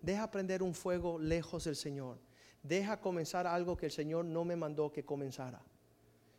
Deja 0.01 0.31
prender 0.31 0.63
un 0.63 0.75
fuego 0.75 1.19
lejos 1.19 1.65
del 1.65 1.77
Señor. 1.77 2.19
Deja 2.63 3.01
comenzar 3.01 3.47
algo 3.47 3.77
que 3.77 3.87
el 3.87 3.93
Señor 3.93 4.25
no 4.25 4.45
me 4.45 4.57
mandó 4.57 4.91
que 4.91 5.05
comenzara. 5.05 5.63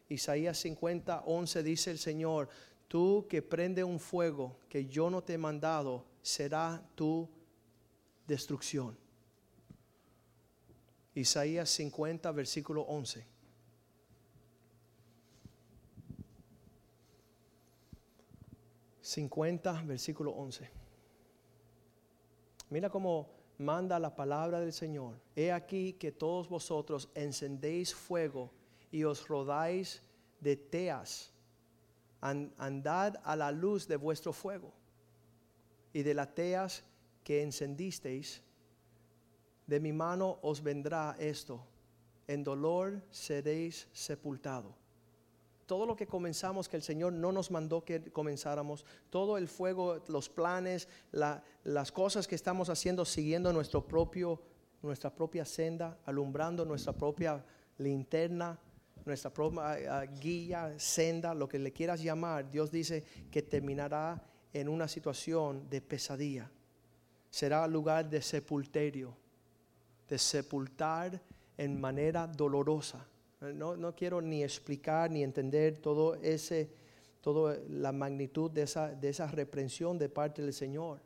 Isaías 0.10 0.58
50, 0.58 1.24
11 1.26 1.64
dice 1.64 1.92
el 1.92 1.98
Señor, 1.98 2.50
Tú 2.94 3.26
que 3.28 3.42
prende 3.42 3.84
un 3.84 4.00
fuego 4.00 4.60
que 4.70 4.86
yo 4.86 5.10
no 5.10 5.24
te 5.24 5.34
he 5.34 5.38
mandado, 5.40 6.06
será 6.22 6.88
tu 6.94 7.28
destrucción. 8.28 8.98
Isaías 11.16 11.70
50, 11.70 12.32
versículo 12.32 12.82
11. 12.84 13.26
Cincuenta, 19.02 19.82
versículo 19.84 20.32
11. 20.32 20.70
Mira 22.70 22.90
cómo 22.90 23.30
manda 23.58 24.00
la 24.00 24.16
palabra 24.16 24.60
del 24.60 24.74
Señor. 24.74 25.20
He 25.36 25.52
aquí 25.52 25.94
que 25.94 26.12
todos 26.12 26.50
vosotros 26.50 27.10
encendéis 27.14 27.94
fuego 27.94 28.52
y 28.92 29.04
os 29.04 29.28
rodáis 29.28 30.02
de 30.40 30.56
teas 30.56 31.32
andad 32.22 33.20
a 33.24 33.36
la 33.36 33.52
luz 33.52 33.88
de 33.88 33.98
vuestro 33.98 34.32
fuego 34.32 34.74
y 35.92 36.04
de 36.04 36.14
las 36.14 36.34
teas 36.34 36.84
que 37.24 37.42
encendisteis, 37.42 38.42
de 39.66 39.80
mi 39.80 39.94
mano 39.94 40.40
os 40.42 40.62
vendrá 40.62 41.16
esto, 41.20 41.66
en 42.28 42.44
dolor 42.44 43.02
seréis 43.10 43.88
sepultado. 43.94 44.76
Todo 45.66 45.86
lo 45.86 45.96
que 45.96 46.06
comenzamos 46.06 46.68
que 46.68 46.76
el 46.76 46.84
Señor 46.84 47.14
no 47.14 47.32
nos 47.32 47.50
mandó 47.50 47.86
que 47.86 48.12
comenzáramos, 48.12 48.86
todo 49.10 49.38
el 49.38 49.48
fuego, 49.48 50.04
los 50.08 50.30
planes, 50.30 50.90
las 51.12 51.92
cosas 51.92 52.28
que 52.28 52.36
estamos 52.36 52.70
haciendo 52.70 53.06
siguiendo 53.06 53.54
nuestro 53.54 53.88
propio, 53.88 54.42
nuestra 54.82 55.10
propia 55.16 55.46
senda, 55.46 55.98
alumbrando 56.06 56.66
nuestra 56.66 56.92
propia 56.92 57.44
linterna, 57.78 58.60
nuestra 59.06 59.34
propia 59.34 60.02
guía, 60.06 60.74
senda, 60.78 61.34
lo 61.34 61.48
que 61.48 61.60
le 61.60 61.72
quieras 61.72 62.02
llamar, 62.02 62.50
Dios 62.50 62.70
dice 62.70 63.04
que 63.32 63.42
terminará 63.42 64.22
en 64.52 64.68
una 64.68 64.88
situación 64.88 65.70
de 65.70 65.82
pesadilla. 65.82 66.52
Será 67.34 67.66
lugar 67.66 68.08
de 68.08 68.22
sepulterio, 68.22 69.18
de 70.08 70.20
sepultar 70.20 71.20
en 71.58 71.82
manera 71.82 72.28
dolorosa. 72.28 73.08
No, 73.56 73.76
no 73.76 73.96
quiero 73.96 74.22
ni 74.22 74.44
explicar 74.44 75.10
ni 75.10 75.24
entender 75.24 75.80
todo 75.80 76.14
ese, 76.22 76.70
toda 77.22 77.58
la 77.70 77.92
magnitud 77.92 78.52
de 78.52 78.62
esa, 78.62 78.90
de 78.90 79.10
esa 79.10 79.26
reprensión 79.26 79.98
de 79.98 80.10
parte 80.10 80.44
del 80.44 80.54
Señor. 80.54 81.00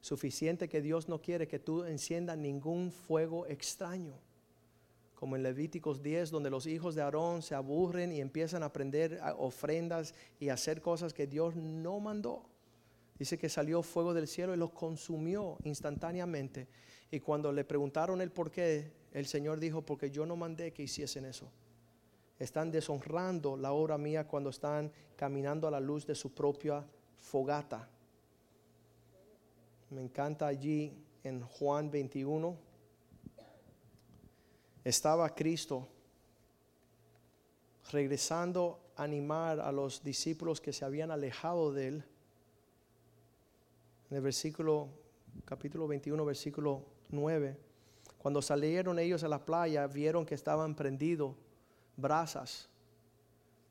Suficiente 0.00 0.68
que 0.68 0.80
Dios 0.80 1.08
no 1.08 1.20
quiere 1.20 1.48
que 1.48 1.58
tú 1.58 1.82
enciendas 1.82 2.38
ningún 2.38 2.92
fuego 2.92 3.44
extraño. 3.48 4.14
Como 5.16 5.34
en 5.34 5.42
Levíticos 5.42 6.00
10, 6.00 6.30
donde 6.30 6.50
los 6.50 6.68
hijos 6.68 6.94
de 6.94 7.02
Aarón 7.02 7.42
se 7.42 7.56
aburren 7.56 8.12
y 8.12 8.20
empiezan 8.20 8.62
a 8.62 8.72
prender 8.72 9.20
ofrendas 9.38 10.14
y 10.38 10.50
hacer 10.50 10.80
cosas 10.80 11.12
que 11.12 11.26
Dios 11.26 11.56
no 11.56 11.98
mandó. 11.98 12.53
Dice 13.18 13.38
que 13.38 13.48
salió 13.48 13.82
fuego 13.82 14.12
del 14.12 14.26
cielo 14.26 14.54
y 14.54 14.56
los 14.56 14.70
consumió 14.70 15.56
instantáneamente. 15.64 16.68
Y 17.10 17.20
cuando 17.20 17.52
le 17.52 17.64
preguntaron 17.64 18.20
el 18.20 18.32
por 18.32 18.50
qué, 18.50 18.90
el 19.12 19.26
Señor 19.26 19.60
dijo, 19.60 19.82
porque 19.82 20.10
yo 20.10 20.26
no 20.26 20.34
mandé 20.36 20.72
que 20.72 20.82
hiciesen 20.82 21.24
eso. 21.24 21.50
Están 22.38 22.72
deshonrando 22.72 23.56
la 23.56 23.72
obra 23.72 23.96
mía 23.96 24.26
cuando 24.26 24.50
están 24.50 24.90
caminando 25.14 25.68
a 25.68 25.70
la 25.70 25.78
luz 25.78 26.04
de 26.04 26.16
su 26.16 26.34
propia 26.34 26.84
fogata. 27.18 27.88
Me 29.90 30.02
encanta 30.02 30.48
allí 30.48 30.92
en 31.22 31.40
Juan 31.42 31.90
21. 31.90 32.56
Estaba 34.82 35.32
Cristo 35.34 35.88
regresando 37.92 38.80
a 38.96 39.04
animar 39.04 39.60
a 39.60 39.70
los 39.70 40.02
discípulos 40.02 40.60
que 40.60 40.72
se 40.72 40.84
habían 40.84 41.12
alejado 41.12 41.72
de 41.72 41.88
él. 41.88 42.04
En 44.14 44.18
el 44.18 44.22
versículo, 44.22 44.90
capítulo 45.44 45.88
21, 45.88 46.24
versículo 46.24 46.84
9. 47.08 47.56
Cuando 48.16 48.40
salieron 48.40 49.00
ellos 49.00 49.24
a 49.24 49.28
la 49.28 49.44
playa, 49.44 49.88
vieron 49.88 50.24
que 50.24 50.36
estaban 50.36 50.76
prendidos 50.76 51.34
brasas. 51.96 52.68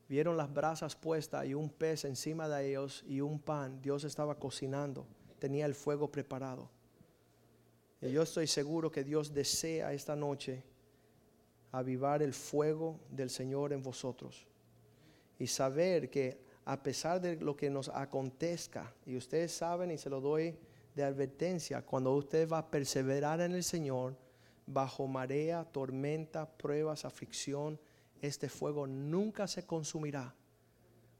Vieron 0.06 0.36
las 0.36 0.52
brasas 0.52 0.96
puestas 0.96 1.46
y 1.46 1.54
un 1.54 1.70
pez 1.70 2.04
encima 2.04 2.46
de 2.46 2.68
ellos 2.68 3.02
y 3.08 3.22
un 3.22 3.40
pan. 3.40 3.80
Dios 3.80 4.04
estaba 4.04 4.38
cocinando 4.38 5.06
tenía 5.38 5.64
el 5.64 5.74
fuego 5.74 6.12
preparado. 6.12 6.68
Y 8.02 8.10
yo 8.10 8.20
estoy 8.20 8.46
seguro 8.46 8.90
que 8.90 9.02
Dios 9.02 9.32
desea 9.32 9.94
esta 9.94 10.14
noche 10.14 10.62
avivar 11.72 12.22
el 12.22 12.34
fuego 12.34 13.00
del 13.08 13.30
Señor 13.30 13.72
en 13.72 13.82
vosotros. 13.82 14.46
Y 15.38 15.46
saber 15.46 16.10
que 16.10 16.43
a 16.64 16.82
pesar 16.82 17.20
de 17.20 17.36
lo 17.36 17.56
que 17.56 17.70
nos 17.70 17.88
acontezca, 17.88 18.94
y 19.06 19.16
ustedes 19.16 19.52
saben 19.52 19.90
y 19.90 19.98
se 19.98 20.10
lo 20.10 20.20
doy 20.20 20.56
de 20.94 21.04
advertencia, 21.04 21.82
cuando 21.82 22.14
usted 22.14 22.48
va 22.48 22.58
a 22.58 22.70
perseverar 22.70 23.40
en 23.40 23.52
el 23.52 23.64
Señor, 23.64 24.16
bajo 24.66 25.06
marea, 25.06 25.64
tormenta, 25.64 26.48
pruebas, 26.48 27.04
aflicción, 27.04 27.78
este 28.22 28.48
fuego 28.48 28.86
nunca 28.86 29.46
se 29.46 29.66
consumirá, 29.66 30.34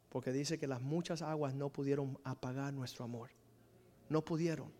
porque 0.08 0.32
dice 0.32 0.58
que 0.58 0.66
las 0.66 0.80
muchas 0.80 1.22
aguas 1.22 1.54
no 1.54 1.70
pudieron 1.70 2.18
apagar 2.24 2.72
nuestro 2.72 3.04
amor 3.04 3.30
no 4.08 4.24
pudieron. 4.24 4.72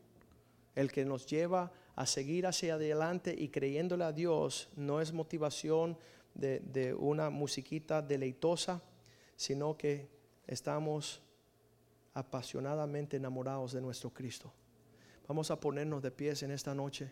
El 0.74 0.90
que 0.90 1.04
nos 1.04 1.26
lleva 1.26 1.72
a 1.94 2.06
seguir 2.06 2.46
hacia 2.46 2.74
adelante 2.74 3.34
y 3.36 3.48
creyéndole 3.48 4.04
a 4.04 4.12
Dios 4.12 4.68
no 4.76 5.00
es 5.00 5.12
motivación 5.12 5.96
de, 6.34 6.94
una 6.98 7.30
musiquita 7.30 8.02
deleitosa, 8.02 8.82
sino 9.36 9.76
que 9.76 10.08
estamos 10.46 11.22
apasionadamente 12.12 13.16
enamorados 13.16 13.72
de 13.72 13.80
nuestro 13.80 14.10
Cristo. 14.10 14.52
Vamos 15.26 15.50
a 15.50 15.58
ponernos 15.58 16.02
de 16.02 16.10
pies 16.10 16.42
en 16.42 16.50
esta 16.50 16.74
noche. 16.74 17.10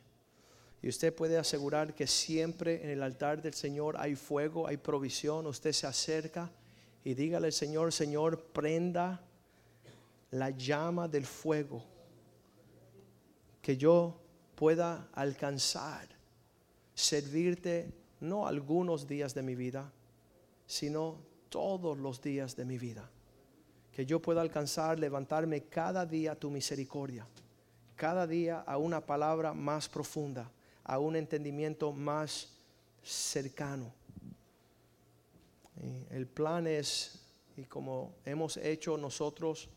Y 0.83 0.89
usted 0.89 1.15
puede 1.15 1.39
asegurar 1.39 1.95
que 1.95 2.07
siempre 2.07 2.83
en 2.83 2.91
el 2.91 3.03
altar 3.03 3.41
del 3.41 3.55
Señor 3.55 3.97
hay 3.99 4.17
fuego, 4.17 4.67
hay 4.67 4.77
provisión. 4.77 5.47
Usted 5.47 5.73
se 5.73 5.87
acerca 5.87 6.51
y 7.05 7.15
dígale 7.15 7.47
al 7.47 7.53
Señor, 7.53 7.93
Señor, 7.93 8.43
prenda 8.47 9.23
la 10.31 10.51
llama 10.51 11.09
del 11.09 11.27
fuego 11.27 11.85
que 13.61 13.77
yo 13.77 14.21
pueda 14.57 15.09
alcanzar, 15.13 16.09
servirte 16.95 17.93
no 18.21 18.47
algunos 18.47 19.07
días 19.07 19.35
de 19.35 19.43
mi 19.43 19.55
vida, 19.55 19.93
sino 20.67 21.19
todos 21.49 21.97
los 21.99 22.21
días 22.21 22.57
de 22.57 22.65
mi 22.65 22.79
vida. 22.79 23.09
Que 23.93 24.07
yo 24.07 24.21
pueda 24.21 24.41
alcanzar, 24.41 24.99
levantarme 24.99 25.65
cada 25.65 26.07
día 26.07 26.35
tu 26.35 26.51
misericordia, 26.51 27.27
cada 27.95 28.27
día 28.27 28.61
a 28.61 28.79
una 28.79 29.01
palabra 29.05 29.53
más 29.53 29.89
profunda, 29.89 30.51
a 30.85 30.99
un 30.99 31.17
entendimiento 31.17 31.93
más 31.93 32.49
cercano. 33.03 33.93
el 36.11 36.27
plan 36.27 36.67
es, 36.67 37.21
y 37.57 37.65
como 37.65 38.15
hemos 38.25 38.57
hecho 38.57 38.97
nosotros 38.97 39.69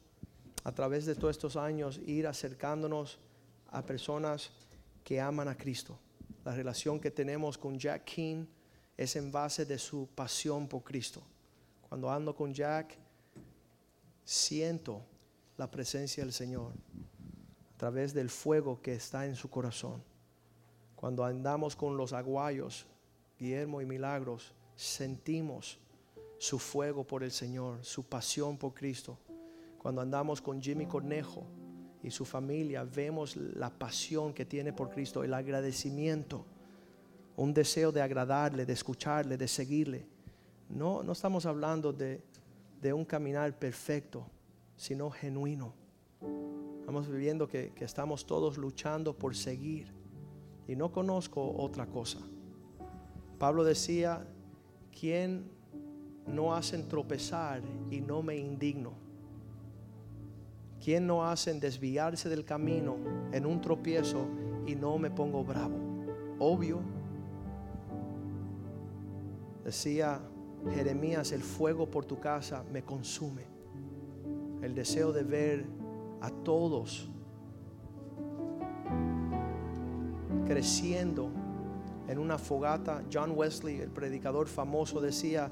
a 0.63 0.71
través 0.71 1.05
de 1.05 1.15
todos 1.15 1.35
estos 1.35 1.55
años, 1.55 1.99
ir 2.05 2.27
acercándonos 2.27 3.19
a 3.67 3.85
personas 3.85 4.51
que 5.03 5.19
aman 5.21 5.47
a 5.47 5.55
Cristo. 5.55 5.99
La 6.43 6.55
relación 6.55 6.99
que 6.99 7.11
tenemos 7.11 7.57
con 7.57 7.77
Jack 7.77 8.05
King 8.05 8.45
es 8.97 9.15
en 9.15 9.31
base 9.31 9.65
de 9.65 9.77
su 9.77 10.07
pasión 10.15 10.67
por 10.67 10.83
Cristo. 10.83 11.21
Cuando 11.87 12.09
ando 12.09 12.35
con 12.35 12.53
Jack, 12.53 12.97
siento 14.25 15.01
la 15.55 15.71
presencia 15.71 16.23
del 16.23 16.33
Señor 16.33 16.73
a 17.73 17.77
través 17.77 18.13
del 18.13 18.29
fuego 18.29 18.81
que 18.81 18.95
está 18.95 19.25
en 19.25 19.35
su 19.35 19.49
corazón. 19.49 20.03
Cuando 20.97 21.23
andamos 21.23 21.75
con 21.75 21.95
los 21.95 22.11
aguayos, 22.11 22.85
Guillermo 23.39 23.81
y 23.81 23.85
Milagros, 23.85 24.53
sentimos 24.75 25.79
su 26.37 26.59
fuego 26.59 27.05
por 27.05 27.23
el 27.23 27.31
Señor, 27.31 27.85
su 27.85 28.03
pasión 28.03 28.57
por 28.57 28.73
Cristo. 28.73 29.17
Cuando 29.77 30.01
andamos 30.01 30.41
con 30.41 30.61
Jimmy 30.61 30.85
Cornejo, 30.85 31.45
y 32.05 32.11
su 32.11 32.23
familia, 32.23 32.83
vemos 32.83 33.35
la 33.35 33.71
pasión 33.71 34.31
que 34.31 34.45
tiene 34.45 34.71
por 34.71 34.91
Cristo, 34.91 35.23
el 35.23 35.33
agradecimiento, 35.33 36.45
un 37.35 37.51
deseo 37.51 37.91
de 37.91 37.99
agradarle, 37.99 38.63
de 38.63 38.73
escucharle, 38.73 39.37
de 39.37 39.47
seguirle. 39.47 40.05
No, 40.69 41.01
no 41.01 41.13
estamos 41.13 41.47
hablando 41.47 41.91
de, 41.91 42.21
de 42.81 42.93
un 42.93 43.05
caminar 43.05 43.57
perfecto, 43.57 44.25
sino 44.75 45.09
genuino. 45.09 45.73
Estamos 46.79 47.09
viviendo 47.09 47.47
que, 47.47 47.71
que 47.73 47.85
estamos 47.85 48.25
todos 48.25 48.57
luchando 48.57 49.17
por 49.17 49.35
seguir. 49.35 49.93
Y 50.67 50.75
no 50.75 50.91
conozco 50.91 51.55
otra 51.57 51.87
cosa. 51.87 52.19
Pablo 53.37 53.63
decía, 53.63 54.25
¿quién 54.97 55.51
no 56.27 56.55
hacen 56.55 56.87
tropezar 56.87 57.61
y 57.91 58.01
no 58.01 58.21
me 58.21 58.37
indigno? 58.37 58.93
¿Quién 60.83 61.07
no 61.07 61.25
hacen 61.25 61.59
desviarse 61.59 62.29
del 62.29 62.45
camino 62.45 62.97
en 63.31 63.45
un 63.45 63.59
tropiezo 63.61 64.27
y 64.67 64.75
no 64.75 64.97
me 64.97 65.09
pongo 65.09 65.43
bravo? 65.43 65.75
Obvio. 66.39 66.79
Decía 69.63 70.21
Jeremías, 70.73 71.31
el 71.31 71.43
fuego 71.43 71.89
por 71.89 72.05
tu 72.05 72.19
casa 72.19 72.63
me 72.71 72.83
consume. 72.83 73.43
El 74.61 74.73
deseo 74.73 75.11
de 75.11 75.23
ver 75.23 75.65
a 76.21 76.29
todos 76.29 77.09
creciendo 80.45 81.29
en 82.07 82.19
una 82.19 82.37
fogata. 82.37 83.03
John 83.11 83.33
Wesley, 83.35 83.79
el 83.79 83.89
predicador 83.89 84.47
famoso, 84.47 85.01
decía, 85.01 85.49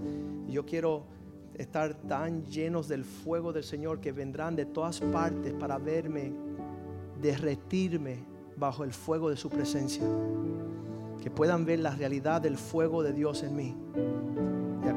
yo 0.47 0.65
quiero 0.65 1.03
estar 1.55 1.93
tan 1.93 2.45
llenos 2.45 2.87
del 2.87 3.03
fuego 3.03 3.53
del 3.53 3.63
Señor 3.63 3.99
que 3.99 4.11
vendrán 4.11 4.55
de 4.55 4.65
todas 4.65 5.01
partes 5.01 5.53
para 5.53 5.77
verme 5.77 6.33
derretirme 7.21 8.23
bajo 8.57 8.83
el 8.83 8.93
fuego 8.93 9.29
de 9.29 9.37
su 9.37 9.49
presencia. 9.49 10.03
Que 11.21 11.31
puedan 11.31 11.65
ver 11.65 11.79
la 11.79 11.91
realidad 11.91 12.41
del 12.41 12.57
fuego 12.57 13.01
de 13.01 13.13
Dios 13.13 13.43
en 13.43 13.55
mí. 13.55 13.75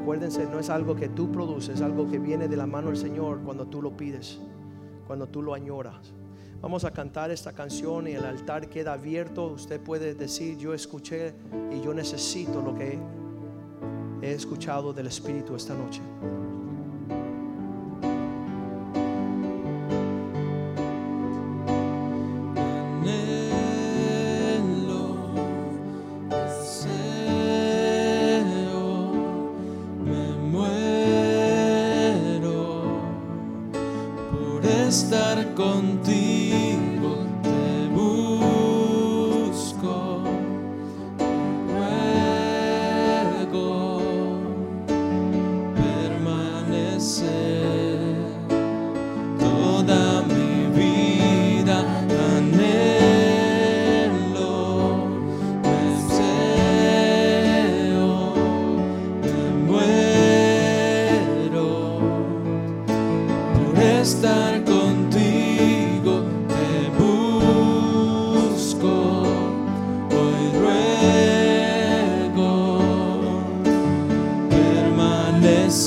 Acuérdense, 0.07 0.45
no 0.45 0.57
es 0.57 0.69
algo 0.69 0.95
que 0.95 1.09
tú 1.09 1.29
produces, 1.33 1.75
es 1.75 1.81
algo 1.81 2.07
que 2.07 2.17
viene 2.17 2.47
de 2.47 2.55
la 2.55 2.65
mano 2.65 2.87
del 2.87 2.95
Señor 2.95 3.41
cuando 3.43 3.67
tú 3.67 3.81
lo 3.81 3.97
pides, 3.97 4.39
cuando 5.05 5.27
tú 5.27 5.41
lo 5.41 5.53
añoras. 5.53 6.13
Vamos 6.61 6.85
a 6.85 6.91
cantar 6.91 7.29
esta 7.29 7.51
canción 7.51 8.07
y 8.07 8.11
el 8.11 8.23
altar 8.23 8.69
queda 8.69 8.93
abierto. 8.93 9.47
Usted 9.47 9.81
puede 9.81 10.15
decir, 10.15 10.57
yo 10.57 10.73
escuché 10.73 11.33
y 11.73 11.81
yo 11.81 11.93
necesito 11.93 12.61
lo 12.61 12.73
que 12.73 12.97
he 14.21 14.31
escuchado 14.31 14.93
del 14.93 15.07
Espíritu 15.07 15.57
esta 15.57 15.75
noche. 15.75 15.99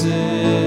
sin. 0.00 0.59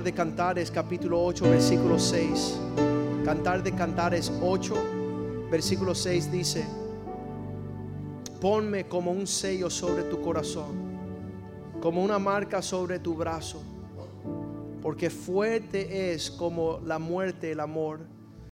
De 0.00 0.12
Cantares, 0.14 0.70
capítulo 0.70 1.22
8, 1.22 1.44
versículo 1.50 1.98
6. 1.98 2.58
Cantar 3.26 3.62
de 3.62 3.72
Cantares 3.72 4.32
8, 4.40 4.74
versículo 5.50 5.94
6 5.94 6.32
dice, 6.32 6.64
ponme 8.40 8.88
como 8.88 9.10
un 9.12 9.26
sello 9.26 9.68
sobre 9.68 10.04
tu 10.04 10.22
corazón, 10.22 10.70
como 11.82 12.02
una 12.02 12.18
marca 12.18 12.62
sobre 12.62 13.00
tu 13.00 13.14
brazo, 13.14 13.62
porque 14.80 15.10
fuerte 15.10 16.14
es 16.14 16.30
como 16.30 16.80
la 16.80 16.98
muerte 16.98 17.52
el 17.52 17.60
amor 17.60 18.00